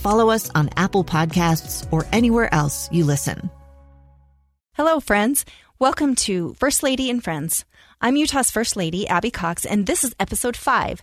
follow 0.00 0.30
us 0.30 0.50
on 0.54 0.70
Apple 0.76 1.04
Podcasts, 1.04 1.86
or 1.92 2.06
anywhere 2.12 2.52
else 2.54 2.88
you 2.90 3.04
listen. 3.04 3.50
Hello, 4.74 4.98
friends. 4.98 5.44
Welcome 5.78 6.14
to 6.26 6.54
First 6.54 6.82
Lady 6.82 7.10
and 7.10 7.22
Friends. 7.22 7.64
I'm 8.00 8.16
Utah's 8.16 8.50
First 8.50 8.76
Lady, 8.76 9.06
Abby 9.06 9.30
Cox, 9.30 9.66
and 9.66 9.86
this 9.86 10.04
is 10.04 10.14
episode 10.18 10.56
five. 10.56 11.02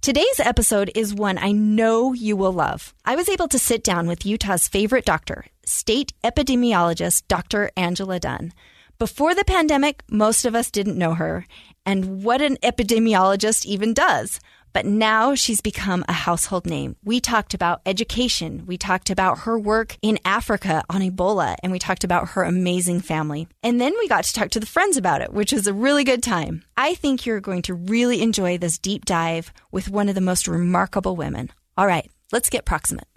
Today's 0.00 0.38
episode 0.38 0.90
is 0.94 1.14
one 1.14 1.36
I 1.36 1.52
know 1.52 2.14
you 2.14 2.36
will 2.36 2.52
love. 2.52 2.94
I 3.04 3.16
was 3.16 3.28
able 3.28 3.48
to 3.48 3.58
sit 3.58 3.84
down 3.84 4.06
with 4.06 4.24
Utah's 4.24 4.68
favorite 4.68 5.04
doctor, 5.04 5.44
state 5.66 6.12
epidemiologist 6.24 7.24
Dr. 7.28 7.70
Angela 7.76 8.18
Dunn. 8.18 8.54
Before 8.98 9.34
the 9.34 9.44
pandemic, 9.44 10.02
most 10.08 10.44
of 10.44 10.54
us 10.54 10.70
didn't 10.70 10.96
know 10.96 11.14
her 11.14 11.46
and 11.84 12.22
what 12.22 12.40
an 12.40 12.56
epidemiologist 12.62 13.66
even 13.66 13.92
does. 13.92 14.40
But 14.78 14.86
now 14.86 15.34
she's 15.34 15.60
become 15.60 16.04
a 16.08 16.12
household 16.12 16.64
name. 16.64 16.94
We 17.02 17.18
talked 17.18 17.52
about 17.52 17.80
education. 17.84 18.64
We 18.64 18.78
talked 18.78 19.10
about 19.10 19.40
her 19.40 19.58
work 19.58 19.96
in 20.02 20.20
Africa 20.24 20.84
on 20.88 21.00
Ebola, 21.00 21.56
and 21.64 21.72
we 21.72 21.80
talked 21.80 22.04
about 22.04 22.28
her 22.28 22.44
amazing 22.44 23.00
family. 23.00 23.48
And 23.64 23.80
then 23.80 23.92
we 23.98 24.06
got 24.06 24.22
to 24.22 24.32
talk 24.32 24.50
to 24.50 24.60
the 24.60 24.66
friends 24.66 24.96
about 24.96 25.20
it, 25.20 25.32
which 25.32 25.52
was 25.52 25.66
a 25.66 25.72
really 25.72 26.04
good 26.04 26.22
time. 26.22 26.62
I 26.76 26.94
think 26.94 27.26
you're 27.26 27.40
going 27.40 27.62
to 27.62 27.74
really 27.74 28.22
enjoy 28.22 28.56
this 28.56 28.78
deep 28.78 29.04
dive 29.04 29.52
with 29.72 29.90
one 29.90 30.08
of 30.08 30.14
the 30.14 30.20
most 30.20 30.46
remarkable 30.46 31.16
women. 31.16 31.50
All 31.76 31.88
right, 31.88 32.08
let's 32.30 32.48
get 32.48 32.64
proximate. 32.64 33.08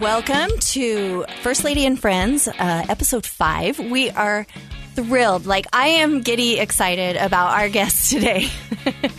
Welcome 0.00 0.48
to 0.58 1.26
First 1.42 1.62
Lady 1.62 1.84
and 1.84 2.00
Friends, 2.00 2.48
uh, 2.48 2.52
episode 2.88 3.26
five. 3.26 3.78
We 3.78 4.08
are 4.08 4.46
thrilled. 4.94 5.44
Like, 5.44 5.66
I 5.74 5.88
am 5.88 6.22
giddy 6.22 6.58
excited 6.58 7.16
about 7.16 7.50
our 7.50 7.68
guests 7.68 8.08
today. 8.08 8.48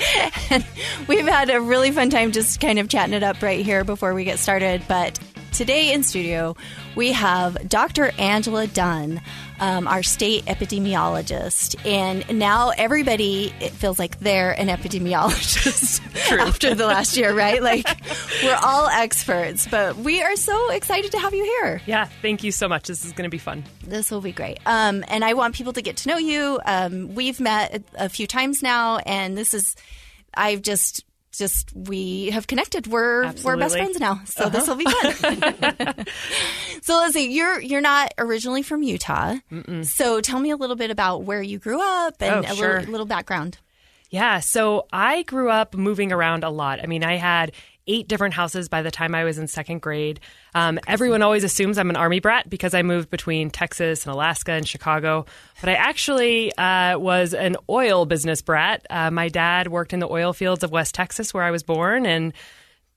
we've 1.08 1.28
had 1.28 1.52
a 1.52 1.62
really 1.62 1.92
fun 1.92 2.10
time 2.10 2.32
just 2.32 2.60
kind 2.60 2.80
of 2.80 2.90
chatting 2.90 3.14
it 3.14 3.22
up 3.22 3.44
right 3.44 3.64
here 3.64 3.84
before 3.84 4.16
we 4.16 4.24
get 4.24 4.40
started. 4.40 4.82
But 4.88 5.20
today 5.52 5.94
in 5.94 6.04
studio, 6.04 6.56
we 6.96 7.12
have 7.12 7.70
Dr. 7.70 8.12
Angela 8.18 8.68
Dunn 8.68 9.22
um, 9.62 9.88
our 9.88 10.04
state 10.04 10.44
epidemiologist. 10.46 11.76
And 11.86 12.40
now 12.40 12.72
everybody, 12.72 13.54
it 13.62 13.72
feels 13.72 14.00
like 14.00 14.20
they're 14.20 14.52
an 14.60 14.68
epidemiologist 14.68 16.02
after 16.40 16.76
the 16.76 16.88
last 16.88 17.16
year, 17.16 17.34
right? 17.34 17.62
Like 17.72 17.86
we're 18.44 18.60
all 18.64 18.88
experts, 18.88 19.68
but 19.68 19.96
we 19.98 20.22
are 20.22 20.36
so 20.36 20.72
excited 20.72 21.12
to 21.12 21.20
have 21.20 21.34
you 21.34 21.44
here. 21.44 21.80
Yeah, 21.86 22.06
thank 22.22 22.44
you 22.44 22.52
so 22.52 22.68
much. 22.68 22.88
This 22.88 23.06
is 23.06 23.12
going 23.12 23.26
to 23.26 23.30
be 23.30 23.38
fun. 23.38 23.64
This 23.86 24.10
will 24.10 24.20
be 24.20 24.32
great. 24.32 24.58
Um, 24.66 25.06
and 25.08 25.24
I 25.24 25.36
want 25.36 25.54
people 25.54 25.74
to 25.74 25.82
get 25.82 25.98
to 25.98 26.10
know 26.10 26.18
you. 26.18 26.60
Um, 26.66 27.14
we've 27.14 27.40
met 27.40 27.84
a 27.96 28.10
few 28.10 28.26
times 28.26 28.64
now, 28.64 28.98
and 28.98 29.38
this 29.38 29.54
is, 29.54 29.76
I've 30.34 30.64
just 30.64 31.06
just 31.32 31.74
we 31.76 32.30
have 32.32 32.48
connected. 32.48 32.88
We're 32.88 33.24
Absolutely. 33.24 33.46
we're 33.46 33.60
best 33.60 33.78
friends 33.78 34.00
now, 34.00 34.22
so 34.26 34.46
uh-huh. 34.46 34.50
this 34.50 34.68
will 34.68 34.76
be 34.76 34.86
fun. 34.86 36.06
so 36.82 36.96
let's 36.96 37.14
see. 37.14 37.32
You're 37.32 37.60
you're 37.60 37.82
not 37.82 38.14
originally 38.18 38.62
from 38.62 38.84
Utah, 38.84 39.36
Mm-mm. 39.52 39.86
so 39.86 40.22
tell 40.22 40.40
me 40.40 40.52
a 40.52 40.58
little 40.58 40.76
bit 40.76 40.92
about 40.92 41.24
where 41.24 41.42
you 41.42 41.58
grew 41.58 41.82
up 41.82 42.22
and 42.22 42.46
oh, 42.46 42.52
a 42.52 42.56
sure. 42.56 42.80
little, 42.80 42.92
little 42.92 43.06
background. 43.06 43.58
Yeah, 44.10 44.42
so 44.42 44.88
I 44.92 45.24
grew 45.24 45.50
up 45.50 45.74
moving 45.74 46.12
around 46.12 46.44
a 46.44 46.50
lot. 46.50 46.82
I 46.84 46.86
mean, 46.86 47.04
I 47.04 47.16
had 47.16 47.54
eight 47.88 48.08
different 48.08 48.34
houses 48.34 48.70
by 48.70 48.82
the 48.82 48.92
time 48.92 49.16
I 49.16 49.24
was 49.24 49.38
in 49.38 49.48
second 49.48 49.82
grade. 49.82 50.20
Um, 50.54 50.80
everyone 50.88 51.22
always 51.22 51.44
assumes 51.44 51.78
I'm 51.78 51.90
an 51.90 51.96
Army 51.96 52.20
brat 52.20 52.50
because 52.50 52.74
I 52.74 52.84
moved 52.84 53.10
between 53.10 53.50
Texas 53.50 54.06
and 54.06 54.14
Alaska 54.14 54.52
and 54.52 54.68
Chicago. 54.68 55.26
But 55.60 55.70
I 55.70 55.74
actually 55.74 56.56
uh, 56.56 56.98
was 57.00 57.34
an 57.34 57.58
oil 57.70 58.06
business 58.06 58.42
brat. 58.42 58.86
Uh, 58.90 59.12
my 59.12 59.30
dad 59.30 59.68
worked 59.68 59.94
in 59.94 60.00
the 60.00 60.10
oil 60.10 60.34
fields 60.34 60.64
of 60.64 60.72
West 60.72 60.96
Texas 60.96 61.34
where 61.34 61.44
I 61.44 61.52
was 61.52 61.64
born 61.64 62.06
and 62.06 62.34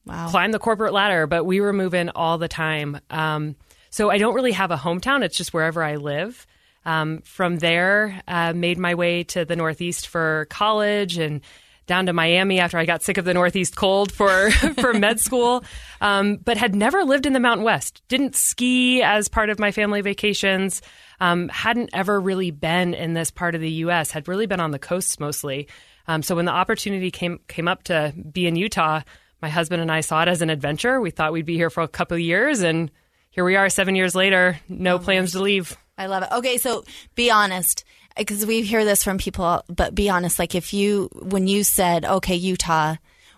wow. 0.04 0.28
climbed 0.28 0.54
the 0.54 0.58
corporate 0.58 0.92
ladder, 0.92 1.26
but 1.26 1.44
we 1.44 1.60
were 1.60 1.72
moving 1.72 2.10
all 2.10 2.38
the 2.38 2.48
time. 2.48 3.00
Um, 3.10 3.56
so 3.90 4.10
I 4.10 4.18
don't 4.18 4.34
really 4.34 4.52
have 4.52 4.70
a 4.70 4.76
hometown, 4.76 5.22
it's 5.22 5.36
just 5.36 5.54
wherever 5.54 5.82
I 5.82 5.96
live. 5.96 6.46
Um, 6.86 7.22
from 7.22 7.58
there, 7.58 8.20
uh, 8.28 8.52
made 8.52 8.76
my 8.76 8.94
way 8.94 9.24
to 9.24 9.44
the 9.44 9.56
Northeast 9.56 10.08
for 10.08 10.46
college 10.50 11.16
and 11.16 11.40
down 11.86 12.06
to 12.06 12.12
Miami 12.12 12.60
after 12.60 12.78
I 12.78 12.84
got 12.84 13.02
sick 13.02 13.18
of 13.18 13.24
the 13.24 13.34
Northeast 13.34 13.76
cold 13.76 14.12
for 14.12 14.50
for 14.80 14.94
med 14.94 15.20
school, 15.20 15.64
um, 16.00 16.36
but 16.36 16.56
had 16.56 16.74
never 16.74 17.04
lived 17.04 17.26
in 17.26 17.32
the 17.32 17.40
Mountain 17.40 17.64
West. 17.64 18.02
Didn't 18.08 18.36
ski 18.36 19.02
as 19.02 19.28
part 19.28 19.50
of 19.50 19.58
my 19.58 19.72
family 19.72 20.00
vacations. 20.00 20.82
Um, 21.20 21.48
hadn't 21.48 21.90
ever 21.92 22.20
really 22.20 22.50
been 22.50 22.94
in 22.94 23.14
this 23.14 23.30
part 23.30 23.54
of 23.54 23.60
the 23.60 23.70
U.S. 23.70 24.10
Had 24.10 24.28
really 24.28 24.46
been 24.46 24.60
on 24.60 24.70
the 24.70 24.78
coasts 24.78 25.20
mostly. 25.20 25.68
Um, 26.06 26.22
so 26.22 26.36
when 26.36 26.44
the 26.44 26.52
opportunity 26.52 27.10
came 27.10 27.40
came 27.48 27.68
up 27.68 27.84
to 27.84 28.12
be 28.32 28.46
in 28.46 28.56
Utah, 28.56 29.00
my 29.40 29.48
husband 29.48 29.82
and 29.82 29.90
I 29.90 30.00
saw 30.00 30.22
it 30.22 30.28
as 30.28 30.42
an 30.42 30.50
adventure. 30.50 31.00
We 31.00 31.10
thought 31.10 31.32
we'd 31.32 31.46
be 31.46 31.56
here 31.56 31.70
for 31.70 31.82
a 31.82 31.88
couple 31.88 32.16
of 32.16 32.20
years, 32.20 32.60
and 32.60 32.90
here 33.30 33.44
we 33.44 33.56
are, 33.56 33.68
seven 33.68 33.94
years 33.94 34.14
later. 34.14 34.58
No 34.68 34.96
oh, 34.96 34.98
plans 34.98 35.32
to 35.32 35.40
leave. 35.40 35.76
I 35.96 36.06
love 36.06 36.24
it. 36.24 36.30
Okay, 36.32 36.58
so 36.58 36.84
be 37.14 37.30
honest 37.30 37.84
because 38.16 38.46
we 38.46 38.62
hear 38.62 38.84
this 38.84 39.02
from 39.02 39.18
people, 39.18 39.62
but 39.68 39.94
be 39.94 40.08
honest, 40.08 40.38
like 40.38 40.54
if 40.54 40.72
you, 40.72 41.08
when 41.14 41.46
you 41.46 41.64
said, 41.64 42.04
okay, 42.04 42.36
Utah, 42.36 42.96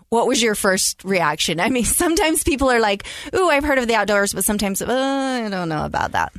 what 0.09 0.27
was 0.27 0.41
your 0.41 0.55
first 0.55 1.03
reaction? 1.03 1.59
I 1.59 1.69
mean, 1.69 1.83
sometimes 1.85 2.43
people 2.43 2.69
are 2.69 2.79
like, 2.79 3.05
ooh, 3.35 3.49
I've 3.49 3.63
heard 3.63 3.77
of 3.77 3.87
the 3.87 3.95
outdoors, 3.95 4.33
but 4.33 4.43
sometimes, 4.43 4.81
uh, 4.81 5.41
I 5.45 5.49
don't 5.49 5.69
know 5.69 5.85
about 5.85 6.11
that. 6.13 6.33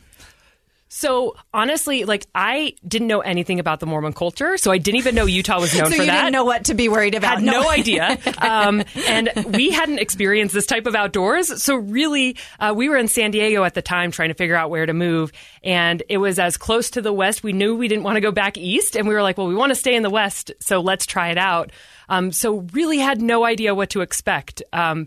So 0.99 1.37
honestly, 1.55 2.05
like 2.05 2.27
I 2.35 2.75
didn't 2.87 3.07
know 3.07 3.21
anything 3.21 3.61
about 3.61 3.79
the 3.79 3.87
Mormon 3.87 4.13
culture, 4.13 4.57
so 4.57 4.73
I 4.73 4.79
didn't 4.79 4.99
even 4.99 5.15
know 5.15 5.27
Utah 5.27 5.61
was 5.61 5.73
known 5.73 5.93
so 5.93 5.97
for 5.97 6.05
that. 6.05 6.23
Didn't 6.23 6.33
know 6.33 6.45
what 6.45 6.65
to 6.65 6.75
be 6.75 6.89
worried 6.89 7.15
about. 7.15 7.37
Had 7.37 7.45
no, 7.45 7.63
no 7.63 7.71
idea, 7.71 8.19
um, 8.39 8.83
and 9.07 9.31
we 9.55 9.71
hadn't 9.71 10.01
experienced 10.01 10.53
this 10.53 10.67
type 10.67 10.87
of 10.87 10.97
outdoors. 10.97 11.63
So 11.63 11.77
really, 11.77 12.37
uh, 12.59 12.75
we 12.77 12.89
were 12.89 12.97
in 12.97 13.07
San 13.07 13.31
Diego 13.31 13.63
at 13.63 13.75
the 13.75 13.83
time 13.83 14.11
trying 14.11 14.31
to 14.31 14.35
figure 14.35 14.57
out 14.57 14.71
where 14.71 14.87
to 14.87 14.93
move, 14.93 15.31
and 15.63 16.03
it 16.09 16.19
was 16.19 16.41
as 16.41 16.57
close 16.57 16.91
to 16.91 17.01
the 17.01 17.13
west. 17.13 17.45
We 17.45 17.53
knew 17.53 17.77
we 17.77 17.87
didn't 17.87 18.03
want 18.03 18.17
to 18.17 18.21
go 18.21 18.33
back 18.33 18.59
east, 18.59 18.97
and 18.97 19.07
we 19.07 19.15
were 19.15 19.23
like, 19.23 19.39
well, 19.39 19.47
we 19.47 19.55
want 19.55 19.71
to 19.71 19.77
stay 19.77 19.95
in 19.95 20.03
the 20.03 20.11
west, 20.11 20.51
so 20.59 20.81
let's 20.81 21.07
try 21.07 21.29
it 21.29 21.39
out. 21.39 21.71
Um, 22.09 22.33
so 22.33 22.67
really 22.73 22.99
had 22.99 23.23
no 23.23 23.45
idea 23.45 23.73
what 23.73 23.91
to 23.91 24.01
expect. 24.01 24.65
Um, 24.73 25.07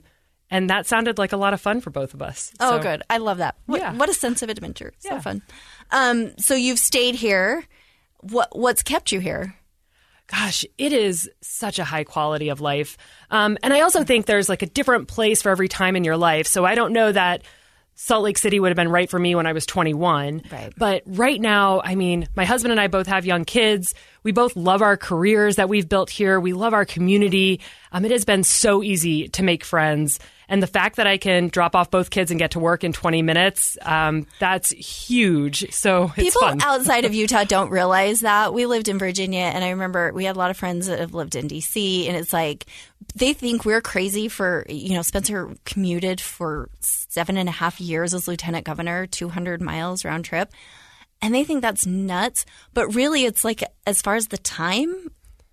and 0.51 0.69
that 0.69 0.85
sounded 0.85 1.17
like 1.17 1.31
a 1.31 1.37
lot 1.37 1.53
of 1.53 1.61
fun 1.61 1.79
for 1.79 1.89
both 1.89 2.13
of 2.13 2.21
us. 2.21 2.53
Oh, 2.59 2.77
so, 2.77 2.83
good! 2.83 3.03
I 3.09 3.17
love 3.17 3.37
that. 3.37 3.55
What, 3.65 3.79
yeah. 3.79 3.93
what 3.93 4.09
a 4.09 4.13
sense 4.13 4.41
of 4.41 4.49
adventure! 4.49 4.93
So 4.99 5.13
yeah. 5.13 5.21
fun. 5.21 5.41
Um, 5.91 6.37
so 6.37 6.55
you've 6.55 6.79
stayed 6.79 7.15
here. 7.15 7.63
What 8.21 8.57
what's 8.57 8.83
kept 8.83 9.11
you 9.11 9.19
here? 9.19 9.55
Gosh, 10.27 10.63
it 10.77 10.93
is 10.93 11.29
such 11.41 11.77
a 11.77 11.83
high 11.83 12.05
quality 12.05 12.49
of 12.49 12.61
life. 12.61 12.97
Um, 13.29 13.57
and 13.63 13.73
I 13.73 13.81
also 13.81 14.03
think 14.03 14.25
there's 14.25 14.47
like 14.47 14.61
a 14.61 14.65
different 14.65 15.09
place 15.09 15.41
for 15.41 15.49
every 15.49 15.67
time 15.67 15.97
in 15.97 16.05
your 16.05 16.15
life. 16.15 16.47
So 16.47 16.63
I 16.63 16.75
don't 16.75 16.93
know 16.93 17.11
that 17.11 17.43
Salt 17.95 18.23
Lake 18.23 18.37
City 18.37 18.59
would 18.59 18.69
have 18.69 18.77
been 18.77 18.89
right 18.89 19.09
for 19.09 19.19
me 19.19 19.35
when 19.35 19.45
I 19.45 19.51
was 19.53 19.65
21. 19.65 20.43
Right. 20.51 20.73
But 20.77 21.03
right 21.05 21.39
now, 21.39 21.81
I 21.83 21.95
mean, 21.95 22.27
my 22.35 22.45
husband 22.45 22.71
and 22.71 22.79
I 22.79 22.87
both 22.87 23.07
have 23.07 23.25
young 23.25 23.43
kids. 23.43 23.93
we 24.23 24.31
both 24.31 24.55
love 24.55 24.81
our 24.81 24.97
careers 24.97 25.57
that 25.57 25.67
we've 25.69 25.87
built 25.87 26.09
here. 26.09 26.39
We 26.39 26.53
love 26.53 26.73
our 26.73 26.85
community. 26.85 27.59
Um, 27.91 28.05
it 28.05 28.11
has 28.11 28.23
been 28.25 28.43
so 28.43 28.81
easy 28.81 29.27
to 29.29 29.43
make 29.43 29.63
friends. 29.65 30.19
And 30.51 30.61
the 30.61 30.67
fact 30.67 30.97
that 30.97 31.07
I 31.07 31.17
can 31.17 31.47
drop 31.47 31.77
off 31.77 31.89
both 31.89 32.09
kids 32.09 32.29
and 32.29 32.37
get 32.37 32.51
to 32.51 32.59
work 32.59 32.83
in 32.83 32.91
20 32.91 33.21
minutes, 33.21 33.77
um, 33.83 34.27
that's 34.37 34.71
huge. 34.71 35.71
So 35.73 36.11
it's 36.17 36.35
People 36.35 36.41
fun. 36.41 36.59
outside 36.63 37.05
of 37.05 37.13
Utah 37.13 37.45
don't 37.45 37.69
realize 37.69 38.19
that. 38.19 38.53
We 38.53 38.65
lived 38.65 38.89
in 38.89 38.99
Virginia, 38.99 39.43
and 39.43 39.63
I 39.63 39.69
remember 39.69 40.11
we 40.11 40.25
had 40.25 40.35
a 40.35 40.39
lot 40.39 40.51
of 40.51 40.57
friends 40.57 40.87
that 40.87 40.99
have 40.99 41.13
lived 41.13 41.37
in 41.37 41.47
DC, 41.47 42.05
and 42.05 42.17
it's 42.17 42.33
like 42.33 42.65
they 43.15 43.31
think 43.31 43.63
we're 43.63 43.79
crazy 43.79 44.27
for, 44.27 44.65
you 44.67 44.93
know, 44.93 45.03
Spencer 45.03 45.55
commuted 45.63 46.19
for 46.19 46.69
seven 46.81 47.37
and 47.37 47.47
a 47.47 47.53
half 47.53 47.79
years 47.79 48.13
as 48.13 48.27
lieutenant 48.27 48.65
governor, 48.65 49.07
200 49.07 49.61
miles 49.61 50.03
round 50.03 50.25
trip. 50.25 50.51
And 51.21 51.33
they 51.33 51.45
think 51.45 51.61
that's 51.61 51.85
nuts. 51.85 52.45
But 52.73 52.93
really, 52.93 53.23
it's 53.23 53.45
like, 53.45 53.63
as 53.87 54.01
far 54.01 54.15
as 54.15 54.27
the 54.27 54.37
time, 54.37 55.11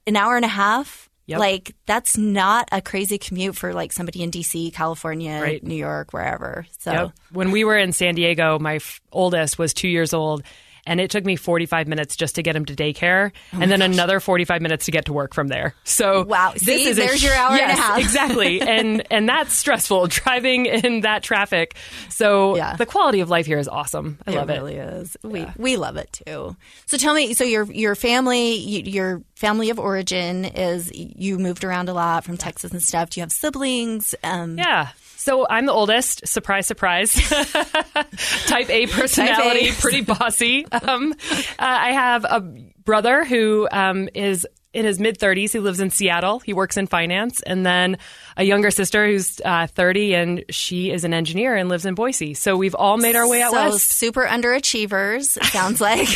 an 0.09 0.17
hour 0.17 0.35
and 0.35 0.44
a 0.44 0.49
half. 0.49 1.09
Yep. 1.29 1.39
Like 1.41 1.77
that's 1.87 2.17
not 2.17 2.69
a 2.73 2.81
crazy 2.81 3.19
commute 3.19 3.55
for 3.55 3.75
like 3.75 3.93
somebody 3.93 4.23
in 4.23 4.31
DC, 4.31 4.73
California, 4.73 5.39
Right. 5.41 5.63
New 5.63 5.75
York, 5.75 6.13
wherever. 6.13 6.67
So 6.79 6.91
Yep. 6.93 7.13
When 7.33 7.51
we 7.51 7.65
were 7.65 7.77
in 7.77 7.93
San 7.93 8.15
Diego, 8.15 8.59
my 8.59 8.77
f- 8.77 9.01
oldest 9.13 9.59
was 9.59 9.75
two 9.75 9.89
years 9.89 10.15
old, 10.15 10.43
and 10.88 11.00
it 11.00 11.11
took 11.11 11.25
me 11.25 11.37
45 11.37 11.87
minutes 11.87 12.17
just 12.17 12.35
to 12.35 12.43
get 12.43 12.56
him 12.56 12.64
to 12.64 12.75
daycare, 12.75 13.31
and 13.52 13.70
then 13.70 13.82
another 13.82 14.19
45 14.19 14.61
minutes 14.62 14.87
to 14.87 14.90
get 14.90 15.05
to 15.05 15.12
work 15.12 15.35
from 15.35 15.46
there. 15.49 15.75
So 15.85 16.25
Wow. 16.25 16.52
this 16.55 16.62
See, 16.64 16.88
is 16.88 16.99
a 16.99 17.02
there's 17.02 17.23
your 17.23 17.35
hour 17.35 17.52
and 17.52 17.70
a 17.70 17.75
half. 17.75 17.99
exactly, 17.99 18.61
and 18.76 19.05
and 19.12 19.29
that's 19.29 19.55
stressful 19.55 20.06
driving 20.08 20.67
in 20.67 21.02
that 21.02 21.23
traffic. 21.23 21.76
So 22.08 22.56
Yeah. 22.56 22.75
the 22.76 22.87
quality 22.87 23.20
of 23.20 23.29
life 23.31 23.46
here 23.46 23.58
is 23.58 23.69
awesome. 23.69 24.19
I 24.26 24.32
love 24.32 24.50
it 24.50 24.55
it. 24.55 24.56
really 24.56 24.76
is. 24.76 25.17
We 25.23 25.46
we 25.56 25.76
love 25.76 25.96
it 25.96 26.20
too. 26.26 26.56
So 26.87 26.96
tell 26.96 27.14
me, 27.14 27.34
so 27.34 27.44
your 27.44 27.64
your 27.70 27.94
family, 27.94 28.55
your 28.55 29.23
family 29.37 29.70
of 29.70 29.79
origin 29.79 30.44
is 30.46 30.91
you 30.94 31.38
moved 31.38 31.62
around 31.64 31.88
a 31.88 31.93
lot 31.93 32.25
from 32.25 32.37
Texas 32.38 32.73
and 32.73 32.82
stuff. 32.82 33.11
Do 33.11 33.20
you 33.20 33.23
have 33.23 33.32
siblings? 33.32 34.14
Um, 34.25 34.56
Yeah. 34.58 34.88
So 35.19 35.47
I'm 35.50 35.67
the 35.67 35.73
oldest. 35.73 36.29
Surprise, 36.29 36.69
surprise. 36.69 37.12
Type 38.47 38.70
A 38.70 38.87
personality, 38.87 39.69
A. 39.69 39.73
pretty 39.73 40.03
bossy. 40.03 40.65
Um, 40.70 41.12
uh, 41.12 41.17
I 41.59 41.93
have 41.93 42.25
a 42.25 42.41
brother 42.85 43.25
who 43.25 43.69
um, 43.70 44.09
is 44.15 44.47
in 44.75 44.85
his 44.85 45.00
mid 45.00 45.19
30s. 45.19 45.53
He 45.53 45.59
lives 45.59 45.81
in 45.81 45.91
Seattle. 45.91 46.41
He 46.41 46.53
works 46.53 46.76
in 46.76 46.87
finance, 46.87 47.41
and 47.43 47.65
then 47.65 47.97
a 48.37 48.44
younger 48.44 48.70
sister 48.70 49.06
who's 49.06 49.41
uh, 49.44 49.67
30, 49.67 50.15
and 50.15 50.44
she 50.50 50.91
is 50.91 51.05
an 51.05 51.15
engineer 51.15 51.56
and 51.56 51.69
lives 51.69 51.87
in 51.87 51.94
Boise. 51.94 52.35
So 52.35 52.56
we've 52.56 52.75
all 52.75 52.97
made 52.99 53.17
our 53.17 53.29
way 53.29 53.41
out 53.43 53.53
so 53.53 53.70
west. 53.70 53.91
super 53.91 54.25
underachievers. 54.26 55.43
Sounds 55.47 55.81
like. 55.81 56.09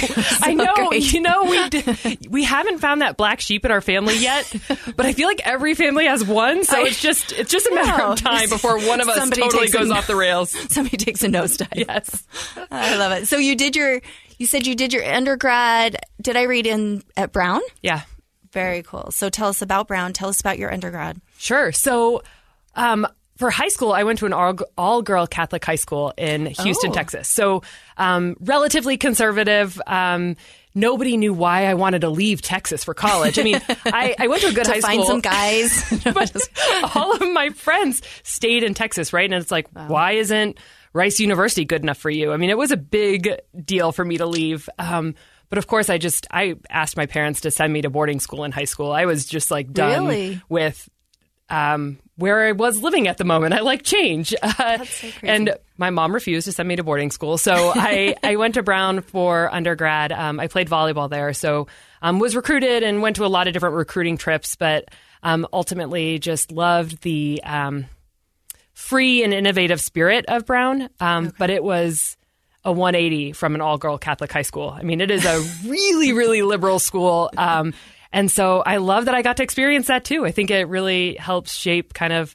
I 0.46 0.54
know, 0.54 0.74
great. 0.88 1.12
you 1.12 1.20
know, 1.20 1.44
we 1.44 1.68
d- 1.70 2.18
we 2.28 2.44
haven't 2.44 2.78
found 2.78 3.00
that 3.00 3.16
black 3.16 3.40
sheep 3.40 3.64
in 3.64 3.70
our 3.70 3.80
family 3.80 4.16
yet, 4.18 4.52
but 4.96 5.06
I 5.06 5.12
feel 5.12 5.28
like 5.28 5.40
every 5.44 5.74
family 5.74 6.06
has 6.06 6.24
one. 6.24 6.64
So 6.64 6.84
it's 6.84 7.00
just 7.00 7.32
it's 7.32 7.50
just 7.50 7.66
a 7.66 7.74
matter 7.74 8.02
of 8.02 8.20
time 8.20 8.48
before 8.50 8.78
one 8.78 9.00
of 9.00 9.08
us 9.08 9.16
Somebody 9.16 9.42
totally 9.42 9.62
takes 9.66 9.74
a- 9.74 9.78
goes 9.78 9.90
off 9.90 10.06
the 10.06 10.16
rails. 10.16 10.50
Somebody 10.72 10.96
takes 10.98 11.22
a 11.24 11.28
nosedive. 11.28 11.68
Yes. 11.74 12.26
I 12.70 12.96
love 12.96 13.12
it. 13.12 13.26
So 13.28 13.38
you 13.38 13.56
did 13.56 13.76
your. 13.76 14.00
You 14.38 14.46
said 14.46 14.66
you 14.66 14.74
did 14.74 14.92
your 14.92 15.04
undergrad. 15.04 15.96
Did 16.20 16.36
I 16.36 16.42
read 16.44 16.66
in 16.66 17.02
at 17.16 17.30
Brown? 17.32 17.60
Yeah. 17.80 18.02
Very 18.52 18.82
cool. 18.82 19.10
So 19.10 19.28
tell 19.30 19.48
us 19.48 19.62
about 19.62 19.88
Brown. 19.88 20.12
Tell 20.12 20.28
us 20.28 20.40
about 20.40 20.58
your 20.58 20.72
undergrad. 20.72 21.20
Sure. 21.38 21.72
So, 21.72 22.22
um, 22.74 23.06
for 23.38 23.50
high 23.50 23.68
school, 23.68 23.92
I 23.92 24.04
went 24.04 24.18
to 24.20 24.26
an 24.26 24.32
all, 24.78 25.02
girl 25.02 25.26
Catholic 25.26 25.64
high 25.64 25.74
school 25.76 26.12
in 26.16 26.46
Houston, 26.46 26.90
Oh. 26.90 26.94
Texas. 26.94 27.28
So, 27.28 27.62
um, 27.96 28.36
relatively 28.40 28.96
conservative. 28.98 29.80
Um, 29.86 30.36
nobody 30.74 31.16
knew 31.16 31.32
why 31.34 31.66
I 31.66 31.74
wanted 31.74 32.02
to 32.02 32.10
leave 32.10 32.40
Texas 32.40 32.84
for 32.84 32.94
college. 32.94 33.38
I 33.38 33.42
mean, 33.42 33.60
I, 33.86 34.14
I 34.18 34.28
went 34.28 34.42
to 34.42 34.48
a 34.48 34.52
good 34.52 34.66
To 34.66 34.72
high 34.72 34.80
find 34.80 35.02
school. 35.02 35.06
some 35.06 35.20
guys. 35.20 36.00
but 36.04 36.36
all 36.94 37.14
of 37.16 37.32
my 37.32 37.48
friends 37.50 38.02
stayed 38.22 38.62
in 38.62 38.74
Texas, 38.74 39.12
right? 39.12 39.24
And 39.24 39.34
it's 39.42 39.50
like, 39.50 39.66
why 39.72 40.12
isn't 40.12 40.58
Rice 40.92 41.18
University 41.18 41.64
good 41.64 41.82
enough 41.82 41.98
for 41.98 42.10
you? 42.10 42.32
I 42.32 42.36
mean, 42.36 42.50
it 42.50 42.58
was 42.58 42.70
a 42.70 42.76
big 42.76 43.40
deal 43.64 43.92
for 43.92 44.04
me 44.04 44.18
to 44.18 44.26
leave. 44.26 44.68
Um, 44.78 45.14
but 45.52 45.58
of 45.58 45.66
course, 45.66 45.90
I 45.90 45.98
just 45.98 46.26
I 46.30 46.54
asked 46.70 46.96
my 46.96 47.04
parents 47.04 47.42
to 47.42 47.50
send 47.50 47.70
me 47.74 47.82
to 47.82 47.90
boarding 47.90 48.20
school 48.20 48.44
in 48.44 48.52
high 48.52 48.64
school. 48.64 48.90
I 48.90 49.04
was 49.04 49.26
just 49.26 49.50
like 49.50 49.70
done 49.70 50.06
Really? 50.06 50.40
with 50.48 50.88
um, 51.50 51.98
where 52.16 52.46
I 52.48 52.52
was 52.52 52.82
living 52.82 53.06
at 53.06 53.18
the 53.18 53.24
moment. 53.24 53.52
I 53.52 53.60
like 53.60 53.82
change. 53.82 54.34
Uh, 54.42 54.82
and 55.22 55.54
my 55.76 55.90
mom 55.90 56.14
refused 56.14 56.46
to 56.46 56.52
send 56.52 56.66
me 56.70 56.76
to 56.76 56.82
boarding 56.82 57.10
school. 57.10 57.36
So 57.36 57.52
I, 57.74 58.14
I 58.22 58.36
went 58.36 58.54
to 58.54 58.62
Brown 58.62 59.02
for 59.02 59.52
undergrad. 59.52 60.10
Um, 60.10 60.40
I 60.40 60.46
played 60.46 60.70
volleyball 60.70 61.10
there. 61.10 61.34
So 61.34 61.66
um, 62.00 62.18
was 62.18 62.34
recruited 62.34 62.82
and 62.82 63.02
went 63.02 63.16
to 63.16 63.26
a 63.26 63.28
lot 63.28 63.46
of 63.46 63.52
different 63.52 63.74
recruiting 63.74 64.16
trips, 64.16 64.56
but 64.56 64.88
um, 65.22 65.46
ultimately 65.52 66.18
just 66.18 66.50
loved 66.50 67.02
the 67.02 67.42
um, 67.44 67.84
free 68.72 69.22
and 69.22 69.34
innovative 69.34 69.82
spirit 69.82 70.24
of 70.28 70.46
Brown. 70.46 70.88
Um, 70.98 71.34
But 71.38 71.50
it 71.50 71.62
was 71.62 72.16
a 72.64 72.72
180 72.72 73.32
from 73.32 73.54
an 73.54 73.60
all 73.60 73.78
girl 73.78 73.98
Catholic 73.98 74.30
high 74.30 74.42
school. 74.42 74.70
I 74.70 74.82
mean, 74.82 75.00
it 75.00 75.10
is 75.10 75.24
a 75.24 75.40
really, 75.68 76.12
really 76.12 76.42
liberal 76.42 76.78
school. 76.78 77.30
Um, 77.36 77.74
and 78.12 78.30
so 78.30 78.62
I 78.64 78.76
love 78.76 79.06
that 79.06 79.14
I 79.14 79.22
got 79.22 79.38
to 79.38 79.42
experience 79.42 79.88
that 79.88 80.04
too. 80.04 80.24
I 80.24 80.30
think 80.30 80.50
it 80.50 80.68
really 80.68 81.14
helps 81.16 81.52
shape 81.54 81.92
kind 81.94 82.12
of 82.12 82.34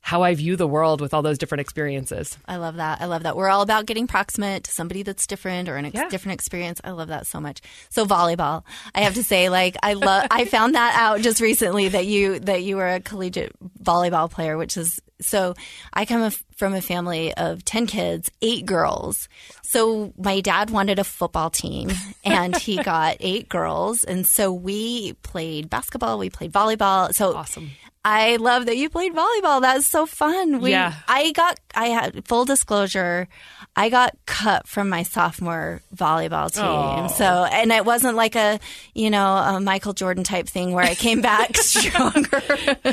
how 0.00 0.22
I 0.22 0.34
view 0.34 0.54
the 0.54 0.66
world 0.68 1.00
with 1.00 1.14
all 1.14 1.22
those 1.22 1.38
different 1.38 1.62
experiences. 1.62 2.36
I 2.46 2.56
love 2.56 2.76
that. 2.76 3.00
I 3.00 3.06
love 3.06 3.22
that. 3.22 3.36
We're 3.36 3.48
all 3.48 3.62
about 3.62 3.86
getting 3.86 4.06
proximate 4.06 4.64
to 4.64 4.70
somebody 4.70 5.02
that's 5.02 5.26
different 5.26 5.66
or 5.66 5.76
an 5.76 5.86
ex- 5.86 5.94
Yeah. 5.94 6.08
different 6.10 6.34
experience. 6.34 6.78
I 6.84 6.90
love 6.90 7.08
that 7.08 7.26
so 7.26 7.40
much. 7.40 7.62
So 7.88 8.04
volleyball, 8.04 8.64
I 8.94 9.00
have 9.00 9.14
to 9.14 9.24
say, 9.24 9.48
like 9.48 9.76
I 9.82 9.94
love. 9.94 10.26
I 10.30 10.44
found 10.44 10.74
that 10.74 10.94
out 10.94 11.22
just 11.22 11.40
recently 11.40 11.88
that 11.88 12.04
you 12.06 12.38
that 12.40 12.62
you 12.62 12.76
were 12.76 12.86
a 12.96 13.00
collegiate 13.00 13.52
volleyball 13.82 14.30
player, 14.30 14.58
which 14.58 14.76
is 14.76 15.00
so. 15.22 15.54
I 15.94 16.04
come 16.04 16.30
from 16.54 16.74
a 16.74 16.82
family 16.82 17.32
of 17.32 17.64
ten 17.64 17.86
kids, 17.86 18.30
eight 18.42 18.66
girls. 18.66 19.30
So 19.74 20.12
my 20.16 20.40
dad 20.40 20.70
wanted 20.70 21.00
a 21.00 21.04
football 21.04 21.50
team, 21.50 21.90
and 22.24 22.56
he 22.56 22.80
got 22.80 23.16
eight 23.18 23.48
girls, 23.48 24.04
and 24.04 24.24
so 24.24 24.52
we 24.52 25.14
played 25.24 25.68
basketball, 25.68 26.16
we 26.16 26.30
played 26.30 26.52
volleyball. 26.52 27.12
So 27.12 27.34
Awesome. 27.34 27.72
I 28.06 28.36
love 28.36 28.66
that 28.66 28.76
you 28.76 28.90
played 28.90 29.14
volleyball. 29.14 29.62
That's 29.62 29.86
so 29.86 30.04
fun. 30.04 30.60
We, 30.60 30.72
Yeah. 30.72 30.92
I 31.08 31.32
got, 31.32 31.58
I 31.74 31.86
had 31.86 32.28
full 32.28 32.44
disclosure, 32.44 33.28
I 33.76 33.88
got 33.88 34.14
cut 34.26 34.68
from 34.68 34.90
my 34.90 35.02
sophomore 35.04 35.80
volleyball 35.96 36.52
team. 36.52 36.62
Aw. 36.64 37.06
So, 37.08 37.24
and 37.24 37.72
it 37.72 37.84
wasn't 37.86 38.14
like 38.14 38.36
a, 38.36 38.60
you 38.94 39.08
know, 39.10 39.26
a 39.26 39.58
Michael 39.58 39.94
Jordan 39.94 40.22
type 40.22 40.46
thing 40.48 40.72
where 40.72 40.84
I 40.84 40.94
came 40.94 41.22
back 41.22 41.56
stronger. 41.56 42.42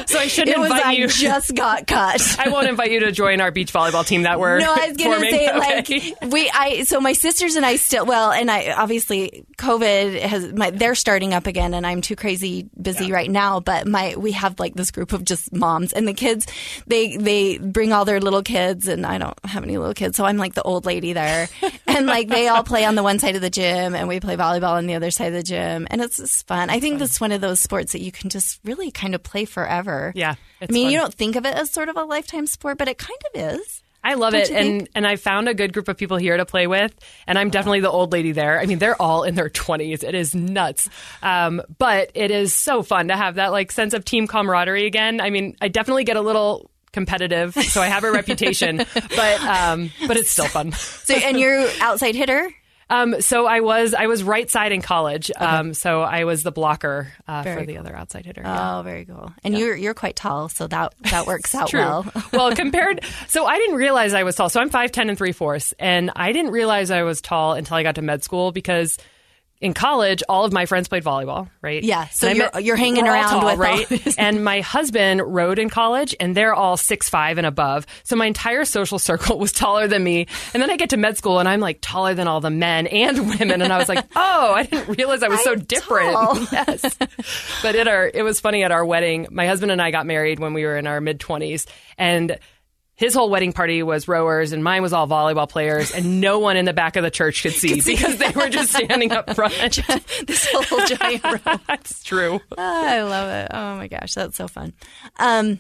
So 0.08 0.18
I 0.18 0.28
shouldn't 0.28 0.56
it 0.56 0.60
was, 0.60 0.72
invite 0.72 0.86
I 0.86 0.92
you. 0.94 1.08
just 1.10 1.54
got 1.56 1.86
cut. 1.88 2.22
I 2.40 2.50
won't 2.50 2.68
invite 2.70 2.90
you 2.92 3.02
to 3.02 3.12
join 3.12 3.42
our 3.42 3.52
beach 3.52 3.72
volleyball 3.74 4.08
team 4.08 4.24
that 4.24 4.40
we're 4.40 4.60
No, 4.60 4.74
I 4.74 4.88
was 4.88 4.98
gonna 4.98 5.20
say 5.20 5.50
Okay. 5.50 6.14
like 6.22 6.32
we 6.32 6.50
I 6.50 6.71
so 6.84 7.00
my 7.00 7.14
sisters 7.14 7.56
and 7.56 7.66
I 7.66 7.76
still 7.76 8.06
well 8.06 8.32
and 8.32 8.50
I 8.50 8.72
obviously 8.72 9.46
COVID 9.58 10.20
has 10.22 10.54
my 10.54 10.72
they're 10.72 10.96
starting 10.96 11.34
up 11.34 11.48
again 11.48 11.74
and 11.74 11.86
I'm 11.86 12.02
too 12.02 12.16
crazy 12.16 12.70
busy 12.80 13.12
right 13.12 13.30
now 13.30 13.60
but 13.60 13.88
my 13.88 14.16
we 14.18 14.32
have 14.34 14.60
like 14.60 14.76
this 14.76 14.92
group 14.92 15.14
of 15.14 15.24
just 15.24 15.54
moms 15.54 15.94
and 15.94 16.08
the 16.08 16.14
kids 16.14 16.48
they 16.88 17.18
they 17.18 17.58
bring 17.58 17.94
all 17.94 18.06
their 18.06 18.20
little 18.20 18.44
kids 18.44 18.88
and 18.88 19.06
I 19.06 19.18
don't 19.18 19.38
have 19.46 19.64
any 19.64 19.78
little 19.78 19.94
kids 19.94 20.18
so 20.18 20.26
I'm 20.26 20.38
like 20.38 20.54
the 20.54 20.64
old 20.64 20.86
lady 20.86 21.14
there 21.14 21.48
and 21.88 22.06
like 22.06 22.28
they 22.28 22.48
all 22.48 22.64
play 22.64 22.86
on 22.86 22.96
the 22.96 23.04
one 23.04 23.20
side 23.20 23.36
of 23.36 23.42
the 23.42 23.50
gym 23.50 23.96
and 23.96 24.08
we 24.08 24.20
play 24.20 24.36
volleyball 24.36 24.74
on 24.74 24.88
the 24.88 24.96
other 24.96 25.12
side 25.12 25.28
of 25.28 25.34
the 25.34 25.44
gym 25.44 25.88
and 25.90 26.02
it's 26.02 26.18
just 26.18 26.48
fun. 26.48 26.70
I 26.70 26.80
think 26.80 27.00
that's 27.00 27.20
one 27.22 27.32
of 27.32 27.42
those 27.42 27.60
sports 27.60 27.94
that 27.94 28.02
you 28.02 28.12
can 28.12 28.30
just 28.30 28.60
really 28.64 28.92
kind 28.92 29.16
of 29.16 29.24
play 29.24 29.46
forever. 29.46 30.12
Yeah, 30.16 30.36
I 30.62 30.72
mean, 30.72 30.86
fun. 30.86 30.92
you 30.92 31.00
don't 31.00 31.14
think 31.14 31.36
of 31.36 31.46
it 31.46 31.56
as 31.56 31.72
sort 31.72 31.90
of 31.90 31.98
a 31.98 32.04
lifetime 32.04 32.48
sport, 32.48 32.78
but 32.78 32.88
it 32.88 32.98
kind 32.98 33.20
of 33.34 33.56
is. 33.60 33.81
I 34.04 34.16
love 34.16 34.34
Don't 34.34 34.42
it, 34.42 34.52
and 34.52 34.80
think? 34.80 34.90
and 34.96 35.06
I 35.06 35.16
found 35.16 35.48
a 35.48 35.54
good 35.54 35.74
group 35.74 35.88
of 35.88 35.98
people 35.98 36.18
here 36.18 36.36
to 36.38 36.46
play 36.46 36.68
with, 36.68 36.94
and 37.28 37.38
I'm 37.38 37.50
definitely 37.50 37.82
the 37.82 37.92
old 37.92 38.12
lady 38.12 38.32
there. 38.32 38.60
I 38.60 38.66
mean, 38.66 38.80
they're 38.80 39.00
all 39.00 39.24
in 39.24 39.36
their 39.36 39.50
20s. 39.50 40.04
It 40.04 40.16
is 40.16 40.34
nuts, 40.34 40.90
um, 41.22 41.62
but 41.78 42.12
it 42.16 42.32
is 42.32 42.54
so 42.54 42.82
fun 42.82 43.10
to 43.10 43.16
have 43.16 43.36
that 43.36 43.52
like 43.52 43.72
sense 43.72 43.94
of 43.94 44.04
team 44.04 44.28
camaraderie 44.28 44.86
again. 44.88 45.22
I 45.22 45.30
mean, 45.30 45.56
I 45.62 45.68
definitely 45.68 46.04
get 46.04 46.18
a 46.18 46.22
little 46.22 46.72
competitive, 46.94 47.54
so 47.54 47.82
I 47.82 47.88
have 47.88 48.04
a 48.04 48.12
reputation, 48.12 48.78
but 48.94 49.42
um, 49.42 49.92
but 50.08 50.18
it's 50.18 50.32
still 50.32 50.48
fun. 50.48 50.72
So, 50.72 51.14
and 51.14 51.40
you're 51.40 51.68
outside 51.80 52.16
hitter. 52.16 52.50
Um, 52.92 53.22
so 53.22 53.46
I 53.46 53.62
was 53.62 53.94
I 53.94 54.08
was 54.08 54.22
right 54.22 54.50
side 54.50 54.74
in 54.74 54.82
college, 54.82 55.32
um, 55.38 55.74
so 55.74 56.02
I 56.02 56.26
was 56.26 56.44
the 56.44 56.52
blocker 56.52 57.08
uh, 57.26 57.44
for 57.44 57.66
the 57.66 57.78
other 57.78 57.96
outside 57.96 58.26
hitter. 58.26 58.42
yeah. 58.42 58.80
Oh, 58.80 58.82
very 58.84 59.06
cool. 59.06 59.32
And 59.46 59.58
you're 59.58 59.76
you're 59.76 59.94
quite 59.94 60.18
tall, 60.18 60.50
so 60.50 60.68
that 60.68 60.94
that 61.10 61.26
works 61.26 61.56
out 61.56 61.74
well. 61.74 62.06
well, 62.34 62.54
compared, 62.54 63.06
so 63.30 63.46
I 63.46 63.58
didn't 63.58 63.78
realize 63.78 64.14
I 64.14 64.24
was 64.24 64.36
tall. 64.36 64.50
So 64.50 64.60
I'm 64.60 64.70
five 64.70 64.92
ten 64.92 65.08
and 65.08 65.18
three 65.18 65.32
fourths, 65.32 65.74
and 65.80 66.12
I 66.18 66.34
didn't 66.34 66.52
realize 66.52 66.92
I 66.92 67.04
was 67.04 67.22
tall 67.22 67.54
until 67.54 67.78
I 67.78 67.84
got 67.84 67.96
to 67.96 68.02
med 68.02 68.26
school 68.26 68.52
because 68.52 68.98
in 69.62 69.74
college, 69.76 70.24
all 70.28 70.44
of 70.44 70.52
my 70.52 70.66
friends 70.66 70.88
played 70.88 71.04
volleyball, 71.04 71.48
right? 71.62 71.84
Yeah, 71.84 72.08
so 72.10 72.28
you're- 72.28 72.50
met- 72.54 72.64
you're 72.64 72.76
hanging 72.76 73.08
around 73.08 73.30
tall, 73.30 73.46
with 73.46 73.60
right? 73.60 74.18
and 74.20 74.44
my 74.44 74.62
husband 74.62 75.22
rode 75.24 75.60
in 75.60 75.70
college, 75.70 76.16
and 76.20 76.36
they're 76.36 76.54
all 76.56 76.78
six 76.78 77.10
five 77.10 77.38
and 77.38 77.46
above. 77.46 77.86
So 78.04 78.16
my 78.16 78.26
entire 78.26 78.66
social 78.66 78.98
circle 79.10 79.38
was 79.38 79.52
taller 79.52 79.88
than 79.88 80.04
me. 80.04 80.26
And 80.54 80.62
then 80.64 80.72
I 80.72 80.78
get 80.78 80.90
to 80.90 80.98
med 80.98 81.16
school, 81.18 81.38
and 81.40 81.48
I'm 81.48 81.60
like 81.60 81.78
taller 81.80 82.14
than 82.16 82.28
all 82.28 82.42
the 82.42 82.50
men 82.50 82.88
and 82.88 83.30
women. 83.40 83.62
And 83.62 83.72
I 83.72 83.78
was 83.78 83.88
like, 83.88 84.04
oh, 84.16 84.54
I 84.54 84.64
didn't 84.64 84.98
realize 84.98 85.22
I 85.24 85.28
was 85.30 85.44
so 85.44 85.54
I'm 85.54 85.60
different. 85.62 86.14
tall. 86.14 86.40
yes, 86.52 86.98
but 87.62 87.76
at 87.76 87.88
our 87.88 88.10
it 88.12 88.24
was 88.24 88.40
funny 88.40 88.64
at 88.64 88.72
our 88.72 88.84
wedding. 88.84 89.28
My 89.30 89.46
husband 89.46 89.72
and 89.72 89.82
I 89.82 89.92
got 89.92 90.06
married 90.08 90.40
when 90.40 90.54
we 90.56 90.66
were 90.66 90.76
in 90.78 90.88
our 90.88 91.00
mid 91.00 91.20
twenties, 91.20 91.68
and 92.00 92.40
his 93.02 93.16
whole 93.16 93.32
wedding 93.32 93.52
party 93.52 93.82
was 93.82 94.08
rowers 94.08 94.52
and 94.52 94.64
mine 94.64 94.84
was 94.84 94.94
all 94.94 95.08
volleyball 95.08 95.50
players 95.50 95.92
and 95.92 96.22
no 96.22 96.38
one 96.38 96.56
in 96.56 96.66
the 96.66 96.72
back 96.72 96.96
of 96.96 97.04
the 97.04 97.10
church 97.10 97.42
could 97.42 97.52
see 97.52 97.82
because 97.82 98.18
they 98.18 98.30
were 98.30 98.48
just 98.48 98.72
standing 98.72 99.12
up 99.12 99.34
front. 99.34 99.56
this 100.28 100.48
whole 100.54 100.86
giant 100.86 101.24
row. 101.24 101.56
That's 101.68 102.04
true. 102.04 102.40
Ah, 102.56 102.90
I 102.92 103.02
love 103.02 103.28
it. 103.28 103.48
Oh 103.52 103.76
my 103.78 103.88
gosh, 103.88 104.14
that's 104.14 104.38
so 104.38 104.48
fun. 104.48 104.74
Um, 105.18 105.58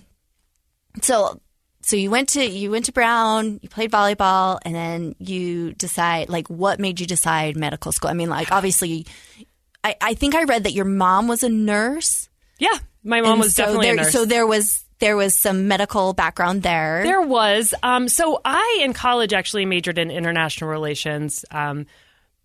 so 1.01 1.41
so 1.81 1.95
you 1.95 2.11
went 2.11 2.29
to 2.29 2.45
you 2.45 2.69
went 2.69 2.85
to 2.85 2.91
Brown, 2.91 3.59
you 3.63 3.69
played 3.69 3.91
volleyball, 3.91 4.59
and 4.63 4.75
then 4.75 5.15
you 5.17 5.73
decide 5.73 6.29
like 6.29 6.47
what 6.47 6.79
made 6.79 6.99
you 6.99 7.07
decide 7.07 7.57
medical 7.57 7.91
school? 7.91 8.11
I 8.11 8.13
mean, 8.13 8.29
like 8.29 8.51
obviously, 8.51 9.07
I, 9.83 9.95
I 9.99 10.13
think 10.13 10.35
I 10.35 10.43
read 10.43 10.65
that 10.65 10.73
your 10.73 10.85
mom 10.85 11.27
was 11.27 11.41
a 11.41 11.49
nurse. 11.49 12.29
Yeah, 12.59 12.77
my 13.03 13.21
mom 13.21 13.31
and 13.31 13.41
was 13.41 13.55
so 13.55 13.63
definitely 13.63 13.87
there, 13.87 13.93
a 13.95 13.97
nurse. 13.97 14.11
So 14.11 14.25
there 14.25 14.45
was 14.45 14.85
there 15.01 15.17
was 15.17 15.37
some 15.37 15.67
medical 15.67 16.13
background 16.13 16.63
there. 16.63 17.03
There 17.03 17.21
was. 17.21 17.73
Um, 17.83 18.07
so 18.07 18.39
I, 18.45 18.81
in 18.83 18.93
college, 18.93 19.33
actually 19.33 19.65
majored 19.65 19.97
in 19.97 20.11
international 20.11 20.69
relations, 20.69 21.43
um, 21.51 21.87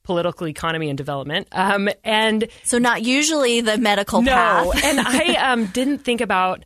political 0.02 0.48
economy 0.48 0.88
and 0.88 0.96
development. 0.96 1.48
Um, 1.52 1.88
and 2.02 2.48
so 2.64 2.78
not 2.78 3.02
usually 3.02 3.60
the 3.60 3.76
medical 3.76 4.22
no, 4.22 4.32
path. 4.32 4.66
and 4.84 5.00
I 5.00 5.34
um, 5.52 5.66
didn't 5.66 5.98
think 5.98 6.20
about 6.20 6.64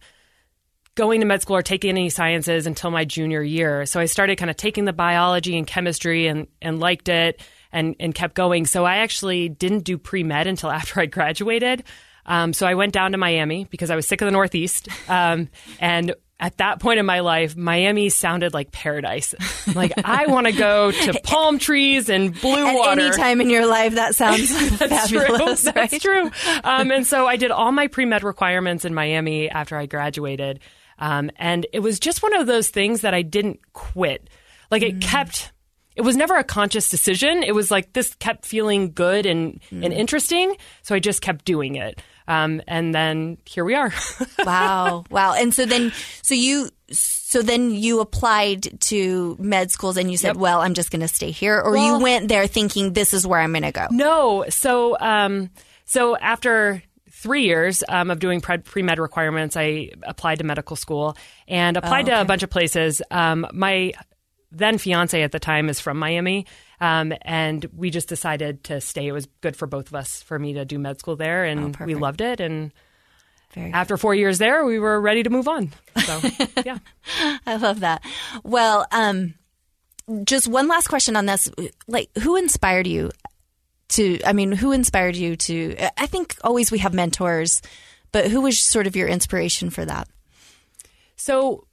going 0.95 1.21
to 1.21 1.27
med 1.27 1.43
school 1.43 1.57
or 1.57 1.63
taking 1.63 1.91
any 1.91 2.09
sciences 2.09 2.67
until 2.67 2.91
my 2.91 3.05
junior 3.05 3.43
year. 3.43 3.85
So 3.85 4.01
I 4.01 4.05
started 4.05 4.37
kind 4.37 4.51
of 4.51 4.57
taking 4.57 4.85
the 4.85 4.93
biology 4.93 5.59
and 5.59 5.67
chemistry 5.67 6.29
and, 6.29 6.47
and 6.63 6.79
liked 6.79 7.09
it 7.09 7.41
and, 7.73 7.97
and 7.99 8.15
kept 8.15 8.35
going. 8.35 8.65
So 8.65 8.85
I 8.85 8.99
actually 8.99 9.49
didn't 9.49 9.85
do 9.85 9.99
pre 9.99 10.23
med 10.23 10.47
until 10.47 10.71
after 10.71 11.01
I 11.01 11.07
graduated. 11.07 11.83
Um, 12.27 12.53
so 12.53 12.67
I 12.67 12.75
went 12.75 12.93
down 12.93 13.13
to 13.13 13.19
Miami 13.19 13.67
because 13.71 13.91
I 13.91 13.97
was 13.97 14.07
sick 14.07 14.21
of 14.21 14.27
the 14.27 14.33
Northeast. 14.33 14.89
Um, 15.09 15.49
and 15.81 16.15
at 16.39 16.57
that 16.57 16.81
point 16.81 16.99
in 16.99 17.05
my 17.07 17.21
life, 17.21 17.55
Miami 17.57 18.09
sounded 18.09 18.55
like 18.55 18.73
paradise. 18.73 19.35
Like 19.75 19.93
I 20.05 20.27
want 20.27 20.47
to 20.47 20.53
go 20.53 20.91
to 20.91 21.21
palm 21.25 21.59
trees 21.59 22.09
and 22.09 22.39
blue 22.41 22.67
At 22.67 22.75
water. 22.75 23.01
any 23.01 23.11
time 23.17 23.41
in 23.43 23.51
your 23.51 23.67
life, 23.67 23.95
that 23.97 24.15
sounds 24.15 24.49
That's 24.79 25.11
fabulous. 25.11 25.63
true. 25.65 25.73
That's 25.73 25.99
true. 25.99 26.31
Um, 26.65 26.91
and 26.91 27.07
so 27.07 27.27
I 27.27 27.37
did 27.37 27.51
all 27.51 27.73
my 27.73 27.89
pre 27.89 28.07
med 28.07 28.23
requirements 28.23 28.85
in 28.87 28.95
Miami 28.95 29.51
after 29.51 29.77
I 29.77 29.85
graduated. 29.87 30.61
Um, 30.99 31.31
and 31.37 31.67
it 31.73 31.81
was 31.81 31.99
just 32.01 32.23
one 32.23 32.35
of 32.35 32.47
those 32.47 32.69
things 32.69 33.03
that 33.03 33.13
I 33.15 33.23
didn't 33.23 33.61
quit. 33.73 34.29
Like 34.71 34.83
it 34.83 35.01
kept, 35.01 35.53
it 36.01 36.05
was 36.05 36.17
never 36.17 36.35
a 36.37 36.45
conscious 36.45 36.89
decision. 36.89 37.43
It 37.43 37.55
was 37.55 37.71
like 37.71 37.93
this 37.93 38.15
kept 38.15 38.47
feeling 38.47 38.93
good 38.93 39.27
and, 39.27 39.61
and 39.71 39.93
interesting. 39.93 40.57
So 40.81 40.95
I 40.95 40.99
just 40.99 41.21
kept 41.21 41.45
doing 41.45 41.75
it. 41.75 42.01
Um, 42.27 42.63
and 42.67 42.95
then 42.95 43.37
here 43.45 43.67
we 43.67 43.75
are. 43.75 43.93
wow, 44.47 45.05
wow. 45.11 45.35
And 45.35 45.53
so 45.53 45.67
then, 45.67 45.93
so 46.23 46.33
you, 46.33 46.71
so 46.91 47.43
then 47.43 47.71
you 47.71 48.01
applied 48.01 48.81
to 48.85 49.37
med 49.39 49.71
schools, 49.71 49.99
and 49.99 50.11
you 50.11 50.17
said, 50.17 50.29
Yep. 50.29 50.37
"Well, 50.37 50.63
I'm 50.63 50.73
just 50.73 50.91
going 50.91 51.03
to 51.03 51.09
stay 51.09 51.33
here," 51.33 51.61
or 51.61 51.73
Well- 51.73 51.99
you 51.99 52.03
went 52.03 52.29
there 52.29 52.47
thinking 52.47 52.95
this 52.95 53.13
is 53.13 53.27
where 53.27 53.41
I'm 53.41 53.53
going 53.53 53.65
to 53.65 53.73
go. 53.73 53.87
No. 53.91 54.47
So, 54.49 54.97
um, 54.99 55.51
so 55.85 56.17
after 56.17 56.83
three 57.11 57.43
years 57.43 57.85
um, 57.89 58.11
of 58.11 58.21
doing 58.21 58.41
pre 58.41 58.83
med 58.83 58.99
requirements, 58.99 59.57
I 59.57 59.91
applied 60.05 60.39
to 60.39 60.45
medical 60.45 60.77
school 60.77 61.17
and 61.47 61.77
applied 61.77 62.07
to 62.07 62.19
a 62.21 62.25
bunch 62.25 62.43
of 62.43 62.49
places. 62.49 63.03
Um, 63.11 63.47
my 63.53 63.93
then 64.53 64.79
fiance 64.79 65.23
at 65.23 65.33
the 65.33 65.39
time 65.39 65.69
is 65.69 65.81
from 65.81 65.99
Miami, 65.99 66.47
um, 66.81 67.13
and 67.23 67.67
we 67.77 67.91
just 67.91 68.09
decided 68.09 68.65
to 68.65 68.81
stay. 68.81 69.07
It 69.07 69.13
was 69.13 69.27
good 69.41 69.57
for 69.57 69.67
both 69.67 69.89
of 69.89 69.95
us 69.95 70.23
for 70.23 70.39
me 70.39 70.55
to 70.55 70.65
do 70.65 70.79
med 70.79 70.99
school 70.99 71.17
there, 71.17 71.45
and 71.45 71.77
we 71.77 71.95
loved 71.95 72.21
it. 72.21 72.41
And 72.41 72.73
Very 73.53 73.73
after 73.73 73.97
four 73.97 74.15
years 74.15 74.39
there, 74.39 74.65
we 74.65 74.79
were 74.79 75.01
ready 75.01 75.23
to 75.23 75.31
move 75.31 75.47
on. 75.47 75.73
So, 76.05 76.21
yeah. 76.65 76.79
I 77.47 77.57
love 77.57 77.81
that. 77.81 78.03
Well, 78.43 78.87
um, 78.93 79.35
just 80.25 80.49
one 80.49 80.69
last 80.69 80.89
question 80.89 81.17
on 81.17 81.27
this: 81.27 81.51
like, 81.87 82.11
who 82.19 82.37
inspired 82.37 82.87
you 82.87 83.11
to? 83.91 84.21
I 84.25 84.33
mean, 84.33 84.53
who 84.53 84.73
inspired 84.73 85.17
you 85.17 85.37
to? 85.37 85.77
I 85.97 86.07
think 86.07 86.37
always 86.43 86.73
we 86.73 86.79
have 86.79 86.95
mentors, 86.95 87.63
but 88.11 88.31
who 88.31 88.41
was 88.41 88.59
sort 88.59 88.87
of 88.87 88.97
your 88.97 89.09
inspiration 89.09 89.71
for 89.71 89.85
that? 89.85 90.09
So 91.17 91.67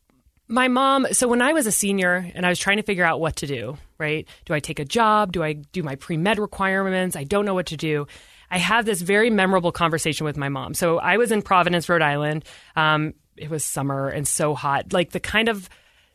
my 0.48 0.68
mom, 0.68 1.08
so 1.12 1.28
when 1.28 1.42
I 1.42 1.54
was 1.54 1.68
a 1.68 1.72
senior 1.72 2.32
and 2.34 2.46
I 2.46 2.50
was 2.50 2.60
trying 2.60 2.78
to 2.78 2.84
figure 2.84 3.04
out 3.04 3.20
what 3.20 3.38
to 3.38 3.48
do, 3.48 3.78
right? 3.98 4.28
Do 4.46 4.54
I 4.54 4.60
take 4.60 4.80
a 4.80 4.86
job? 4.86 5.32
Do 5.32 5.44
I 5.44 5.54
do 5.54 5.84
my 5.84 5.96
pre 5.96 6.18
med 6.18 6.40
requirements? 6.40 7.16
I 7.16 7.24
don't 7.24 7.46
know 7.46 7.54
what 7.54 7.68
to 7.68 7.78
do. 7.78 8.08
I 8.50 8.58
have 8.58 8.86
this 8.86 9.02
very 9.02 9.30
memorable 9.30 9.72
conversation 9.72 10.26
with 10.26 10.38
my 10.38 10.50
mom. 10.50 10.74
So 10.74 11.00
I 11.00 11.18
was 11.18 11.32
in 11.32 11.42
Providence, 11.42 11.90
Rhode 11.90 12.02
Island. 12.02 12.46
Um, 12.76 13.14
it 13.36 13.50
was 13.50 13.66
summer 13.66 14.08
and 14.08 14.28
so 14.28 14.56
hot, 14.56 14.94
like 14.94 15.12
the 15.12 15.20
kind 15.20 15.50
of 15.50 15.70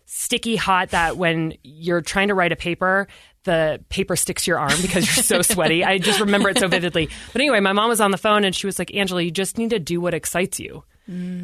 sticky 0.07 0.57
hot 0.57 0.91
that 0.91 1.17
when 1.17 1.55
you're 1.63 2.01
trying 2.01 2.29
to 2.29 2.35
write 2.35 2.53
a 2.53 2.57
paper, 2.57 3.07
the 3.45 3.85
paper 3.89 4.17
sticks 4.17 4.45
to 4.45 4.51
your 4.51 4.59
arm 4.59 4.73
because 4.81 5.05
you're 5.05 5.25
so 5.25 5.43
sweaty. 5.43 5.85
I 5.85 5.99
just 5.99 6.21
remember 6.21 6.49
it 6.49 6.59
so 6.59 6.69
vividly. 6.69 7.09
But 7.33 7.41
anyway, 7.41 7.61
my 7.61 7.73
mom 7.73 7.89
was 7.89 8.01
on 8.01 8.11
the 8.11 8.19
phone 8.19 8.45
and 8.45 8.55
she 8.55 8.67
was 8.67 8.79
like, 8.79 8.95
Angela, 8.95 9.23
you 9.23 9.31
just 9.31 9.59
need 9.59 9.71
to 9.71 9.79
do 9.79 10.01
what 10.01 10.15
excites 10.15 10.59
you. 10.59 10.85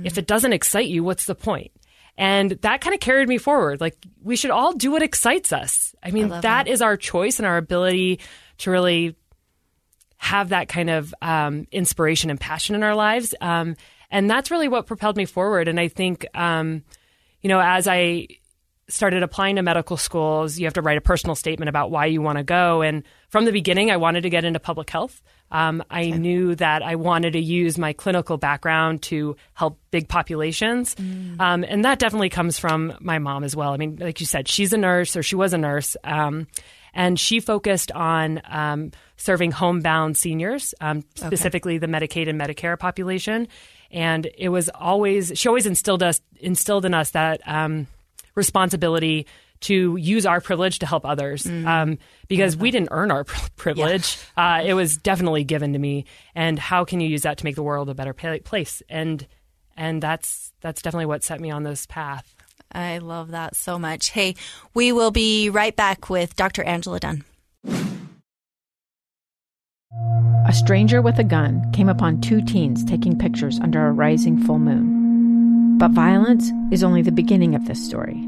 If 0.06 0.18
it 0.18 0.26
doesn't 0.26 0.52
excite 0.52 0.88
you, 0.88 1.04
what's 1.04 1.26
the 1.26 1.34
point? 1.34 1.72
And 2.18 2.50
that 2.50 2.80
kind 2.80 2.92
of 2.94 3.00
carried 3.00 3.28
me 3.28 3.38
forward. 3.38 3.80
Like, 3.80 3.96
we 4.22 4.34
should 4.34 4.50
all 4.50 4.72
do 4.72 4.90
what 4.90 5.02
excites 5.04 5.52
us. 5.52 5.94
I 6.02 6.10
mean, 6.10 6.30
that 6.42 6.66
is 6.66 6.82
our 6.82 6.96
choice 6.96 7.38
and 7.38 7.46
our 7.46 7.56
ability 7.56 8.18
to 8.58 8.70
really 8.72 9.16
have 10.16 10.48
that 10.48 10.68
kind 10.68 10.90
of 10.90 11.14
um, 11.22 11.68
inspiration 11.70 12.28
and 12.28 12.40
passion 12.40 12.74
in 12.74 12.82
our 12.82 12.96
lives. 12.96 13.36
Um, 13.40 13.76
and 14.10 14.28
that's 14.28 14.50
really 14.50 14.66
what 14.66 14.86
propelled 14.86 15.16
me 15.16 15.26
forward. 15.26 15.68
And 15.68 15.78
I 15.78 15.86
think, 15.86 16.26
um, 16.34 16.82
you 17.40 17.48
know, 17.48 17.60
as 17.60 17.86
I 17.86 18.26
started 18.88 19.22
applying 19.22 19.56
to 19.56 19.62
medical 19.62 19.96
schools, 19.96 20.58
you 20.58 20.66
have 20.66 20.74
to 20.74 20.82
write 20.82 20.98
a 20.98 21.02
personal 21.02 21.36
statement 21.36 21.68
about 21.68 21.92
why 21.92 22.06
you 22.06 22.20
want 22.20 22.38
to 22.38 22.44
go. 22.44 22.82
And 22.82 23.04
from 23.28 23.44
the 23.44 23.52
beginning, 23.52 23.92
I 23.92 23.96
wanted 23.96 24.22
to 24.22 24.30
get 24.30 24.44
into 24.44 24.58
public 24.58 24.90
health. 24.90 25.22
Um, 25.50 25.82
I 25.90 26.10
knew 26.10 26.54
that 26.56 26.82
I 26.82 26.96
wanted 26.96 27.32
to 27.32 27.40
use 27.40 27.78
my 27.78 27.92
clinical 27.92 28.36
background 28.36 29.02
to 29.04 29.36
help 29.54 29.78
big 29.90 30.08
populations. 30.08 30.94
Um, 31.40 31.64
and 31.64 31.84
that 31.84 31.98
definitely 31.98 32.28
comes 32.28 32.58
from 32.58 32.94
my 33.00 33.18
mom 33.18 33.44
as 33.44 33.56
well. 33.56 33.72
I 33.72 33.76
mean, 33.76 33.96
like 33.96 34.20
you 34.20 34.26
said, 34.26 34.48
she's 34.48 34.72
a 34.72 34.76
nurse 34.76 35.16
or 35.16 35.22
she 35.22 35.36
was 35.36 35.52
a 35.54 35.58
nurse. 35.58 35.96
Um, 36.04 36.46
and 36.94 37.18
she 37.18 37.40
focused 37.40 37.92
on 37.92 38.42
um, 38.46 38.90
serving 39.16 39.52
homebound 39.52 40.16
seniors, 40.16 40.74
um, 40.80 41.04
specifically 41.14 41.78
the 41.78 41.86
Medicaid 41.86 42.28
and 42.28 42.40
Medicare 42.40 42.78
population. 42.78 43.48
And 43.90 44.28
it 44.36 44.48
was 44.48 44.68
always, 44.68 45.32
she 45.34 45.48
always 45.48 45.66
instilled 45.66 46.02
us, 46.02 46.20
instilled 46.40 46.84
in 46.84 46.94
us 46.94 47.10
that 47.10 47.40
um, 47.46 47.86
responsibility 48.34 49.26
to 49.60 49.96
use 49.96 50.26
our 50.26 50.40
privilege 50.40 50.78
to 50.80 50.86
help 50.86 51.04
others 51.04 51.46
um, 51.46 51.98
because 52.28 52.56
we 52.56 52.70
didn't 52.70 52.88
earn 52.90 53.10
our 53.10 53.24
pri- 53.24 53.48
privilege. 53.56 54.18
Uh, 54.36 54.62
it 54.64 54.74
was 54.74 54.96
definitely 54.96 55.44
given 55.44 55.72
to 55.72 55.78
me. 55.78 56.04
And 56.34 56.58
how 56.58 56.84
can 56.84 57.00
you 57.00 57.08
use 57.08 57.22
that 57.22 57.38
to 57.38 57.44
make 57.44 57.56
the 57.56 57.62
world 57.62 57.88
a 57.88 57.94
better 57.94 58.12
place? 58.12 58.82
And 58.88 59.26
and 59.76 60.02
that's 60.02 60.52
that's 60.60 60.82
definitely 60.82 61.06
what 61.06 61.24
set 61.24 61.40
me 61.40 61.50
on 61.50 61.62
this 61.62 61.86
path. 61.86 62.34
I 62.70 62.98
love 62.98 63.30
that 63.30 63.56
so 63.56 63.78
much. 63.78 64.10
Hey, 64.10 64.34
we 64.74 64.92
will 64.92 65.10
be 65.10 65.48
right 65.48 65.74
back 65.74 66.10
with 66.10 66.36
Dr. 66.36 66.62
Angela 66.64 67.00
Dunn. 67.00 67.24
A 70.46 70.52
stranger 70.52 71.00
with 71.00 71.18
a 71.18 71.24
gun 71.24 71.70
came 71.72 71.88
upon 71.88 72.20
two 72.20 72.42
teens 72.42 72.84
taking 72.84 73.18
pictures 73.18 73.58
under 73.60 73.86
a 73.86 73.92
rising 73.92 74.38
full 74.44 74.58
moon. 74.58 75.78
But 75.78 75.92
violence 75.92 76.50
is 76.72 76.82
only 76.82 77.02
the 77.02 77.12
beginning 77.12 77.54
of 77.54 77.66
this 77.66 77.84
story. 77.84 78.27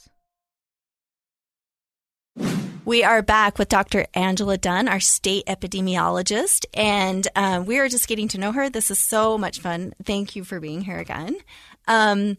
We 2.83 3.03
are 3.03 3.21
back 3.21 3.59
with 3.59 3.69
Dr. 3.69 4.07
Angela 4.15 4.57
Dunn, 4.57 4.87
our 4.87 4.99
state 4.99 5.45
epidemiologist, 5.45 6.65
and 6.73 7.27
uh, 7.35 7.63
we 7.65 7.77
are 7.77 7.87
just 7.87 8.07
getting 8.07 8.27
to 8.29 8.39
know 8.39 8.51
her. 8.51 8.71
This 8.71 8.89
is 8.89 8.97
so 8.97 9.37
much 9.37 9.59
fun. 9.59 9.93
Thank 10.03 10.35
you 10.35 10.43
for 10.43 10.59
being 10.59 10.81
here 10.81 10.97
again. 10.97 11.37
Um, 11.87 12.37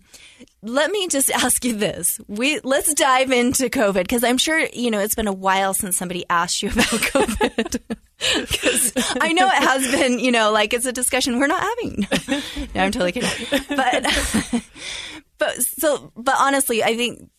let 0.62 0.90
me 0.90 1.06
just 1.06 1.30
ask 1.44 1.64
you 1.64 1.76
this: 1.76 2.20
we 2.26 2.58
let's 2.60 2.92
dive 2.94 3.30
into 3.30 3.68
COVID 3.68 4.02
because 4.02 4.24
I'm 4.24 4.36
sure 4.36 4.58
you 4.58 4.90
know 4.90 4.98
it's 4.98 5.14
been 5.14 5.28
a 5.28 5.32
while 5.32 5.74
since 5.74 5.96
somebody 5.96 6.24
asked 6.28 6.60
you 6.62 6.70
about 6.72 6.86
COVID. 6.86 7.80
Because 8.36 8.92
I 9.20 9.32
know 9.32 9.48
it 9.48 9.54
has 9.54 9.90
been, 9.90 10.20
you 10.20 10.30
know, 10.30 10.52
like 10.52 10.72
it's 10.72 10.86
a 10.86 10.92
discussion 10.92 11.40
we're 11.40 11.48
not 11.48 11.60
having. 11.60 12.06
no, 12.72 12.80
I'm 12.84 12.92
totally 12.92 13.10
kidding. 13.10 13.28
But, 13.68 14.62
but 15.38 15.60
so, 15.60 16.12
but 16.14 16.36
honestly, 16.38 16.84
I 16.84 16.96
think 16.96 17.31